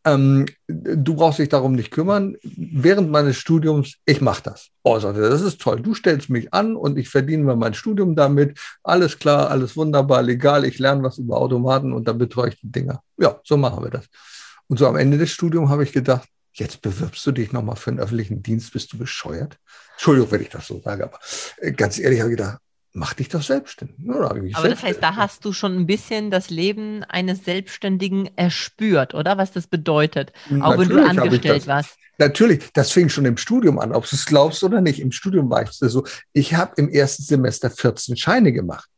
ähm, 0.04 0.46
du 0.66 1.14
brauchst 1.14 1.38
dich 1.38 1.48
darum 1.48 1.72
nicht 1.72 1.90
kümmern. 1.90 2.36
Während 2.42 3.10
meines 3.10 3.36
Studiums, 3.36 3.96
ich 4.06 4.20
mache 4.20 4.42
das. 4.44 4.68
Oh, 4.82 4.98
sagte, 4.98 5.20
das 5.20 5.42
ist 5.42 5.60
toll. 5.60 5.80
Du 5.80 5.94
stellst 5.94 6.30
mich 6.30 6.52
an 6.54 6.76
und 6.76 6.98
ich 6.98 7.08
verdiene 7.08 7.44
mir 7.44 7.56
mein 7.56 7.74
Studium 7.74 8.16
damit. 8.16 8.58
Alles 8.82 9.18
klar, 9.18 9.50
alles 9.50 9.76
wunderbar, 9.76 10.22
legal. 10.22 10.64
Ich 10.64 10.78
lerne 10.78 11.02
was 11.02 11.18
über 11.18 11.36
Automaten 11.36 11.92
und 11.92 12.08
dann 12.08 12.18
betreue 12.18 12.48
ich 12.48 12.60
die 12.60 12.70
Dinger. 12.70 13.02
Ja, 13.18 13.40
so 13.44 13.56
machen 13.56 13.84
wir 13.84 13.90
das. 13.90 14.06
Und 14.68 14.78
so 14.78 14.86
am 14.86 14.96
Ende 14.96 15.18
des 15.18 15.30
Studiums 15.30 15.68
habe 15.68 15.82
ich 15.82 15.92
gedacht, 15.92 16.28
jetzt 16.52 16.80
bewirbst 16.80 17.26
du 17.26 17.32
dich 17.32 17.52
nochmal 17.52 17.76
für 17.76 17.90
einen 17.90 18.00
öffentlichen 18.00 18.42
Dienst, 18.42 18.72
bist 18.72 18.92
du 18.92 18.98
bescheuert? 18.98 19.58
Entschuldigung, 19.92 20.30
wenn 20.30 20.42
ich 20.42 20.48
das 20.48 20.66
so 20.66 20.80
sage, 20.80 21.04
aber 21.04 21.18
äh, 21.58 21.72
ganz 21.72 21.98
ehrlich 21.98 22.20
habe 22.20 22.30
ich 22.30 22.36
gedacht, 22.36 22.58
mach 22.92 23.14
dich 23.14 23.28
doch 23.28 23.42
selbstständig. 23.42 23.96
Oder? 24.08 24.30
Aber 24.30 24.68
das 24.68 24.82
heißt, 24.82 25.02
da 25.02 25.16
hast 25.16 25.44
du 25.44 25.52
schon 25.52 25.76
ein 25.76 25.86
bisschen 25.86 26.30
das 26.30 26.50
Leben 26.50 27.04
eines 27.04 27.44
Selbstständigen 27.44 28.30
erspürt, 28.36 29.14
oder? 29.14 29.38
Was 29.38 29.52
das 29.52 29.66
bedeutet, 29.66 30.32
auch 30.60 30.76
Natürlich 30.76 30.88
wenn 30.90 30.96
du 30.96 31.22
angestellt 31.22 31.66
warst. 31.66 31.96
Natürlich, 32.18 32.70
das 32.74 32.90
fing 32.90 33.08
schon 33.08 33.24
im 33.24 33.36
Studium 33.36 33.78
an, 33.78 33.92
ob 33.92 34.08
du 34.08 34.14
es 34.14 34.26
glaubst 34.26 34.62
oder 34.62 34.80
nicht. 34.80 35.00
Im 35.00 35.12
Studium 35.12 35.48
war 35.48 35.62
ich 35.62 35.70
so, 35.70 36.04
ich 36.32 36.54
habe 36.54 36.74
im 36.76 36.88
ersten 36.90 37.22
Semester 37.22 37.70
14 37.70 38.16
Scheine 38.16 38.52
gemacht. 38.52 38.90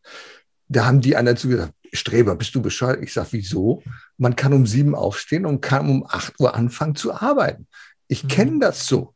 Da 0.68 0.86
haben 0.86 1.00
die 1.00 1.14
anderen 1.14 1.36
zu 1.36 1.48
gesagt, 1.48 1.74
Streber, 1.92 2.34
bist 2.34 2.54
du 2.54 2.62
bescheuert? 2.62 3.02
Ich 3.02 3.12
sage, 3.12 3.28
wieso? 3.32 3.82
Man 4.16 4.34
kann 4.34 4.54
um 4.54 4.66
sieben 4.66 4.94
aufstehen 4.94 5.44
und 5.44 5.60
kann 5.60 5.88
um 5.88 6.06
acht 6.08 6.40
Uhr 6.40 6.54
anfangen 6.54 6.94
zu 6.94 7.14
arbeiten. 7.14 7.68
Ich 8.08 8.24
mhm. 8.24 8.28
kenne 8.28 8.58
das 8.60 8.86
so. 8.86 9.14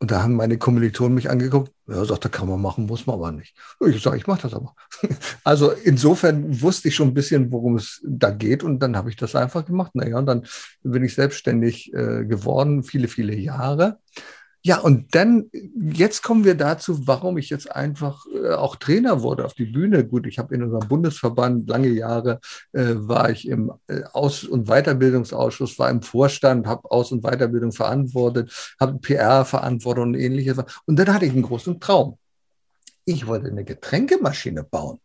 Und 0.00 0.10
da 0.10 0.22
haben 0.22 0.34
meine 0.34 0.56
Kommilitonen 0.56 1.14
mich 1.14 1.28
angeguckt. 1.28 1.72
Ja, 1.86 2.02
sagt, 2.06 2.24
da 2.24 2.30
kann 2.30 2.48
man 2.48 2.60
machen, 2.60 2.86
muss 2.86 3.06
man 3.06 3.16
aber 3.16 3.32
nicht. 3.32 3.54
Ich 3.86 4.02
sage, 4.02 4.16
ich 4.16 4.26
mache 4.26 4.42
das 4.42 4.54
aber. 4.54 4.74
Also 5.44 5.72
insofern 5.72 6.62
wusste 6.62 6.88
ich 6.88 6.94
schon 6.94 7.08
ein 7.08 7.14
bisschen, 7.14 7.52
worum 7.52 7.76
es 7.76 8.00
da 8.02 8.30
geht. 8.30 8.62
Und 8.62 8.78
dann 8.78 8.96
habe 8.96 9.10
ich 9.10 9.16
das 9.16 9.36
einfach 9.36 9.66
gemacht. 9.66 9.94
Naja, 9.94 10.16
und 10.18 10.24
dann 10.24 10.46
bin 10.82 11.04
ich 11.04 11.14
selbstständig 11.14 11.92
äh, 11.92 12.24
geworden, 12.24 12.82
viele, 12.82 13.08
viele 13.08 13.34
Jahre. 13.34 13.98
Ja, 14.62 14.78
und 14.78 15.14
dann, 15.14 15.50
jetzt 15.74 16.22
kommen 16.22 16.44
wir 16.44 16.54
dazu, 16.54 17.06
warum 17.06 17.38
ich 17.38 17.48
jetzt 17.48 17.74
einfach 17.74 18.26
äh, 18.26 18.52
auch 18.52 18.76
Trainer 18.76 19.22
wurde 19.22 19.46
auf 19.46 19.54
die 19.54 19.64
Bühne. 19.64 20.04
Gut, 20.04 20.26
ich 20.26 20.38
habe 20.38 20.54
in 20.54 20.62
unserem 20.62 20.86
Bundesverband 20.86 21.66
lange 21.66 21.88
Jahre, 21.88 22.40
äh, 22.72 22.92
war 22.94 23.30
ich 23.30 23.48
im 23.48 23.72
äh, 23.86 24.02
Aus- 24.12 24.44
und 24.44 24.68
Weiterbildungsausschuss, 24.68 25.78
war 25.78 25.88
im 25.88 26.02
Vorstand, 26.02 26.66
habe 26.66 26.90
Aus- 26.90 27.10
und 27.10 27.22
Weiterbildung 27.22 27.72
verantwortet, 27.72 28.76
habe 28.78 28.98
PR 28.98 29.46
verantwortet 29.46 30.02
und 30.02 30.14
ähnliches. 30.14 30.58
Und 30.84 30.98
dann 30.98 31.12
hatte 31.14 31.24
ich 31.24 31.32
einen 31.32 31.42
großen 31.42 31.80
Traum. 31.80 32.18
Ich 33.06 33.26
wollte 33.26 33.48
eine 33.48 33.64
Getränkemaschine 33.64 34.62
bauen. 34.64 35.00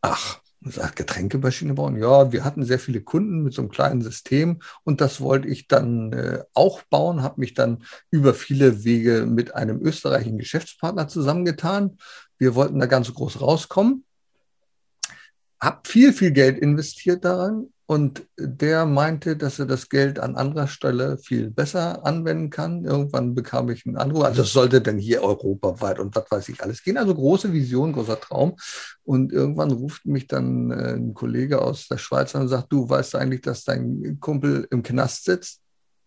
Ach, 0.00 0.40
sagt, 0.70 0.96
Getränkemaschine 0.96 1.74
bauen. 1.74 1.96
Ja, 1.96 2.32
wir 2.32 2.44
hatten 2.44 2.64
sehr 2.64 2.78
viele 2.78 3.00
Kunden 3.00 3.42
mit 3.42 3.54
so 3.54 3.62
einem 3.62 3.70
kleinen 3.70 4.02
System 4.02 4.60
und 4.84 5.00
das 5.00 5.20
wollte 5.20 5.48
ich 5.48 5.68
dann 5.68 6.12
äh, 6.12 6.42
auch 6.54 6.82
bauen, 6.82 7.22
habe 7.22 7.40
mich 7.40 7.54
dann 7.54 7.84
über 8.10 8.34
viele 8.34 8.84
Wege 8.84 9.26
mit 9.26 9.54
einem 9.54 9.80
österreichischen 9.80 10.38
Geschäftspartner 10.38 11.08
zusammengetan. 11.08 11.98
Wir 12.38 12.54
wollten 12.54 12.78
da 12.78 12.86
ganz 12.86 13.12
groß 13.12 13.40
rauskommen. 13.40 14.04
Hab 15.60 15.86
viel, 15.86 16.12
viel 16.12 16.32
Geld 16.32 16.58
investiert 16.58 17.24
daran 17.24 17.68
und 17.88 18.26
der 18.36 18.84
meinte, 18.84 19.36
dass 19.36 19.60
er 19.60 19.66
das 19.66 19.88
Geld 19.88 20.18
an 20.18 20.34
anderer 20.34 20.66
Stelle 20.66 21.18
viel 21.18 21.50
besser 21.50 22.04
anwenden 22.04 22.50
kann. 22.50 22.84
Irgendwann 22.84 23.36
bekam 23.36 23.70
ich 23.70 23.86
einen 23.86 23.96
Anruf. 23.96 24.24
Also 24.24 24.42
es 24.42 24.52
sollte 24.52 24.80
denn 24.80 24.98
hier 24.98 25.22
europaweit 25.22 26.00
und 26.00 26.16
was 26.16 26.28
weiß 26.28 26.48
ich 26.48 26.64
alles 26.64 26.82
gehen. 26.82 26.96
Also 26.96 27.14
große 27.14 27.52
Vision, 27.52 27.92
großer 27.92 28.18
Traum. 28.18 28.56
Und 29.04 29.32
irgendwann 29.32 29.70
ruft 29.70 30.04
mich 30.04 30.26
dann 30.26 30.72
äh, 30.72 30.94
ein 30.94 31.14
Kollege 31.14 31.62
aus 31.62 31.86
der 31.86 31.98
Schweiz 31.98 32.34
an 32.34 32.42
und 32.42 32.48
sagt, 32.48 32.72
du 32.72 32.88
weißt 32.88 33.14
eigentlich, 33.14 33.42
dass 33.42 33.62
dein 33.62 34.18
Kumpel 34.18 34.66
im 34.72 34.82
Knast 34.82 35.24
sitzt? 35.24 35.60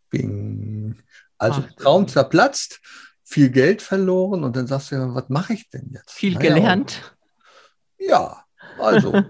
Bing. 0.10 0.98
Also 1.38 1.64
Ach, 1.66 1.74
Traum 1.76 2.08
zerplatzt, 2.10 2.82
viel 3.24 3.50
Geld 3.52 3.82
verloren 3.82 4.44
und 4.44 4.54
dann 4.58 4.68
sagst 4.68 4.92
du, 4.92 5.16
was 5.16 5.30
mache 5.30 5.54
ich 5.54 5.70
denn 5.70 5.92
jetzt? 5.94 6.12
Viel 6.12 6.34
naja, 6.34 6.56
gelernt. 6.56 7.16
ja, 7.98 8.44
also, 8.78 9.24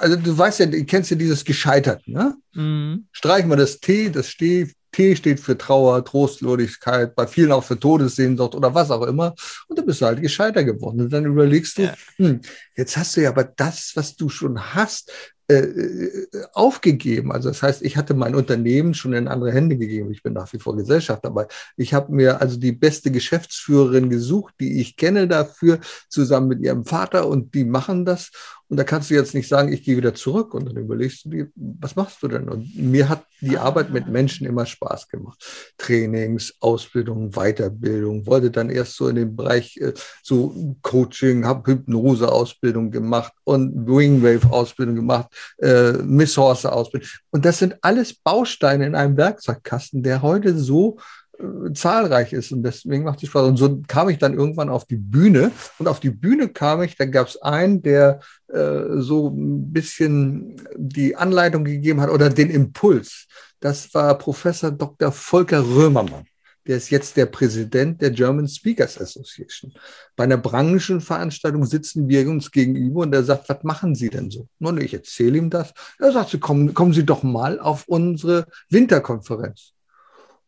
also 0.00 0.16
du 0.16 0.36
weißt 0.36 0.60
ja, 0.60 0.66
du 0.66 0.84
kennst 0.84 1.10
ja 1.10 1.16
dieses 1.16 1.44
Gescheitert, 1.44 2.06
ne? 2.06 2.36
Mhm. 2.54 3.06
Streichen 3.12 3.48
wir 3.48 3.56
das 3.56 3.80
T, 3.80 4.10
das 4.10 4.36
T, 4.36 4.70
T 4.92 5.14
steht 5.14 5.40
für 5.40 5.58
Trauer, 5.58 6.04
Trostlosigkeit, 6.04 7.14
bei 7.14 7.26
vielen 7.26 7.52
auch 7.52 7.64
für 7.64 7.78
Todessehnsucht 7.78 8.54
oder 8.54 8.74
was 8.74 8.90
auch 8.90 9.02
immer. 9.02 9.34
Und 9.68 9.78
dann 9.78 9.86
bist 9.86 10.00
du 10.00 10.06
halt 10.06 10.22
gescheiter 10.22 10.64
geworden. 10.64 11.02
Und 11.02 11.12
dann 11.12 11.26
überlegst 11.26 11.76
du, 11.76 11.82
ja. 11.82 11.94
hm, 12.16 12.40
jetzt 12.76 12.96
hast 12.96 13.16
du 13.16 13.22
ja 13.22 13.30
aber 13.30 13.44
das, 13.44 13.92
was 13.94 14.16
du 14.16 14.28
schon 14.28 14.74
hast, 14.74 15.12
äh, 15.48 15.58
äh, 15.58 16.26
aufgegeben. 16.54 17.30
Also 17.30 17.50
das 17.50 17.62
heißt, 17.62 17.82
ich 17.82 17.96
hatte 17.96 18.14
mein 18.14 18.34
Unternehmen 18.34 18.94
schon 18.94 19.12
in 19.12 19.28
andere 19.28 19.52
Hände 19.52 19.76
gegeben. 19.76 20.10
Ich 20.10 20.24
bin 20.24 20.32
nach 20.32 20.52
wie 20.52 20.58
vor 20.58 20.76
Gesellschaft 20.76 21.24
dabei. 21.24 21.46
Ich 21.76 21.94
habe 21.94 22.12
mir 22.12 22.40
also 22.40 22.56
die 22.56 22.72
beste 22.72 23.12
Geschäftsführerin 23.12 24.10
gesucht, 24.10 24.54
die 24.58 24.80
ich 24.80 24.96
kenne 24.96 25.28
dafür, 25.28 25.78
zusammen 26.08 26.48
mit 26.48 26.62
ihrem 26.62 26.84
Vater 26.84 27.28
und 27.28 27.54
die 27.54 27.64
machen 27.64 28.04
das. 28.04 28.32
Und 28.68 28.78
da 28.78 28.84
kannst 28.84 29.10
du 29.10 29.14
jetzt 29.14 29.34
nicht 29.34 29.48
sagen, 29.48 29.72
ich 29.72 29.84
gehe 29.84 29.96
wieder 29.96 30.14
zurück 30.14 30.52
und 30.54 30.66
dann 30.66 30.76
überlegst 30.76 31.24
du 31.24 31.30
dir, 31.30 31.48
was 31.54 31.94
machst 31.94 32.22
du 32.22 32.28
denn? 32.28 32.48
Und 32.48 32.76
mir 32.76 33.08
hat 33.08 33.24
die 33.40 33.58
Arbeit 33.58 33.92
mit 33.92 34.08
Menschen 34.08 34.46
immer 34.46 34.66
Spaß 34.66 35.08
gemacht. 35.08 35.38
Trainings, 35.78 36.54
Ausbildung, 36.60 37.30
Weiterbildung, 37.30 38.26
wollte 38.26 38.50
dann 38.50 38.70
erst 38.70 38.96
so 38.96 39.08
in 39.08 39.16
den 39.16 39.36
Bereich 39.36 39.76
äh, 39.76 39.92
so 40.22 40.76
Coaching, 40.82 41.46
habe 41.46 41.70
Hypnose-Ausbildung 41.70 42.90
gemacht 42.90 43.32
und 43.44 43.86
Wingwave-Ausbildung 43.86 44.96
gemacht, 44.96 45.28
äh, 45.58 45.92
Miss 45.92 46.36
Horse-Ausbildung. 46.36 47.08
Und 47.30 47.44
das 47.44 47.58
sind 47.58 47.76
alles 47.82 48.14
Bausteine 48.14 48.86
in 48.86 48.94
einem 48.94 49.16
Werkzeugkasten, 49.16 50.02
der 50.02 50.22
heute 50.22 50.58
so 50.58 50.98
äh, 51.38 51.72
zahlreich 51.72 52.32
ist 52.32 52.52
und 52.52 52.62
deswegen 52.62 53.04
macht 53.04 53.22
es 53.22 53.28
Spaß. 53.28 53.48
Und 53.48 53.56
so 53.56 53.82
kam 53.86 54.08
ich 54.08 54.18
dann 54.18 54.34
irgendwann 54.34 54.68
auf 54.68 54.84
die 54.84 54.96
Bühne 54.96 55.50
und 55.78 55.88
auf 55.88 56.00
die 56.00 56.10
Bühne 56.10 56.48
kam 56.48 56.82
ich, 56.82 56.96
da 56.96 57.04
gab 57.04 57.28
es 57.28 57.40
einen, 57.42 57.82
der 57.82 58.20
äh, 58.48 58.98
so 58.98 59.28
ein 59.28 59.72
bisschen 59.72 60.56
die 60.76 61.16
Anleitung 61.16 61.64
gegeben 61.64 62.00
hat 62.00 62.10
oder 62.10 62.30
den 62.30 62.50
Impuls. 62.50 63.26
Das 63.60 63.92
war 63.94 64.16
Professor 64.18 64.70
Dr. 64.70 65.12
Volker 65.12 65.62
Römermann. 65.62 66.26
Der 66.66 66.76
ist 66.78 66.90
jetzt 66.90 67.16
der 67.16 67.26
Präsident 67.26 68.02
der 68.02 68.10
German 68.10 68.48
Speakers 68.48 69.00
Association. 69.00 69.72
Bei 70.16 70.24
einer 70.24 70.36
Branchenveranstaltung 70.36 71.64
sitzen 71.64 72.08
wir 72.08 72.28
uns 72.28 72.50
gegenüber 72.50 73.02
und 73.02 73.14
er 73.14 73.22
sagt, 73.22 73.48
was 73.48 73.62
machen 73.62 73.94
Sie 73.94 74.10
denn 74.10 74.30
so? 74.30 74.48
Nun, 74.58 74.80
ich 74.80 74.92
erzähle 74.92 75.38
ihm 75.38 75.48
das. 75.48 75.72
Er 76.00 76.10
sagt, 76.10 76.38
kommen, 76.40 76.74
kommen 76.74 76.92
Sie 76.92 77.04
doch 77.06 77.22
mal 77.22 77.60
auf 77.60 77.84
unsere 77.86 78.46
Winterkonferenz. 78.68 79.74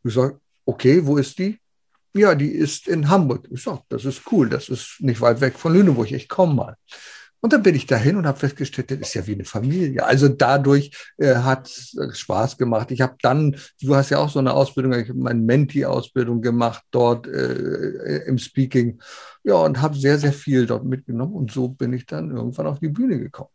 Ich 0.02 0.14
sage, 0.14 0.40
okay, 0.68 1.04
wo 1.06 1.16
ist 1.16 1.38
die? 1.38 1.58
Ja, 2.14 2.34
die 2.34 2.50
ist 2.50 2.88
in 2.88 3.08
Hamburg. 3.08 3.48
Ich 3.50 3.62
sage, 3.62 3.82
das 3.88 4.04
ist 4.04 4.22
cool, 4.30 4.48
das 4.48 4.68
ist 4.68 4.96
nicht 5.00 5.20
weit 5.20 5.40
weg 5.40 5.58
von 5.58 5.72
Lüneburg, 5.72 6.10
ich 6.10 6.28
komme 6.28 6.54
mal. 6.54 6.76
Und 7.40 7.52
dann 7.52 7.62
bin 7.62 7.76
ich 7.76 7.86
dahin 7.86 8.16
und 8.16 8.26
habe 8.26 8.38
festgestellt, 8.38 8.90
das 8.90 8.98
ist 8.98 9.14
ja 9.14 9.26
wie 9.26 9.34
eine 9.34 9.44
Familie. 9.44 10.04
Also 10.04 10.28
dadurch 10.28 10.90
äh, 11.18 11.36
hat 11.36 11.70
Spaß 11.70 12.58
gemacht. 12.58 12.90
Ich 12.90 13.00
habe 13.00 13.14
dann, 13.22 13.56
du 13.80 13.94
hast 13.94 14.10
ja 14.10 14.18
auch 14.18 14.28
so 14.28 14.40
eine 14.40 14.52
Ausbildung, 14.52 14.92
ich 14.94 15.08
habe 15.08 15.20
meine 15.20 15.40
Menti-Ausbildung 15.40 16.42
gemacht 16.42 16.82
dort 16.90 17.28
äh, 17.28 18.24
im 18.26 18.38
Speaking. 18.38 19.00
Ja, 19.44 19.54
und 19.54 19.80
habe 19.80 19.96
sehr, 19.96 20.18
sehr 20.18 20.32
viel 20.32 20.66
dort 20.66 20.84
mitgenommen. 20.84 21.34
Und 21.34 21.52
so 21.52 21.68
bin 21.68 21.92
ich 21.92 22.06
dann 22.06 22.32
irgendwann 22.32 22.66
auf 22.66 22.80
die 22.80 22.88
Bühne 22.88 23.20
gekommen. 23.20 23.50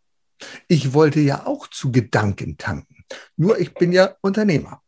Ich 0.70 0.94
wollte 0.94 1.20
ja 1.20 1.46
auch 1.46 1.68
zu 1.68 1.92
Gedanken 1.92 2.58
tanken. 2.58 3.04
Nur 3.36 3.60
ich 3.60 3.74
bin 3.74 3.92
ja 3.92 4.16
Unternehmer. 4.22 4.83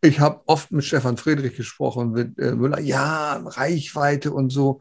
Ich 0.00 0.20
habe 0.20 0.40
oft 0.46 0.70
mit 0.72 0.84
Stefan 0.84 1.16
Friedrich 1.16 1.56
gesprochen, 1.56 2.12
mit 2.12 2.38
äh, 2.38 2.52
Müller, 2.52 2.80
ja, 2.80 3.42
Reichweite 3.44 4.32
und 4.32 4.50
so. 4.50 4.80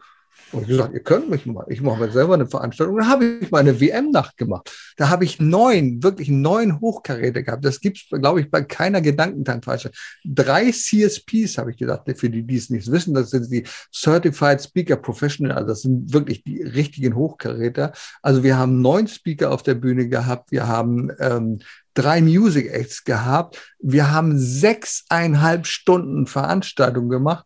Und 0.52 0.64
ich 0.64 0.68
gesagt, 0.70 0.94
ihr 0.94 1.02
könnt 1.02 1.30
mich 1.30 1.46
mal. 1.46 1.66
Ich 1.70 1.82
mache 1.82 2.00
mir 2.00 2.12
selber 2.12 2.36
eine 2.36 2.46
Veranstaltung. 2.46 2.98
Da 2.98 3.08
habe 3.08 3.26
ich 3.42 3.52
meine 3.52 3.80
WM-Nacht 3.80 4.38
gemacht. 4.38 4.72
Da 4.96 5.10
habe 5.10 5.26
ich 5.26 5.40
neun, 5.40 6.04
wirklich 6.04 6.30
neun 6.30 6.80
Hochkaräte 6.80 7.44
gehabt. 7.44 7.66
Das 7.66 7.82
gibt 7.82 7.98
es, 7.98 8.08
glaube 8.10 8.42
ich, 8.42 8.52
bei 8.52 8.62
keiner 8.62 9.02
Gedankentankveranstaltung. 9.02 9.98
Drei 10.24 10.72
CSPs 10.72 11.58
habe 11.58 11.72
ich 11.72 11.78
gesagt, 11.78 12.10
für 12.18 12.30
die, 12.30 12.44
die 12.44 12.58
es 12.58 12.70
nicht 12.70 12.90
wissen, 12.92 13.14
das 13.14 13.32
sind 13.32 13.52
die 13.52 13.64
Certified 13.94 14.62
Speaker 14.62 14.98
Professional. 14.98 15.58
Also 15.58 15.68
das 15.68 15.82
sind 15.82 16.14
wirklich 16.14 16.44
die 16.44 16.62
richtigen 16.62 17.16
Hochkaräter. 17.16 17.94
Also 18.22 18.44
wir 18.44 18.58
haben 18.58 18.82
neun 18.82 19.08
Speaker 19.08 19.52
auf 19.52 19.64
der 19.64 19.76
Bühne 19.76 20.08
gehabt. 20.08 20.52
Wir 20.52 20.68
haben 20.68 21.12
ähm, 21.20 21.60
drei 21.96 22.22
Music 22.22 22.72
Acts 22.72 23.04
gehabt. 23.04 23.76
Wir 23.80 24.12
haben 24.12 24.38
sechseinhalb 24.38 25.66
Stunden 25.66 26.28
Veranstaltung 26.28 27.10
gemacht. 27.10 27.46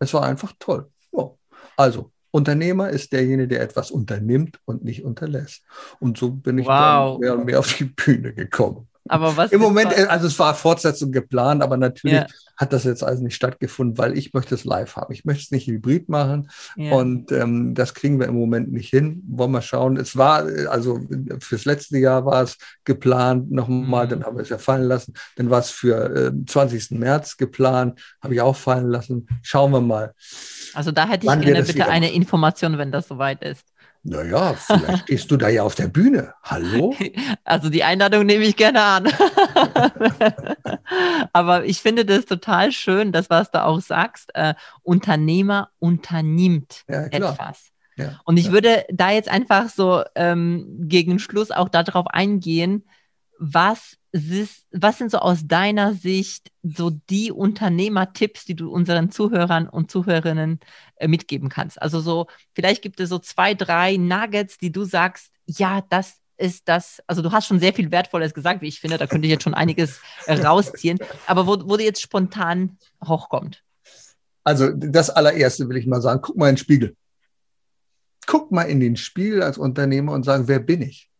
Es 0.00 0.12
war 0.12 0.24
einfach 0.24 0.52
toll. 0.58 0.90
Oh. 1.12 1.36
Also, 1.76 2.10
Unternehmer 2.32 2.90
ist 2.90 3.12
derjenige, 3.12 3.48
der 3.48 3.62
etwas 3.62 3.90
unternimmt 3.90 4.58
und 4.64 4.84
nicht 4.84 5.04
unterlässt. 5.04 5.62
Und 6.00 6.18
so 6.18 6.30
bin 6.30 6.58
ich 6.58 6.66
wow. 6.66 7.12
dann 7.12 7.20
mehr 7.20 7.38
und 7.38 7.44
mehr 7.44 7.58
auf 7.58 7.72
die 7.76 7.84
Bühne 7.84 8.32
gekommen. 8.32 8.88
Aber 9.10 9.36
was 9.36 9.50
Im 9.50 9.60
Moment, 9.60 9.92
also 10.08 10.28
es 10.28 10.38
war 10.38 10.54
Fortsetzung 10.54 11.10
geplant, 11.10 11.64
aber 11.64 11.76
natürlich 11.76 12.18
ja. 12.18 12.26
hat 12.56 12.72
das 12.72 12.84
jetzt 12.84 13.02
also 13.02 13.24
nicht 13.24 13.34
stattgefunden, 13.34 13.98
weil 13.98 14.16
ich 14.16 14.32
möchte 14.32 14.54
es 14.54 14.64
live 14.64 14.94
haben. 14.94 15.12
Ich 15.12 15.24
möchte 15.24 15.42
es 15.42 15.50
nicht 15.50 15.66
hybrid 15.66 16.08
machen 16.08 16.48
ja. 16.76 16.92
und 16.92 17.32
ähm, 17.32 17.74
das 17.74 17.94
kriegen 17.94 18.20
wir 18.20 18.28
im 18.28 18.36
Moment 18.36 18.70
nicht 18.70 18.88
hin. 18.88 19.24
Wollen 19.26 19.50
wir 19.50 19.62
schauen. 19.62 19.96
Es 19.96 20.16
war, 20.16 20.46
also 20.68 21.00
fürs 21.40 21.64
letzte 21.64 21.98
Jahr 21.98 22.24
war 22.24 22.44
es 22.44 22.56
geplant 22.84 23.50
nochmal, 23.50 24.06
mhm. 24.06 24.10
dann 24.10 24.24
haben 24.24 24.36
wir 24.36 24.42
es 24.42 24.48
ja 24.48 24.58
fallen 24.58 24.84
lassen. 24.84 25.14
Dann 25.34 25.50
war 25.50 25.58
es 25.58 25.70
für 25.70 26.28
äh, 26.28 26.46
20. 26.46 26.92
März 26.92 27.36
geplant, 27.36 28.00
habe 28.22 28.34
ich 28.34 28.40
auch 28.40 28.54
fallen 28.54 28.88
lassen. 28.88 29.26
Schauen 29.42 29.72
wir 29.72 29.80
mal. 29.80 30.14
Also 30.72 30.92
da 30.92 31.08
hätte 31.08 31.26
ich 31.26 31.40
gerne 31.40 31.64
bitte 31.64 31.88
eine 31.88 32.12
Information, 32.12 32.78
wenn 32.78 32.92
das 32.92 33.08
soweit 33.08 33.42
ist. 33.42 33.64
Naja, 34.02 34.54
vielleicht 34.54 35.02
stehst 35.02 35.30
du 35.30 35.36
da 35.36 35.48
ja 35.48 35.62
auf 35.62 35.74
der 35.74 35.88
Bühne. 35.88 36.34
Hallo? 36.42 36.96
Also 37.44 37.68
die 37.68 37.84
Einladung 37.84 38.24
nehme 38.24 38.44
ich 38.44 38.56
gerne 38.56 38.82
an. 38.82 39.08
Aber 41.32 41.66
ich 41.66 41.82
finde 41.82 42.06
das 42.06 42.24
total 42.24 42.72
schön, 42.72 43.12
das, 43.12 43.28
was 43.28 43.50
du 43.50 43.62
auch 43.62 43.80
sagst. 43.80 44.30
Äh, 44.34 44.54
Unternehmer 44.82 45.70
unternimmt 45.78 46.84
ja, 46.88 47.06
etwas. 47.06 47.72
Ja, 47.96 48.20
Und 48.24 48.38
ich 48.38 48.46
ja. 48.46 48.52
würde 48.52 48.86
da 48.90 49.10
jetzt 49.10 49.28
einfach 49.28 49.68
so 49.68 50.02
ähm, 50.14 50.86
gegen 50.88 51.18
Schluss 51.18 51.50
auch 51.50 51.68
darauf 51.68 52.06
eingehen, 52.06 52.88
was, 53.38 53.98
was 54.12 54.98
sind 54.98 55.10
so 55.10 55.18
aus 55.18 55.46
deiner 55.46 55.94
Sicht 55.94 56.50
so 56.62 56.90
die 56.90 57.30
Unternehmertipps, 57.30 58.44
die 58.44 58.56
du 58.56 58.70
unseren 58.70 59.10
Zuhörern 59.10 59.68
und 59.68 59.90
Zuhörerinnen 59.90 60.58
äh, 60.96 61.06
mitgeben 61.06 61.48
kannst? 61.48 61.80
Also 61.80 62.00
so, 62.00 62.26
vielleicht 62.52 62.82
gibt 62.82 62.98
es 62.98 63.08
so 63.08 63.18
zwei, 63.18 63.54
drei 63.54 63.96
Nuggets, 63.96 64.58
die 64.58 64.72
du 64.72 64.84
sagst, 64.84 65.30
ja, 65.46 65.82
das 65.88 66.16
ist 66.38 66.68
das, 66.68 67.00
also 67.06 67.22
du 67.22 67.32
hast 67.32 67.46
schon 67.46 67.60
sehr 67.60 67.72
viel 67.72 67.90
Wertvolles 67.90 68.34
gesagt, 68.34 68.62
wie 68.62 68.68
ich 68.68 68.80
finde, 68.80 68.98
da 68.98 69.06
könnte 69.06 69.26
ich 69.26 69.30
jetzt 69.30 69.44
schon 69.44 69.54
einiges 69.54 70.00
äh, 70.26 70.34
rausziehen, 70.34 70.98
aber 71.26 71.46
wo, 71.46 71.56
wo 71.68 71.76
dir 71.76 71.84
jetzt 71.84 72.00
spontan 72.00 72.78
hochkommt. 73.04 73.62
Also 74.42 74.70
das 74.70 75.10
allererste 75.10 75.68
will 75.68 75.76
ich 75.76 75.86
mal 75.86 76.00
sagen, 76.00 76.20
guck 76.22 76.36
mal 76.36 76.48
in 76.48 76.54
den 76.54 76.60
Spiegel. 76.60 76.96
Guck 78.26 78.50
mal 78.50 78.62
in 78.62 78.80
den 78.80 78.96
Spiegel 78.96 79.42
als 79.42 79.58
Unternehmer 79.58 80.12
und 80.12 80.24
sagen, 80.24 80.48
wer 80.48 80.60
bin 80.60 80.82
ich? 80.82 81.10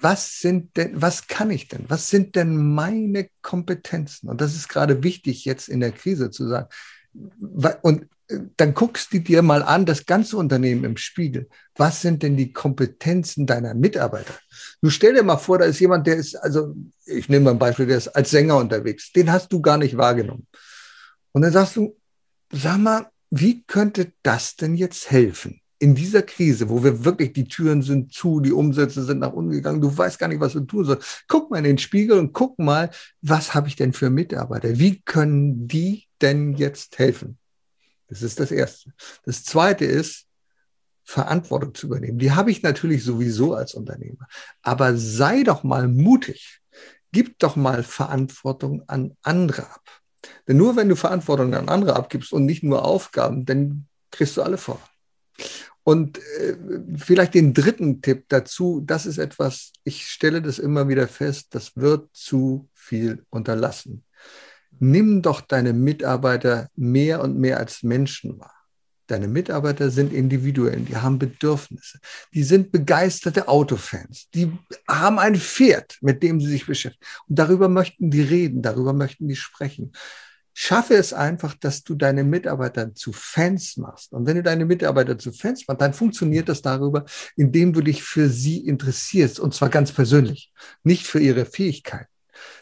Was 0.00 0.40
sind 0.40 0.76
denn, 0.76 1.00
was 1.00 1.26
kann 1.26 1.50
ich 1.50 1.68
denn? 1.68 1.84
Was 1.88 2.10
sind 2.10 2.36
denn 2.36 2.74
meine 2.74 3.28
Kompetenzen? 3.42 4.28
Und 4.28 4.40
das 4.40 4.54
ist 4.54 4.68
gerade 4.68 5.02
wichtig 5.02 5.44
jetzt 5.44 5.68
in 5.68 5.80
der 5.80 5.92
Krise 5.92 6.30
zu 6.30 6.46
sagen. 6.48 6.68
Und 7.82 8.08
äh, 8.28 8.40
dann 8.56 8.74
guckst 8.74 9.12
du 9.12 9.20
dir 9.20 9.42
mal 9.42 9.62
an, 9.62 9.86
das 9.86 10.04
ganze 10.04 10.36
Unternehmen 10.36 10.84
im 10.84 10.96
Spiegel. 10.96 11.48
Was 11.76 12.02
sind 12.02 12.22
denn 12.22 12.36
die 12.36 12.52
Kompetenzen 12.52 13.46
deiner 13.46 13.74
Mitarbeiter? 13.74 14.34
Du 14.82 14.90
stell 14.90 15.14
dir 15.14 15.22
mal 15.22 15.38
vor, 15.38 15.58
da 15.58 15.64
ist 15.64 15.80
jemand, 15.80 16.06
der 16.06 16.16
ist, 16.16 16.34
also 16.36 16.74
ich 17.06 17.28
nehme 17.28 17.46
mal 17.46 17.50
ein 17.52 17.58
Beispiel, 17.58 17.86
der 17.86 17.98
ist 17.98 18.08
als 18.08 18.30
Sänger 18.30 18.56
unterwegs. 18.56 19.12
Den 19.12 19.32
hast 19.32 19.52
du 19.52 19.60
gar 19.60 19.78
nicht 19.78 19.96
wahrgenommen. 19.96 20.46
Und 21.32 21.42
dann 21.42 21.52
sagst 21.52 21.76
du, 21.76 21.96
sag 22.52 22.78
mal, 22.78 23.10
wie 23.30 23.64
könnte 23.64 24.12
das 24.22 24.56
denn 24.56 24.74
jetzt 24.74 25.10
helfen? 25.10 25.60
In 25.78 25.94
dieser 25.94 26.22
Krise, 26.22 26.68
wo 26.68 26.82
wir 26.82 27.04
wirklich 27.04 27.32
die 27.32 27.48
Türen 27.48 27.82
sind 27.82 28.12
zu, 28.12 28.40
die 28.40 28.52
Umsätze 28.52 29.02
sind 29.04 29.18
nach 29.18 29.32
unten 29.32 29.52
gegangen, 29.52 29.80
du 29.80 29.96
weißt 29.96 30.18
gar 30.18 30.28
nicht, 30.28 30.40
was 30.40 30.54
du 30.54 30.60
tun 30.60 30.84
sollst. 30.84 31.24
Guck 31.28 31.50
mal 31.50 31.58
in 31.58 31.64
den 31.64 31.78
Spiegel 31.78 32.18
und 32.18 32.32
guck 32.32 32.58
mal, 32.58 32.90
was 33.20 33.54
habe 33.54 33.68
ich 33.68 33.76
denn 33.76 33.92
für 33.92 34.10
Mitarbeiter? 34.10 34.78
Wie 34.78 35.02
können 35.02 35.68
die 35.68 36.06
denn 36.22 36.54
jetzt 36.54 36.98
helfen? 36.98 37.38
Das 38.08 38.22
ist 38.22 38.40
das 38.40 38.50
Erste. 38.50 38.92
Das 39.24 39.44
Zweite 39.44 39.84
ist, 39.84 40.26
Verantwortung 41.04 41.74
zu 41.74 41.86
übernehmen. 41.86 42.18
Die 42.18 42.32
habe 42.32 42.50
ich 42.50 42.62
natürlich 42.62 43.04
sowieso 43.04 43.54
als 43.54 43.74
Unternehmer. 43.74 44.26
Aber 44.62 44.96
sei 44.96 45.44
doch 45.44 45.62
mal 45.62 45.86
mutig. 45.86 46.60
Gib 47.12 47.38
doch 47.38 47.54
mal 47.54 47.84
Verantwortung 47.84 48.82
an 48.88 49.16
andere 49.22 49.70
ab. 49.70 49.82
Denn 50.48 50.56
nur 50.56 50.74
wenn 50.74 50.88
du 50.88 50.96
Verantwortung 50.96 51.54
an 51.54 51.68
andere 51.68 51.94
abgibst 51.94 52.32
und 52.32 52.44
nicht 52.44 52.64
nur 52.64 52.84
Aufgaben, 52.84 53.44
dann 53.44 53.86
kriegst 54.10 54.36
du 54.36 54.42
alle 54.42 54.58
vor. 54.58 54.80
Und 55.82 56.18
äh, 56.18 56.56
vielleicht 56.96 57.34
den 57.34 57.54
dritten 57.54 58.02
Tipp 58.02 58.24
dazu, 58.28 58.82
das 58.84 59.06
ist 59.06 59.18
etwas, 59.18 59.72
ich 59.84 60.08
stelle 60.08 60.42
das 60.42 60.58
immer 60.58 60.88
wieder 60.88 61.06
fest, 61.06 61.48
das 61.50 61.76
wird 61.76 62.08
zu 62.12 62.68
viel 62.74 63.24
unterlassen. 63.30 64.02
Nimm 64.78 65.22
doch 65.22 65.40
deine 65.40 65.72
Mitarbeiter 65.72 66.68
mehr 66.74 67.22
und 67.22 67.38
mehr 67.38 67.58
als 67.58 67.82
Menschen 67.82 68.38
wahr. 68.38 68.56
Deine 69.06 69.28
Mitarbeiter 69.28 69.90
sind 69.90 70.12
individuell, 70.12 70.80
die 70.80 70.96
haben 70.96 71.20
Bedürfnisse, 71.20 72.00
die 72.34 72.42
sind 72.42 72.72
begeisterte 72.72 73.46
Autofans, 73.46 74.28
die 74.34 74.50
haben 74.88 75.20
ein 75.20 75.36
Pferd, 75.36 75.96
mit 76.00 76.24
dem 76.24 76.40
sie 76.40 76.48
sich 76.48 76.66
beschäftigen. 76.66 77.06
Und 77.28 77.38
darüber 77.38 77.68
möchten 77.68 78.10
die 78.10 78.22
reden, 78.22 78.62
darüber 78.62 78.92
möchten 78.92 79.28
die 79.28 79.36
sprechen. 79.36 79.92
Schaffe 80.58 80.94
es 80.94 81.12
einfach, 81.12 81.54
dass 81.54 81.84
du 81.84 81.94
deine 81.94 82.24
Mitarbeiter 82.24 82.94
zu 82.94 83.12
Fans 83.12 83.76
machst. 83.76 84.14
Und 84.14 84.24
wenn 84.24 84.36
du 84.36 84.42
deine 84.42 84.64
Mitarbeiter 84.64 85.18
zu 85.18 85.30
Fans 85.30 85.68
machst, 85.68 85.82
dann 85.82 85.92
funktioniert 85.92 86.48
das 86.48 86.62
darüber, 86.62 87.04
indem 87.36 87.74
du 87.74 87.82
dich 87.82 88.02
für 88.02 88.30
sie 88.30 88.66
interessierst. 88.66 89.38
Und 89.38 89.52
zwar 89.52 89.68
ganz 89.68 89.92
persönlich. 89.92 90.54
Nicht 90.82 91.06
für 91.06 91.20
ihre 91.20 91.44
Fähigkeiten, 91.44 92.08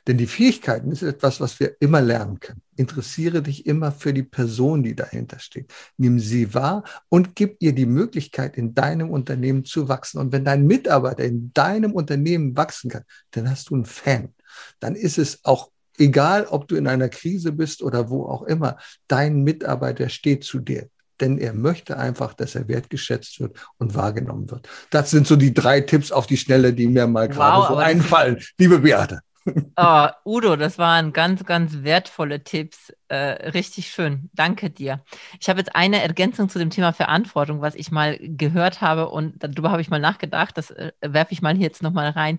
Denn 0.08 0.18
die 0.18 0.26
Fähigkeiten 0.26 0.90
ist 0.90 1.02
etwas, 1.02 1.40
was 1.40 1.60
wir 1.60 1.76
immer 1.78 2.00
lernen 2.00 2.40
können. 2.40 2.62
Interessiere 2.74 3.42
dich 3.42 3.64
immer 3.64 3.92
für 3.92 4.12
die 4.12 4.24
Person, 4.24 4.82
die 4.82 4.96
dahinter 4.96 5.38
steht. 5.38 5.72
Nimm 5.96 6.18
sie 6.18 6.52
wahr 6.52 6.82
und 7.08 7.36
gib 7.36 7.58
ihr 7.60 7.74
die 7.74 7.86
Möglichkeit, 7.86 8.56
in 8.56 8.74
deinem 8.74 9.10
Unternehmen 9.10 9.64
zu 9.64 9.88
wachsen. 9.88 10.18
Und 10.18 10.32
wenn 10.32 10.44
dein 10.44 10.66
Mitarbeiter 10.66 11.22
in 11.22 11.52
deinem 11.52 11.92
Unternehmen 11.92 12.56
wachsen 12.56 12.90
kann, 12.90 13.04
dann 13.30 13.48
hast 13.48 13.70
du 13.70 13.76
einen 13.76 13.84
Fan. 13.84 14.34
Dann 14.80 14.96
ist 14.96 15.18
es 15.18 15.44
auch 15.44 15.70
egal, 15.98 16.46
ob 16.46 16.68
du 16.68 16.76
in 16.76 16.86
einer 16.86 17.08
Krise 17.08 17.52
bist 17.52 17.82
oder 17.82 18.10
wo 18.10 18.26
auch 18.26 18.42
immer. 18.42 18.76
Dein 19.08 19.42
Mitarbeiter 19.42 20.08
steht 20.08 20.44
zu 20.44 20.60
dir 20.60 20.88
denn 21.20 21.38
er 21.38 21.52
möchte 21.54 21.96
einfach, 21.96 22.34
dass 22.34 22.54
er 22.54 22.68
wertgeschätzt 22.68 23.40
wird 23.40 23.56
und 23.78 23.94
wahrgenommen 23.94 24.50
wird. 24.50 24.68
Das 24.90 25.10
sind 25.10 25.26
so 25.26 25.36
die 25.36 25.54
drei 25.54 25.80
Tipps 25.80 26.12
auf 26.12 26.26
die 26.26 26.36
Schnelle, 26.36 26.72
die 26.72 26.86
mir 26.86 27.06
mal 27.06 27.28
wow, 27.28 27.36
gerade 27.36 27.68
so 27.68 27.76
einfallen, 27.76 28.42
liebe 28.58 28.80
Beate. 28.80 29.20
Oh, 29.76 30.08
Udo, 30.24 30.56
das 30.56 30.78
waren 30.78 31.12
ganz, 31.12 31.44
ganz 31.44 31.82
wertvolle 31.82 32.42
Tipps. 32.44 32.94
Äh, 33.08 33.50
richtig 33.50 33.90
schön. 33.90 34.30
Danke 34.32 34.70
dir. 34.70 35.04
Ich 35.38 35.50
habe 35.50 35.58
jetzt 35.58 35.76
eine 35.76 36.00
Ergänzung 36.00 36.48
zu 36.48 36.58
dem 36.58 36.70
Thema 36.70 36.94
Verantwortung, 36.94 37.60
was 37.60 37.74
ich 37.74 37.90
mal 37.90 38.18
gehört 38.18 38.80
habe 38.80 39.10
und 39.10 39.34
darüber 39.44 39.70
habe 39.70 39.82
ich 39.82 39.90
mal 39.90 40.00
nachgedacht. 40.00 40.56
Das 40.56 40.70
äh, 40.70 40.92
werfe 41.02 41.32
ich 41.32 41.42
mal 41.42 41.54
hier 41.54 41.64
jetzt 41.64 41.82
nochmal 41.82 42.08
rein. 42.08 42.38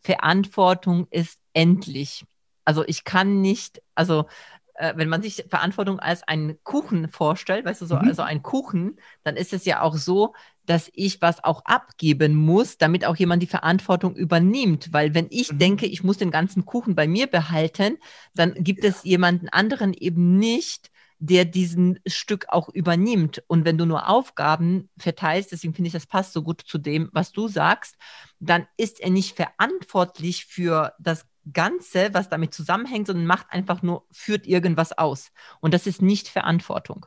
Verantwortung 0.00 1.06
ist 1.10 1.38
endlich. 1.52 2.24
Also 2.66 2.84
ich 2.86 3.04
kann 3.04 3.40
nicht, 3.40 3.80
also 3.94 4.26
äh, 4.74 4.92
wenn 4.96 5.08
man 5.08 5.22
sich 5.22 5.44
Verantwortung 5.48 6.00
als 6.00 6.22
einen 6.22 6.62
Kuchen 6.62 7.08
vorstellt, 7.08 7.64
weißt 7.64 7.80
du, 7.80 7.86
so 7.86 7.96
mhm. 7.96 8.08
also 8.08 8.22
ein 8.22 8.42
Kuchen, 8.42 8.98
dann 9.22 9.36
ist 9.36 9.52
es 9.54 9.64
ja 9.64 9.80
auch 9.80 9.96
so, 9.96 10.34
dass 10.66 10.90
ich 10.94 11.22
was 11.22 11.42
auch 11.42 11.64
abgeben 11.64 12.34
muss, 12.34 12.76
damit 12.76 13.04
auch 13.04 13.16
jemand 13.16 13.42
die 13.42 13.46
Verantwortung 13.46 14.14
übernimmt. 14.16 14.92
Weil 14.92 15.14
wenn 15.14 15.28
ich 15.30 15.52
mhm. 15.52 15.58
denke, 15.58 15.86
ich 15.86 16.04
muss 16.04 16.18
den 16.18 16.30
ganzen 16.30 16.66
Kuchen 16.66 16.94
bei 16.94 17.08
mir 17.08 17.26
behalten, 17.26 17.98
dann 18.34 18.54
gibt 18.54 18.84
ja. 18.84 18.90
es 18.90 19.04
jemanden 19.04 19.48
anderen 19.48 19.94
eben 19.94 20.36
nicht, 20.36 20.90
der 21.18 21.46
diesen 21.46 21.98
Stück 22.06 22.46
auch 22.48 22.68
übernimmt. 22.68 23.42
Und 23.46 23.64
wenn 23.64 23.78
du 23.78 23.86
nur 23.86 24.08
Aufgaben 24.08 24.90
verteilst, 24.98 25.52
deswegen 25.52 25.72
finde 25.72 25.86
ich, 25.86 25.94
das 25.94 26.06
passt 26.06 26.32
so 26.32 26.42
gut 26.42 26.60
zu 26.66 26.76
dem, 26.76 27.08
was 27.12 27.32
du 27.32 27.48
sagst, 27.48 27.96
dann 28.38 28.66
ist 28.76 29.00
er 29.00 29.10
nicht 29.10 29.34
verantwortlich 29.34 30.44
für 30.44 30.92
das 30.98 31.24
Ganze, 31.52 32.12
was 32.12 32.28
damit 32.28 32.54
zusammenhängt, 32.54 33.06
sondern 33.06 33.26
macht 33.26 33.46
einfach 33.50 33.82
nur, 33.82 34.06
führt 34.10 34.46
irgendwas 34.46 34.96
aus. 34.96 35.30
Und 35.60 35.74
das 35.74 35.86
ist 35.86 36.02
nicht 36.02 36.28
Verantwortung. 36.28 37.06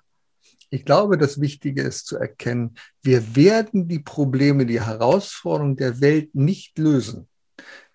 Ich 0.69 0.85
glaube, 0.85 1.17
das 1.17 1.41
Wichtige 1.41 1.81
ist 1.81 2.05
zu 2.05 2.17
erkennen, 2.17 2.75
wir 3.01 3.35
werden 3.35 3.87
die 3.87 3.99
Probleme, 3.99 4.65
die 4.65 4.81
Herausforderungen 4.81 5.75
der 5.75 5.99
Welt 5.99 6.35
nicht 6.35 6.77
lösen, 6.77 7.27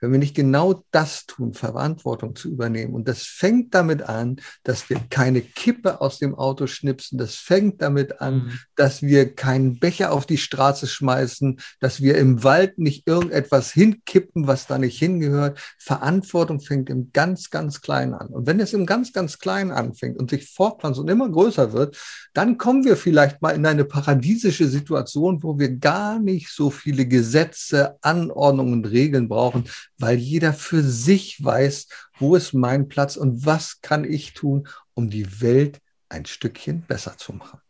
wenn 0.05 0.13
wir 0.13 0.19
nicht 0.19 0.37
genau 0.37 0.85
das 0.91 1.25
tun, 1.25 1.55
Verantwortung 1.55 2.37
zu 2.37 2.51
übernehmen. 2.51 2.95
Und 2.95 3.09
das 3.09 3.23
fängt 3.23 3.75
damit 3.75 4.03
an, 4.03 4.37
dass 4.63 4.91
wir 4.91 5.01
keine 5.09 5.41
Kippe 5.41 6.01
aus 6.03 6.19
dem 6.19 6.35
Auto 6.35 6.67
schnipsen. 6.67 7.17
Das 7.19 7.37
fängt 7.37 7.81
damit 7.81 8.21
an, 8.21 8.35
mhm. 8.35 8.59
dass 8.77 9.03
wir 9.03 9.35
keinen 9.35 9.79
Becher 9.79 10.13
auf 10.13 10.27
die 10.27 10.37
Straße 10.37 10.87
schmeißen, 10.87 11.59
dass 11.81 12.03
wir 12.03 12.19
im 12.19 12.45
Wald 12.45 12.79
nicht 12.79 13.09
irgendetwas 13.09 13.73
hinkippen, 13.73 14.47
was 14.47 14.67
da 14.67 14.79
nicht 14.79 14.99
hingehört. 14.99 15.59
Verantwortung 15.79 16.61
fängt 16.61 16.91
im 16.91 17.11
ganz, 17.13 17.49
ganz 17.49 17.81
Kleinen 17.81 18.15
an. 18.15 18.29
Und 18.29 18.47
wenn 18.47 18.61
es 18.61 18.75
im 18.75 18.85
ganz, 18.85 19.13
ganz 19.13 19.39
Kleinen 19.39 19.71
anfängt 19.71 20.19
und 20.19 20.31
sich 20.31 20.53
fortpflanzt 20.53 21.01
und 21.01 21.09
immer 21.09 21.31
größer 21.31 21.73
wird, 21.73 21.97
dann 22.35 22.59
kommen 22.59 22.85
wir 22.85 22.97
vielleicht 22.97 23.41
mal 23.41 23.51
in 23.51 23.65
eine 23.65 23.85
paradiesische 23.85 24.69
Situation, 24.69 25.43
wo 25.43 25.59
wir 25.59 25.77
gar 25.77 26.19
nicht 26.19 26.49
so 26.49 26.69
viele 26.69 27.07
Gesetze, 27.07 27.97
Anordnungen 28.03 28.75
und 28.75 28.87
Regeln 28.87 29.29
brauchen, 29.29 29.65
weil 29.99 30.19
jeder 30.19 30.53
für 30.53 30.83
sich 30.83 31.43
weiß, 31.43 31.89
wo 32.19 32.35
ist 32.37 32.53
mein 32.53 32.89
Platz 32.89 33.17
und 33.17 33.47
was 33.47 33.81
kann 33.81 34.05
ich 34.05 34.35
tun, 34.35 34.69
um 34.95 35.11
die 35.11 35.41
Welt 35.41 35.81
ein 36.09 36.27
Stückchen 36.27 36.83
besser 36.83 37.17
zu 37.17 37.33
machen. 37.33 37.61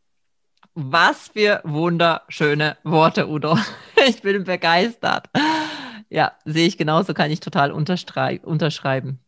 Was 0.74 1.28
für 1.28 1.60
wunderschöne 1.64 2.76
Worte, 2.82 3.28
Udo. 3.28 3.58
Ich 4.06 4.20
bin 4.20 4.44
begeistert. 4.44 5.30
Ja, 6.10 6.32
sehe 6.44 6.66
ich 6.66 6.76
genauso, 6.76 7.14
kann 7.14 7.30
ich 7.30 7.40
total 7.40 7.72
unterschreiben. 7.72 9.18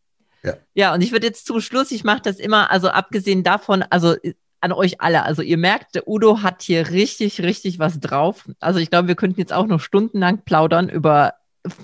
Ja. 0.43 0.53
ja, 0.75 0.93
und 0.93 1.01
ich 1.01 1.11
würde 1.11 1.25
jetzt 1.25 1.47
zum 1.47 1.61
Schluss, 1.61 1.89
ich 1.89 2.03
mache 2.03 2.21
das 2.21 2.37
immer, 2.37 2.69
also 2.69 2.89
abgesehen 2.89 3.43
davon, 3.43 3.83
also 3.89 4.15
an 4.61 4.71
euch 4.71 5.01
alle. 5.01 5.23
Also 5.23 5.41
ihr 5.41 5.57
merkt, 5.57 5.95
der 5.95 6.07
Udo 6.07 6.41
hat 6.41 6.61
hier 6.61 6.89
richtig, 6.89 7.41
richtig 7.41 7.79
was 7.79 7.99
drauf. 7.99 8.47
Also 8.59 8.79
ich 8.79 8.89
glaube, 8.89 9.07
wir 9.07 9.15
könnten 9.15 9.39
jetzt 9.39 9.53
auch 9.53 9.67
noch 9.67 9.79
stundenlang 9.79 10.43
plaudern 10.43 10.89
über 10.89 11.33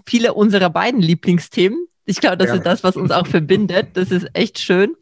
viele 0.06 0.34
unserer 0.34 0.70
beiden 0.70 1.02
Lieblingsthemen. 1.02 1.88
Ich 2.06 2.20
glaube, 2.20 2.38
das 2.38 2.50
ja. 2.50 2.56
ist 2.56 2.66
das, 2.66 2.84
was 2.84 2.96
uns 2.96 3.12
auch 3.12 3.28
verbindet. 3.28 3.90
Das 3.94 4.12
ist 4.12 4.28
echt 4.34 4.60
schön. 4.60 4.96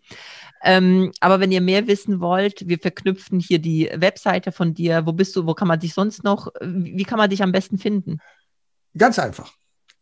Ähm, 0.64 1.12
aber 1.20 1.40
wenn 1.40 1.52
ihr 1.52 1.62
mehr 1.62 1.88
wissen 1.88 2.20
wollt, 2.20 2.68
wir 2.68 2.78
verknüpfen 2.78 3.40
hier 3.40 3.60
die 3.60 3.90
Webseite 3.96 4.52
von 4.52 4.74
dir. 4.74 5.06
Wo 5.06 5.14
bist 5.14 5.36
du? 5.36 5.48
Wo 5.48 5.54
kann 5.56 5.68
man 5.68 5.80
dich 5.80 5.94
sonst 5.94 6.24
noch? 6.24 6.50
Wie 6.62 7.04
kann 7.04 7.18
man 7.18 7.30
dich 7.30 7.42
am 7.42 7.52
besten 7.52 7.78
finden? 7.78 8.20
Ganz 8.96 9.18
einfach. 9.18 9.54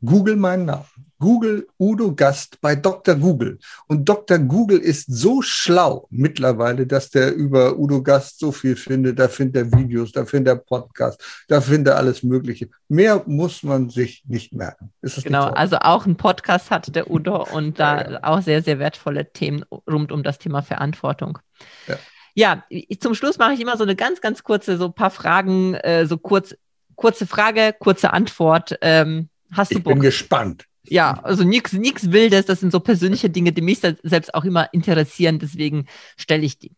Google 0.02 0.36
meinen 0.36 0.66
Namen. 0.66 0.86
Google 1.20 1.68
Udo 1.78 2.16
Gast 2.16 2.60
bei 2.62 2.76
Dr. 2.76 3.16
Google. 3.16 3.60
Und 3.88 4.08
Dr. 4.08 4.40
Google 4.40 4.80
ist 4.80 5.06
so 5.08 5.42
schlau 5.42 6.08
mittlerweile, 6.10 6.88
dass 6.88 7.10
der 7.10 7.36
über 7.36 7.78
Udo 7.78 8.02
Gast 8.02 8.40
so 8.40 8.54
viel 8.54 8.78
findet. 8.78 9.20
Da 9.20 9.28
findet 9.28 9.58
er 9.58 9.78
Videos, 9.78 10.14
da 10.14 10.26
findet 10.26 10.54
er 10.54 10.56
Podcasts, 10.56 11.44
da 11.50 11.60
findet 11.60 11.94
er 11.94 11.98
alles 11.98 12.24
Mögliche. 12.24 12.70
Mehr 12.88 13.22
muss 13.26 13.64
man 13.64 13.90
sich 13.90 14.24
nicht 14.28 14.54
merken. 14.54 14.92
genau, 15.02 15.48
also 15.48 15.78
auch 15.80 16.06
ein 16.06 16.16
Podcast 16.16 16.72
hat 16.72 16.96
der 16.96 17.12
Udo 17.12 17.46
und 17.52 17.80
da 17.80 18.02
ja, 18.02 18.12
ja. 18.12 18.24
auch 18.24 18.42
sehr, 18.42 18.64
sehr 18.64 18.80
wertvolle 18.80 19.32
Themen 19.32 19.66
rund 19.88 20.14
um 20.14 20.24
das 20.24 20.40
Thema 20.40 20.62
Verantwortung. 20.62 21.40
Ja. 21.88 21.98
Ja, 22.36 22.64
zum 23.02 23.16
Schluss 23.16 23.38
mache 23.38 23.54
ich 23.54 23.60
immer 23.60 23.76
so 23.76 23.84
eine 23.84 23.98
ganz, 23.98 24.22
ganz 24.22 24.44
kurze, 24.44 24.78
so 24.78 24.86
ein 24.86 24.94
paar 24.94 25.10
Fragen, 25.10 25.74
äh, 25.74 26.06
so 26.06 26.18
kurz, 26.18 26.56
kurze 26.96 27.28
Frage, 27.28 27.76
kurze 27.78 28.14
Antwort. 28.14 28.78
Ähm, 28.82 29.28
Hast 29.52 29.72
du 29.72 29.78
ich 29.78 29.84
Bock? 29.84 29.94
bin 29.94 30.02
gespannt. 30.02 30.66
Ja, 30.84 31.20
also 31.24 31.44
nichts 31.44 31.74
nix 31.74 32.12
Wildes, 32.12 32.46
das 32.46 32.62
sind 32.62 32.72
so 32.72 32.80
persönliche 32.80 33.30
Dinge, 33.30 33.52
die 33.52 33.62
mich 33.62 33.80
selbst 33.80 34.34
auch 34.34 34.46
immer 34.46 34.74
interessieren, 34.74 35.38
deswegen 35.38 35.86
stelle 36.18 36.44
ich 36.44 36.58
die. 36.58 36.72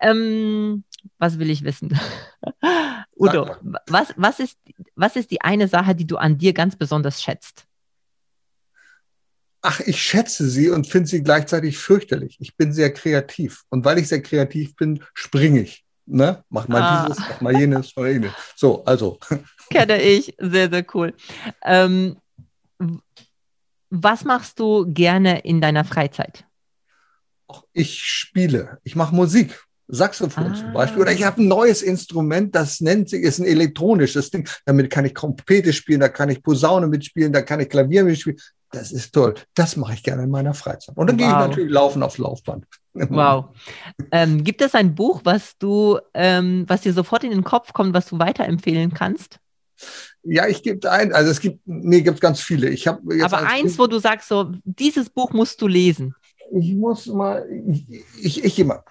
Ähm, 0.00 0.84
was 1.18 1.38
will 1.38 1.50
ich 1.50 1.62
wissen? 1.64 1.98
Udo, 3.16 3.56
was, 3.86 4.14
was, 4.16 4.40
ist, 4.40 4.58
was 4.94 5.16
ist 5.16 5.30
die 5.30 5.42
eine 5.42 5.68
Sache, 5.68 5.94
die 5.94 6.06
du 6.06 6.16
an 6.16 6.38
dir 6.38 6.52
ganz 6.52 6.76
besonders 6.76 7.22
schätzt? 7.22 7.66
Ach, 9.60 9.80
ich 9.80 10.02
schätze 10.02 10.48
sie 10.48 10.70
und 10.70 10.88
finde 10.88 11.08
sie 11.08 11.22
gleichzeitig 11.22 11.78
fürchterlich. 11.78 12.36
Ich 12.40 12.56
bin 12.56 12.72
sehr 12.72 12.92
kreativ. 12.92 13.62
Und 13.68 13.84
weil 13.84 13.98
ich 13.98 14.08
sehr 14.08 14.22
kreativ 14.22 14.74
bin, 14.74 15.04
springe 15.14 15.60
ich. 15.60 15.84
Ne? 16.12 16.44
Mach 16.50 16.68
mal 16.68 16.82
ah. 16.82 17.06
dieses, 17.08 17.18
mach 17.26 17.40
mal 17.40 17.56
jenes, 17.58 17.92
mach 17.96 18.06
jenes. 18.06 18.32
So, 18.54 18.84
also. 18.84 19.18
Kenne 19.70 20.00
ich. 20.00 20.34
Sehr, 20.38 20.70
sehr 20.70 20.84
cool. 20.94 21.14
Ähm, 21.64 22.16
was 23.88 24.24
machst 24.24 24.60
du 24.60 24.84
gerne 24.92 25.40
in 25.40 25.62
deiner 25.62 25.84
Freizeit? 25.84 26.44
Ich 27.72 28.02
spiele. 28.02 28.78
Ich 28.84 28.94
mache 28.94 29.14
Musik. 29.14 29.58
Saxophon 29.88 30.52
ah. 30.52 30.54
zum 30.54 30.72
Beispiel. 30.74 31.00
Oder 31.00 31.12
ich 31.12 31.24
habe 31.24 31.42
ein 31.42 31.48
neues 31.48 31.80
Instrument, 31.80 32.54
das 32.54 32.80
nennt 32.80 33.08
sich, 33.08 33.22
ist 33.22 33.38
ein 33.38 33.46
elektronisches 33.46 34.30
Ding. 34.30 34.46
Damit 34.66 34.90
kann 34.90 35.06
ich 35.06 35.14
Trompete 35.14 35.72
spielen, 35.72 36.00
da 36.00 36.08
kann 36.08 36.28
ich 36.28 36.42
Posaune 36.42 36.88
mitspielen, 36.88 37.32
da 37.32 37.42
kann 37.42 37.60
ich 37.60 37.68
Klavier 37.68 38.04
mitspielen. 38.04 38.38
Das 38.72 38.90
ist 38.90 39.12
toll. 39.12 39.34
Das 39.54 39.76
mache 39.76 39.92
ich 39.92 40.02
gerne 40.02 40.24
in 40.24 40.30
meiner 40.30 40.54
Freizeit. 40.54 40.96
Und 40.96 41.06
dann 41.06 41.18
wow. 41.18 41.26
gehe 41.26 41.28
ich 41.28 41.48
natürlich 41.48 41.70
laufen 41.70 42.02
aufs 42.02 42.18
Laufband. 42.18 42.66
Wow. 42.94 43.56
ähm, 44.10 44.44
gibt 44.44 44.60
es 44.60 44.74
ein 44.74 44.94
Buch, 44.94 45.22
was 45.24 45.56
du, 45.56 45.98
ähm, 46.12 46.66
was 46.68 46.82
dir 46.82 46.92
sofort 46.92 47.24
in 47.24 47.30
den 47.30 47.42
Kopf 47.42 47.72
kommt, 47.72 47.94
was 47.94 48.04
du 48.04 48.18
weiterempfehlen 48.18 48.92
kannst? 48.92 49.38
Ja, 50.22 50.46
ich 50.46 50.62
gebe 50.62 50.90
ein, 50.90 51.10
also 51.14 51.30
es 51.30 51.40
gibt, 51.40 51.60
nee, 51.64 52.02
gibt 52.02 52.20
ganz 52.20 52.40
viele. 52.40 52.68
Ich 52.68 52.86
habe 52.86 53.00
Aber 53.24 53.46
eins, 53.46 53.78
wo 53.78 53.86
du 53.86 53.98
sagst, 53.98 54.28
so, 54.28 54.52
dieses 54.64 55.08
Buch 55.08 55.32
musst 55.32 55.62
du 55.62 55.68
lesen. 55.68 56.14
Ich 56.54 56.74
muss 56.74 57.06
mal, 57.06 57.48
ich, 57.66 58.04
ich, 58.20 58.44
ich 58.44 58.58
immer. 58.58 58.84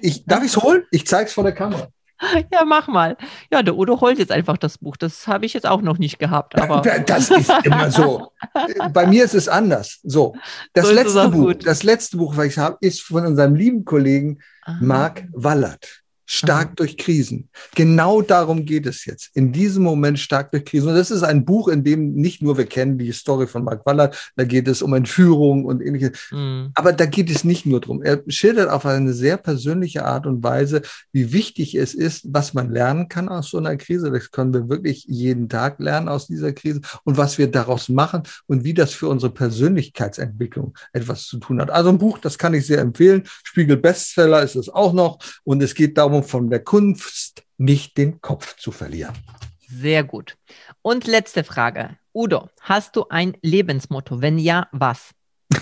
Ich, 0.00 0.24
darf 0.24 0.42
ich 0.42 0.56
es 0.56 0.62
holen? 0.62 0.84
Ich 0.90 1.06
zeige 1.06 1.28
es 1.28 1.34
vor 1.34 1.44
der 1.44 1.52
Kamera. 1.52 1.88
Ja, 2.52 2.64
mach 2.64 2.88
mal. 2.88 3.16
Ja, 3.50 3.62
der 3.62 3.76
Udo 3.76 4.00
holt 4.00 4.18
jetzt 4.18 4.32
einfach 4.32 4.56
das 4.56 4.78
Buch. 4.78 4.96
Das 4.96 5.26
habe 5.26 5.46
ich 5.46 5.54
jetzt 5.54 5.66
auch 5.66 5.82
noch 5.82 5.98
nicht 5.98 6.18
gehabt. 6.18 6.58
Aber 6.60 6.80
das 6.80 7.30
ist 7.30 7.52
immer 7.64 7.90
so. 7.90 8.32
Bei 8.92 9.06
mir 9.06 9.24
ist 9.24 9.34
es 9.34 9.48
anders. 9.48 10.00
So, 10.02 10.34
das 10.72 10.86
so 10.86 10.92
letzte 10.92 11.28
Buch, 11.28 11.46
gut. 11.46 11.66
das 11.66 11.82
letzte 11.82 12.16
Buch, 12.16 12.36
was 12.36 12.46
ich 12.46 12.58
habe, 12.58 12.76
ist 12.80 13.02
von 13.02 13.26
unserem 13.26 13.54
lieben 13.54 13.84
Kollegen 13.84 14.38
Aha. 14.62 14.78
Marc 14.80 15.24
Wallert. 15.32 16.02
Stark 16.26 16.70
mhm. 16.70 16.76
durch 16.76 16.96
Krisen. 16.96 17.48
Genau 17.74 18.20
darum 18.20 18.64
geht 18.66 18.86
es 18.86 19.04
jetzt. 19.04 19.30
In 19.34 19.52
diesem 19.52 19.84
Moment 19.84 20.18
stark 20.18 20.50
durch 20.50 20.64
Krisen. 20.64 20.88
Und 20.88 20.96
das 20.96 21.10
ist 21.10 21.22
ein 21.22 21.44
Buch, 21.44 21.68
in 21.68 21.84
dem 21.84 22.14
nicht 22.14 22.42
nur 22.42 22.58
wir 22.58 22.66
kennen 22.66 22.98
die 22.98 23.12
Story 23.12 23.46
von 23.46 23.64
Mark 23.64 23.86
Wallert, 23.86 24.32
da 24.36 24.44
geht 24.44 24.68
es 24.68 24.82
um 24.82 24.92
Entführung 24.94 25.64
und 25.64 25.80
ähnliches. 25.80 26.18
Mhm. 26.32 26.72
Aber 26.74 26.92
da 26.92 27.06
geht 27.06 27.30
es 27.30 27.44
nicht 27.44 27.64
nur 27.64 27.80
drum. 27.80 28.02
Er 28.02 28.22
schildert 28.28 28.68
auf 28.70 28.84
eine 28.84 29.12
sehr 29.12 29.36
persönliche 29.36 30.04
Art 30.04 30.26
und 30.26 30.42
Weise, 30.42 30.82
wie 31.12 31.32
wichtig 31.32 31.74
es 31.76 31.94
ist, 31.94 32.26
was 32.28 32.54
man 32.54 32.70
lernen 32.70 33.08
kann 33.08 33.28
aus 33.28 33.50
so 33.50 33.58
einer 33.58 33.76
Krise. 33.76 34.10
Das 34.10 34.30
können 34.30 34.52
wir 34.52 34.68
wirklich 34.68 35.04
jeden 35.08 35.48
Tag 35.48 35.78
lernen 35.78 36.08
aus 36.08 36.26
dieser 36.26 36.52
Krise 36.52 36.80
und 37.04 37.16
was 37.16 37.38
wir 37.38 37.50
daraus 37.50 37.88
machen 37.88 38.22
und 38.46 38.64
wie 38.64 38.74
das 38.74 38.92
für 38.92 39.08
unsere 39.08 39.32
Persönlichkeitsentwicklung 39.32 40.74
etwas 40.92 41.26
zu 41.26 41.38
tun 41.38 41.60
hat. 41.60 41.70
Also 41.70 41.90
ein 41.90 41.98
Buch, 41.98 42.18
das 42.18 42.38
kann 42.38 42.54
ich 42.54 42.66
sehr 42.66 42.80
empfehlen. 42.80 43.22
Spiegel 43.44 43.76
Bestseller 43.76 44.42
ist 44.42 44.56
es 44.56 44.68
auch 44.68 44.92
noch. 44.92 45.18
Und 45.44 45.62
es 45.62 45.74
geht 45.74 45.96
darum, 45.96 46.15
von 46.22 46.50
der 46.50 46.62
Kunst 46.62 47.44
nicht 47.58 47.96
den 47.96 48.20
Kopf 48.20 48.56
zu 48.56 48.72
verlieren. 48.72 49.14
Sehr 49.68 50.04
gut. 50.04 50.36
Und 50.82 51.06
letzte 51.06 51.44
Frage. 51.44 51.96
Udo, 52.14 52.48
hast 52.60 52.96
du 52.96 53.06
ein 53.08 53.36
Lebensmotto? 53.42 54.22
Wenn 54.22 54.38
ja, 54.38 54.68
was? 54.72 55.10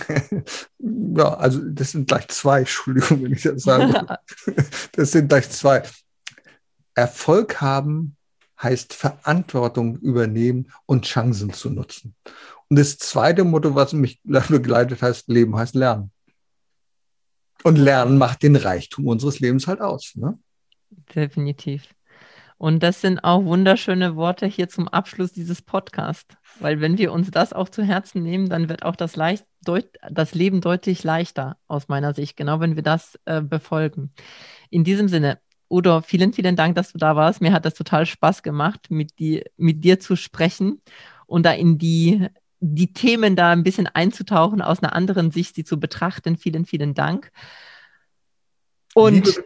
ja, 0.79 1.35
also 1.35 1.61
das 1.65 1.93
sind 1.93 2.09
gleich 2.09 2.29
zwei, 2.29 2.59
Entschuldigung, 2.61 3.23
wenn 3.23 3.33
ich 3.33 3.43
das 3.43 3.63
sage. 3.63 4.19
das 4.93 5.13
sind 5.13 5.29
gleich 5.29 5.49
zwei. 5.51 5.83
Erfolg 6.95 7.61
haben 7.61 8.17
heißt 8.63 8.95
Verantwortung 8.95 9.97
übernehmen 9.97 10.73
und 10.87 11.07
Chancen 11.07 11.53
zu 11.53 11.71
nutzen. 11.71 12.15
Und 12.69 12.79
das 12.79 12.99
zweite 12.99 13.45
Motto, 13.45 13.75
was 13.75 13.93
mich 13.93 14.21
begleitet, 14.23 15.03
heißt 15.03 15.29
Leben 15.29 15.57
heißt 15.57 15.75
Lernen. 15.75 16.11
Und 17.63 17.77
Lernen 17.77 18.19
macht 18.19 18.43
den 18.43 18.57
Reichtum 18.57 19.07
unseres 19.07 19.41
Lebens 19.41 19.67
halt 19.67 19.81
aus. 19.81 20.13
Ne? 20.15 20.39
Definitiv. 21.15 21.95
Und 22.57 22.83
das 22.83 23.01
sind 23.01 23.25
auch 23.25 23.45
wunderschöne 23.45 24.17
Worte 24.17 24.47
hier 24.47 24.69
zum 24.69 24.89
Abschluss 24.89 25.33
dieses 25.33 25.61
Podcasts. 25.61 26.37
Weil 26.61 26.81
wenn 26.81 26.99
wir 26.99 27.13
uns 27.13 27.31
das 27.31 27.53
auch 27.53 27.69
zu 27.69 27.83
Herzen 27.83 28.23
nehmen, 28.23 28.49
dann 28.49 28.69
wird 28.69 28.85
auch 28.85 28.97
das, 28.97 29.17
leicht, 29.17 29.45
das 30.11 30.35
Leben 30.35 30.61
deutlich 30.61 31.03
leichter 31.03 31.59
aus 31.67 31.89
meiner 31.89 32.15
Sicht, 32.15 32.37
genau 32.37 32.61
wenn 32.61 32.77
wir 32.77 32.83
das 32.83 33.19
äh, 33.25 33.43
befolgen. 33.43 34.13
In 34.71 34.85
diesem 34.85 35.09
Sinne, 35.09 35.41
Udo, 35.69 36.01
vielen, 36.01 36.33
vielen 36.33 36.57
Dank, 36.57 36.77
dass 36.77 36.93
du 36.93 36.99
da 36.99 37.17
warst. 37.17 37.41
Mir 37.41 37.53
hat 37.53 37.65
das 37.65 37.75
total 37.75 38.07
Spaß 38.07 38.43
gemacht, 38.43 38.91
mit, 38.91 39.19
die, 39.19 39.45
mit 39.57 39.83
dir 39.83 39.99
zu 39.99 40.15
sprechen 40.15 40.81
und 41.27 41.45
da 41.45 41.53
in 41.53 41.79
die, 41.79 42.29
die 42.61 42.93
Themen 42.93 43.35
da 43.35 43.51
ein 43.51 43.65
bisschen 43.65 43.89
einzutauchen, 43.89 44.63
aus 44.63 44.83
einer 44.83 44.95
anderen 44.95 45.33
Sicht 45.33 45.57
sie 45.57 45.65
zu 45.65 45.81
betrachten. 45.81 46.37
Vielen, 46.37 46.65
vielen 46.65 46.95
Dank. 46.95 47.33
Und 48.95 49.43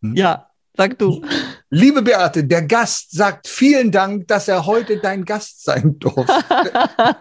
ja, 0.00 0.45
Sag 0.76 0.98
du. 0.98 1.22
Liebe 1.70 2.00
Beate, 2.00 2.44
der 2.44 2.62
Gast 2.62 3.10
sagt 3.10 3.48
vielen 3.48 3.90
Dank, 3.90 4.28
dass 4.28 4.46
er 4.46 4.66
heute 4.66 4.98
dein 4.98 5.24
Gast 5.24 5.64
sein 5.64 5.98
durfte. 5.98 6.32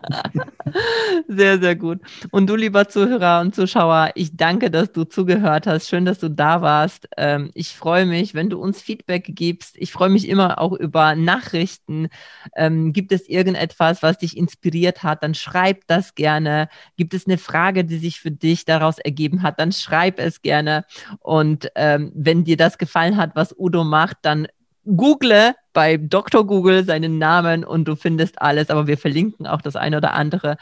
sehr, 1.27 1.59
sehr 1.59 1.75
gut. 1.75 1.99
Und 2.29 2.47
du, 2.47 2.55
lieber 2.55 2.87
Zuhörer 2.87 3.41
und 3.41 3.55
Zuschauer, 3.55 4.11
ich 4.13 4.35
danke, 4.35 4.69
dass 4.69 4.91
du 4.91 5.03
zugehört 5.03 5.65
hast. 5.65 5.89
Schön, 5.89 6.05
dass 6.05 6.19
du 6.19 6.29
da 6.29 6.61
warst. 6.61 7.09
Ähm, 7.17 7.49
ich 7.55 7.69
freue 7.69 8.05
mich, 8.05 8.35
wenn 8.35 8.51
du 8.51 8.59
uns 8.59 8.81
Feedback 8.81 9.25
gibst. 9.29 9.77
Ich 9.77 9.91
freue 9.91 10.09
mich 10.09 10.27
immer 10.27 10.59
auch 10.59 10.73
über 10.73 11.15
Nachrichten. 11.15 12.09
Ähm, 12.55 12.93
gibt 12.93 13.11
es 13.11 13.27
irgendetwas, 13.27 14.03
was 14.03 14.19
dich 14.19 14.37
inspiriert 14.37 15.01
hat, 15.01 15.23
dann 15.23 15.33
schreib 15.33 15.87
das 15.87 16.13
gerne. 16.13 16.69
Gibt 16.97 17.15
es 17.15 17.25
eine 17.25 17.39
Frage, 17.39 17.83
die 17.83 17.97
sich 17.97 18.19
für 18.19 18.31
dich 18.31 18.65
daraus 18.65 18.99
ergeben 18.99 19.41
hat, 19.41 19.59
dann 19.59 19.71
schreib 19.71 20.19
es 20.19 20.43
gerne. 20.43 20.85
Und 21.19 21.71
ähm, 21.73 22.11
wenn 22.13 22.43
dir 22.43 22.57
das 22.57 22.77
gefallen 22.77 23.17
hat, 23.17 23.35
was 23.45 23.55
Udo 23.57 23.83
macht, 23.83 24.17
dann 24.23 24.47
google 24.85 25.53
bei 25.73 25.97
Dr. 25.97 26.45
Google 26.45 26.83
seinen 26.85 27.17
Namen 27.17 27.63
und 27.63 27.85
du 27.87 27.95
findest 27.95 28.41
alles, 28.41 28.69
aber 28.69 28.87
wir 28.87 28.97
verlinken 28.97 29.45
auch 29.45 29.61
das 29.61 29.75
eine 29.75 29.97
oder 29.97 30.13
andere 30.13 30.57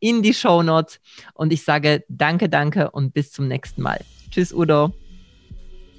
in 0.00 0.22
die 0.22 0.34
Show 0.34 0.62
Notes 0.62 1.00
und 1.34 1.52
ich 1.52 1.64
sage 1.64 2.04
danke, 2.08 2.48
danke 2.48 2.90
und 2.90 3.14
bis 3.14 3.30
zum 3.30 3.48
nächsten 3.48 3.82
Mal. 3.82 4.00
Tschüss, 4.30 4.52
Udo. 4.52 4.92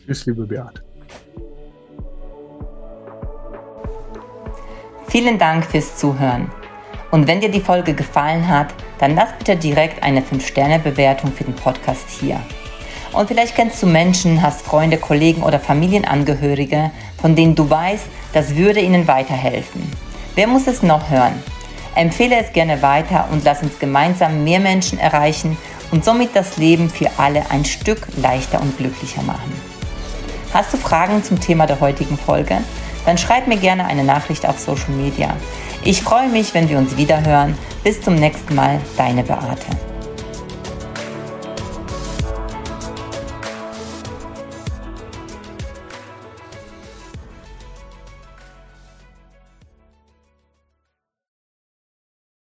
Tschüss, 0.06 0.26
liebe 0.26 0.46
Beate. 0.46 0.84
Vielen 5.08 5.38
Dank 5.38 5.66
fürs 5.66 5.98
Zuhören. 5.98 6.52
Und 7.12 7.28
wenn 7.28 7.40
dir 7.40 7.50
die 7.50 7.62
Folge 7.62 7.94
gefallen 7.94 8.48
hat, 8.48 8.74
dann 9.00 9.16
lass 9.16 9.30
bitte 9.38 9.56
direkt 9.56 10.04
eine 10.04 10.22
5-Sterne-Bewertung 10.22 11.32
für 11.32 11.46
den 11.46 11.56
Podcast 11.56 12.10
hier. 12.10 12.42
Und 13.12 13.28
vielleicht 13.28 13.56
kennst 13.56 13.82
du 13.82 13.88
Menschen, 13.88 14.42
hast 14.42 14.66
Freunde, 14.66 14.98
Kollegen 14.98 15.44
oder 15.44 15.60
Familienangehörige, 15.60 16.92
von 17.22 17.36
denen 17.36 17.56
du 17.56 17.70
weißt, 17.70 18.06
das 18.34 18.56
würde 18.56 18.82
ihnen 18.82 19.08
weiterhelfen. 19.08 19.92
Wer 20.36 20.48
muss 20.48 20.68
es 20.68 20.84
noch 20.84 21.10
hören? 21.10 21.42
Empfehle 21.96 22.36
es 22.36 22.52
gerne 22.52 22.82
weiter 22.82 23.30
und 23.32 23.46
lass 23.46 23.64
uns 23.64 23.80
gemeinsam 23.80 24.44
mehr 24.44 24.60
Menschen 24.60 25.00
erreichen 25.00 25.58
und 25.92 26.04
somit 26.04 26.36
das 26.36 26.58
Leben 26.58 26.90
für 26.90 27.10
alle 27.18 27.50
ein 27.52 27.64
Stück 27.64 28.08
leichter 28.18 28.62
und 28.62 28.78
glücklicher 28.78 29.22
machen. 29.22 29.54
Hast 30.54 30.74
du 30.74 30.78
Fragen 30.78 31.24
zum 31.24 31.40
Thema 31.40 31.68
der 31.68 31.80
heutigen 31.80 32.18
Folge? 32.18 32.58
Dann 33.06 33.18
schreib 33.18 33.48
mir 33.48 33.58
gerne 33.58 33.86
eine 33.86 34.04
Nachricht 34.04 34.46
auf 34.46 34.60
Social 34.60 34.92
Media. 34.92 35.36
Ich 35.84 36.02
freue 36.02 36.28
mich, 36.28 36.54
wenn 36.54 36.70
wir 36.70 36.78
uns 36.78 36.98
wieder 36.98 37.24
hören. 37.24 37.58
Bis 37.84 38.02
zum 38.02 38.16
nächsten 38.16 38.56
Mal, 38.56 38.80
deine 38.98 39.24
Beate. 39.24 39.95